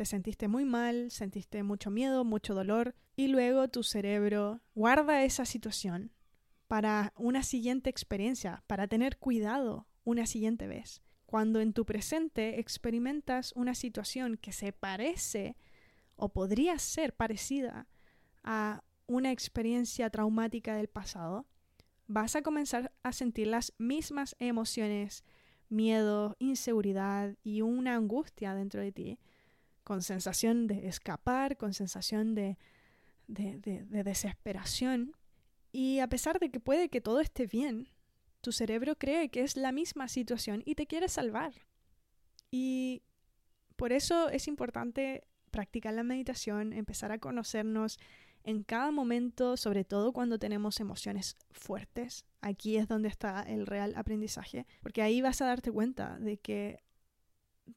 te 0.00 0.06
sentiste 0.06 0.48
muy 0.48 0.64
mal, 0.64 1.10
sentiste 1.10 1.62
mucho 1.62 1.90
miedo, 1.90 2.24
mucho 2.24 2.54
dolor 2.54 2.94
y 3.16 3.28
luego 3.28 3.68
tu 3.68 3.82
cerebro 3.82 4.62
guarda 4.74 5.24
esa 5.24 5.44
situación 5.44 6.10
para 6.68 7.12
una 7.18 7.42
siguiente 7.42 7.90
experiencia, 7.90 8.64
para 8.66 8.88
tener 8.88 9.18
cuidado 9.18 9.86
una 10.04 10.24
siguiente 10.24 10.66
vez. 10.66 11.02
Cuando 11.26 11.60
en 11.60 11.74
tu 11.74 11.84
presente 11.84 12.60
experimentas 12.60 13.52
una 13.54 13.74
situación 13.74 14.38
que 14.38 14.52
se 14.52 14.72
parece 14.72 15.58
o 16.16 16.30
podría 16.30 16.78
ser 16.78 17.14
parecida 17.14 17.86
a 18.42 18.82
una 19.06 19.32
experiencia 19.32 20.08
traumática 20.08 20.76
del 20.76 20.88
pasado, 20.88 21.44
vas 22.06 22.36
a 22.36 22.40
comenzar 22.40 22.90
a 23.02 23.12
sentir 23.12 23.48
las 23.48 23.74
mismas 23.76 24.34
emociones, 24.38 25.24
miedo, 25.68 26.36
inseguridad 26.38 27.36
y 27.42 27.60
una 27.60 27.96
angustia 27.96 28.54
dentro 28.54 28.80
de 28.80 28.92
ti 28.92 29.18
con 29.90 30.02
sensación 30.02 30.68
de 30.68 30.86
escapar, 30.86 31.56
con 31.56 31.74
sensación 31.74 32.36
de, 32.36 32.58
de, 33.26 33.82
desesperación. 33.88 35.16
Y 35.72 35.98
a 35.98 36.06
pesar 36.06 36.38
de 36.38 36.52
que 36.52 36.60
puede 36.60 36.90
que 36.90 37.00
todo 37.00 37.18
esté 37.18 37.48
bien, 37.48 37.88
tu 38.40 38.52
cerebro 38.52 38.94
cree 38.94 39.30
que 39.30 39.42
es 39.42 39.56
la 39.56 39.72
misma 39.72 40.06
situación 40.06 40.62
y 40.64 40.76
te 40.76 40.86
quiere 40.86 41.08
salvar. 41.08 41.54
Y 42.52 43.02
por 43.74 43.92
eso 43.92 44.28
es 44.28 44.46
importante 44.46 45.26
practicar 45.50 45.94
la 45.94 46.04
meditación, 46.04 46.72
empezar 46.72 47.10
a 47.10 47.18
conocernos 47.18 47.98
en 48.44 48.62
cada 48.62 48.92
momento, 48.92 49.56
sobre 49.56 49.82
todo 49.84 50.12
cuando 50.12 50.38
tenemos 50.38 50.78
emociones 50.78 51.36
fuertes. 51.50 52.24
Aquí 52.42 52.76
es 52.76 52.86
donde 52.86 53.08
está 53.08 53.42
el 53.42 53.66
real 53.66 53.94
aprendizaje, 53.96 54.68
porque 54.82 55.02
ahí 55.02 55.20
vas 55.20 55.42
a 55.42 55.46
darte 55.46 55.72
cuenta 55.72 56.16
de 56.20 56.36
que 56.36 56.78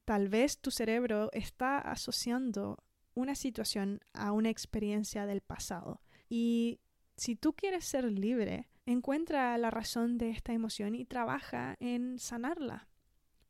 tal 0.06 0.30
vez 0.30 0.60
tu 0.60 0.72
cerebro 0.72 1.30
está 1.34 1.78
asociando 1.78 2.84
una 3.16 3.36
situación 3.36 4.02
a 4.14 4.32
una 4.32 4.50
experiencia 4.50 5.26
del 5.26 5.41
pasado. 5.41 6.02
Y 6.30 6.80
si 7.16 7.36
tú 7.36 7.54
quieres 7.54 7.86
ser 7.86 8.06
libre, 8.06 8.68
encuentra 8.86 9.58
la 9.58 9.72
razón 9.72 10.18
de 10.18 10.30
esta 10.30 10.54
emoción 10.54 10.96
y 10.96 11.06
trabaja 11.06 11.76
en 11.80 12.20
sanarla. 12.20 12.88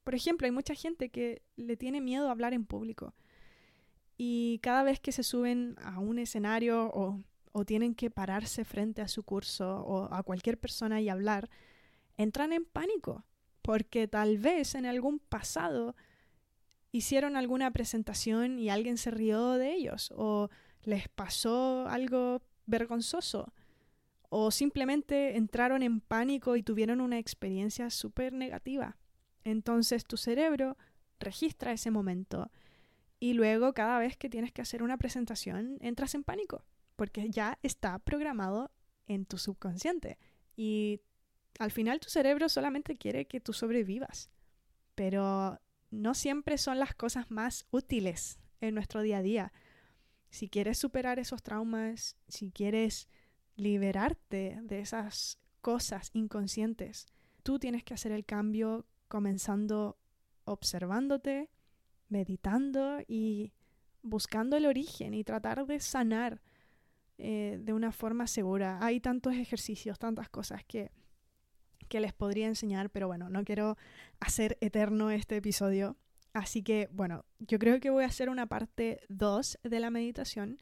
Por 0.04 0.16
ejemplo, 0.16 0.46
hay 0.46 0.52
mucha 0.52 0.76
gente 0.76 1.10
que 1.10 1.41
le 1.56 1.78
tiene 1.78 2.02
miedo 2.02 2.28
a 2.28 2.32
hablar 2.32 2.54
en 2.54 2.66
público. 2.66 3.16
Y 4.18 4.60
cada 4.62 4.84
vez 4.84 5.00
que 5.00 5.12
se 5.12 5.24
suben 5.24 5.76
a 5.82 6.00
un 6.00 6.20
escenario 6.20 6.91
o, 6.94 7.24
o 7.52 7.66
tienen 7.66 7.96
que 7.96 8.12
pararse 8.12 8.66
frente 8.66 9.02
a 9.02 9.08
su 9.08 9.24
curso 9.24 9.84
o 9.86 10.14
a 10.14 10.24
cualquier 10.24 10.60
persona 10.60 11.02
y 11.02 11.10
hablar, 11.10 11.50
entran 12.18 12.54
en 12.54 12.66
pánico. 12.66 13.26
Porque 13.62 14.10
tal 14.10 14.38
vez 14.38 14.76
en 14.76 14.86
algún 14.86 15.20
pasado 15.20 15.96
hicieron 16.94 17.36
alguna 17.36 17.72
presentación 17.72 18.60
y 18.60 18.70
alguien 18.70 18.98
se 18.98 19.12
rió 19.12 19.54
de 19.54 19.74
ellos 19.74 20.14
o 20.16 20.50
les 20.84 21.10
pasó 21.10 21.88
algo 21.89 22.44
vergonzoso 22.68 23.52
o 24.30 24.52
simplemente 24.52 25.36
entraron 25.36 25.82
en 25.82 26.00
pánico 26.02 26.56
y 26.56 26.64
tuvieron 26.64 27.02
una 27.02 27.18
experiencia 27.18 27.89
súper 27.89 28.32
negativa. 28.32 28.96
Entonces 29.44 30.06
tu 30.06 30.18
cerebro 30.18 30.78
registra 31.20 31.74
ese 31.74 31.89
momento 31.89 32.52
y 33.20 33.34
luego 33.34 33.74
cada 33.74 33.98
vez 33.98 34.16
que 34.16 34.30
tienes 34.30 34.52
que 34.52 34.62
hacer 34.62 34.84
una 34.84 34.98
presentación 34.98 35.78
entras 35.82 36.14
en 36.14 36.24
pánico 36.24 36.64
porque 36.96 37.28
ya 37.32 37.58
está 37.64 37.98
programado 37.98 38.72
en 39.08 39.26
tu 39.26 39.39
subconsciente 39.39 40.20
y 40.56 41.02
al 41.58 41.72
final 41.72 42.00
tu 42.00 42.10
cerebro 42.10 42.50
solamente 42.50 42.98
quiere 42.98 43.26
que 43.26 43.39
tú 43.39 43.52
sobrevivas. 43.52 44.30
Pero 44.94 45.60
no 45.94 46.14
siempre 46.14 46.58
son 46.58 46.80
las 46.80 46.96
cosas 46.96 47.30
más 47.30 47.66
útiles 47.72 48.39
en 48.62 48.76
nuestro 48.76 49.02
día 49.02 49.20
a 49.20 49.22
día. 49.22 49.54
Si 50.30 50.50
quieres 50.50 50.78
superar 50.80 51.20
esos 51.20 51.44
traumas, 51.44 52.18
si 52.28 52.52
quieres 52.52 53.08
liberarte 53.56 54.60
de 54.64 54.80
esas 54.80 55.39
cosas 55.62 56.10
inconscientes, 56.14 57.06
tú 57.44 57.60
tienes 57.60 57.84
que 57.84 57.94
hacer 57.94 58.12
el 58.12 58.26
cambio 58.26 58.88
comenzando 59.08 60.00
observándote, 60.46 61.50
meditando 62.10 63.00
y 63.08 63.54
buscando 64.02 64.58
el 64.58 64.66
origen 64.66 65.14
y 65.14 65.24
tratar 65.24 65.66
de 65.66 65.80
sanar 65.80 66.41
eh, 67.18 67.60
de 67.62 67.74
una 67.74 67.91
forma 67.91 68.28
segura. 68.28 68.80
Hay 68.82 69.00
tantos 69.00 69.36
ejercicios, 69.36 70.00
tantas 70.00 70.30
cosas 70.30 70.66
que 70.66 70.91
que 71.86 72.00
les 72.00 72.14
podría 72.14 72.48
enseñar, 72.48 72.90
pero 72.90 73.08
bueno, 73.08 73.30
no 73.30 73.44
quiero 73.44 73.78
hacer 74.20 74.58
eterno 74.62 75.12
este 75.12 75.38
episodio. 75.38 75.98
Así 76.34 76.64
que 76.64 76.90
bueno, 76.92 77.26
yo 77.40 77.60
creo 77.60 77.80
que 77.80 77.90
voy 77.90 78.04
a 78.04 78.08
hacer 78.08 78.30
una 78.30 78.48
parte 78.48 79.02
2 79.10 79.60
de 79.64 79.80
la 79.80 79.90
meditación, 79.90 80.62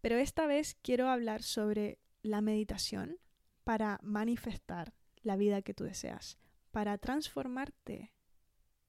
pero 0.00 0.16
esta 0.16 0.46
vez 0.46 0.76
quiero 0.82 1.08
hablar 1.08 1.42
sobre 1.42 1.98
la 2.22 2.40
meditación 2.40 3.18
para 3.64 3.98
manifestar 4.02 4.92
la 5.22 5.36
vida 5.36 5.62
que 5.62 5.74
tú 5.74 5.84
deseas, 5.84 6.38
para 6.70 6.98
transformarte 6.98 8.12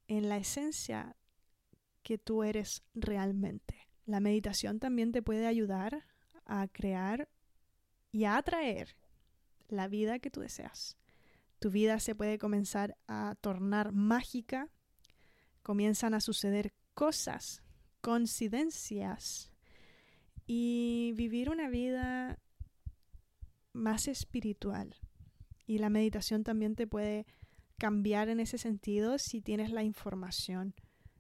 en 0.08 0.30
la 0.30 0.38
esencia 0.38 1.16
que 2.04 2.18
tú 2.18 2.44
eres 2.44 2.84
realmente. 2.94 3.88
La 4.06 4.20
meditación 4.20 4.80
también 4.80 5.12
te 5.12 5.22
puede 5.22 5.48
ayudar 5.48 6.06
a 6.46 6.68
crear 6.68 7.30
y 8.12 8.26
a 8.26 8.38
atraer 8.38 8.96
la 9.68 9.88
vida 9.88 10.20
que 10.20 10.32
tú 10.32 10.42
deseas 10.42 10.98
tu 11.60 11.70
vida 11.70 12.00
se 12.00 12.16
puede 12.16 12.38
comenzar 12.38 12.98
a 13.08 13.36
tornar 13.42 13.92
mágica, 13.92 14.70
comienzan 15.62 16.14
a 16.14 16.22
suceder 16.22 16.74
cosas, 16.94 17.62
coincidencias 18.02 19.52
y 20.48 21.14
vivir 21.16 21.50
una 21.50 21.70
vida 21.70 22.40
más 23.74 24.08
espiritual. 24.08 24.96
Y 25.68 25.78
la 25.78 25.90
meditación 25.90 26.44
también 26.44 26.76
te 26.76 26.88
puede 26.88 27.28
cambiar 27.78 28.30
en 28.30 28.40
ese 28.40 28.58
sentido 28.58 29.18
si 29.18 29.42
tienes 29.42 29.72
la 29.72 29.84
información 29.84 30.74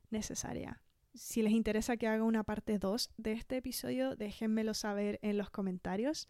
necesaria. 0.10 0.82
Si 1.14 1.42
les 1.42 1.54
interesa 1.54 1.98
que 1.98 2.08
haga 2.08 2.24
una 2.24 2.44
parte 2.44 2.80
2 2.80 3.12
de 3.18 3.34
este 3.34 3.58
episodio, 3.58 4.16
déjenmelo 4.16 4.74
saber 4.74 5.20
en 5.22 5.38
los 5.38 5.50
comentarios. 5.50 6.28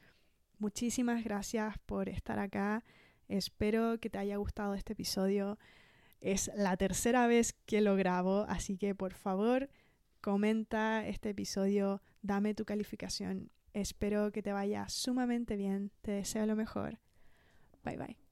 Muchísimas 0.57 1.23
gracias 1.23 1.77
por 1.85 2.09
estar 2.09 2.39
acá. 2.39 2.83
Espero 3.29 3.99
que 3.99 4.09
te 4.09 4.17
haya 4.17 4.37
gustado 4.37 4.73
este 4.73 4.93
episodio. 4.93 5.57
Es 6.19 6.51
la 6.55 6.75
tercera 6.75 7.27
vez 7.27 7.53
que 7.65 7.79
lo 7.79 7.95
grabo, 7.95 8.45
así 8.49 8.77
que 8.77 8.93
por 8.93 9.13
favor 9.13 9.69
comenta 10.19 11.07
este 11.07 11.29
episodio, 11.29 12.01
dame 12.21 12.53
tu 12.53 12.65
calificación. 12.65 13.51
Espero 13.73 14.31
que 14.31 14.41
te 14.43 14.51
vaya 14.51 14.89
sumamente 14.89 15.55
bien. 15.55 15.91
Te 16.01 16.11
deseo 16.11 16.45
lo 16.45 16.55
mejor. 16.55 16.99
Bye 17.83 17.97
bye. 17.97 18.28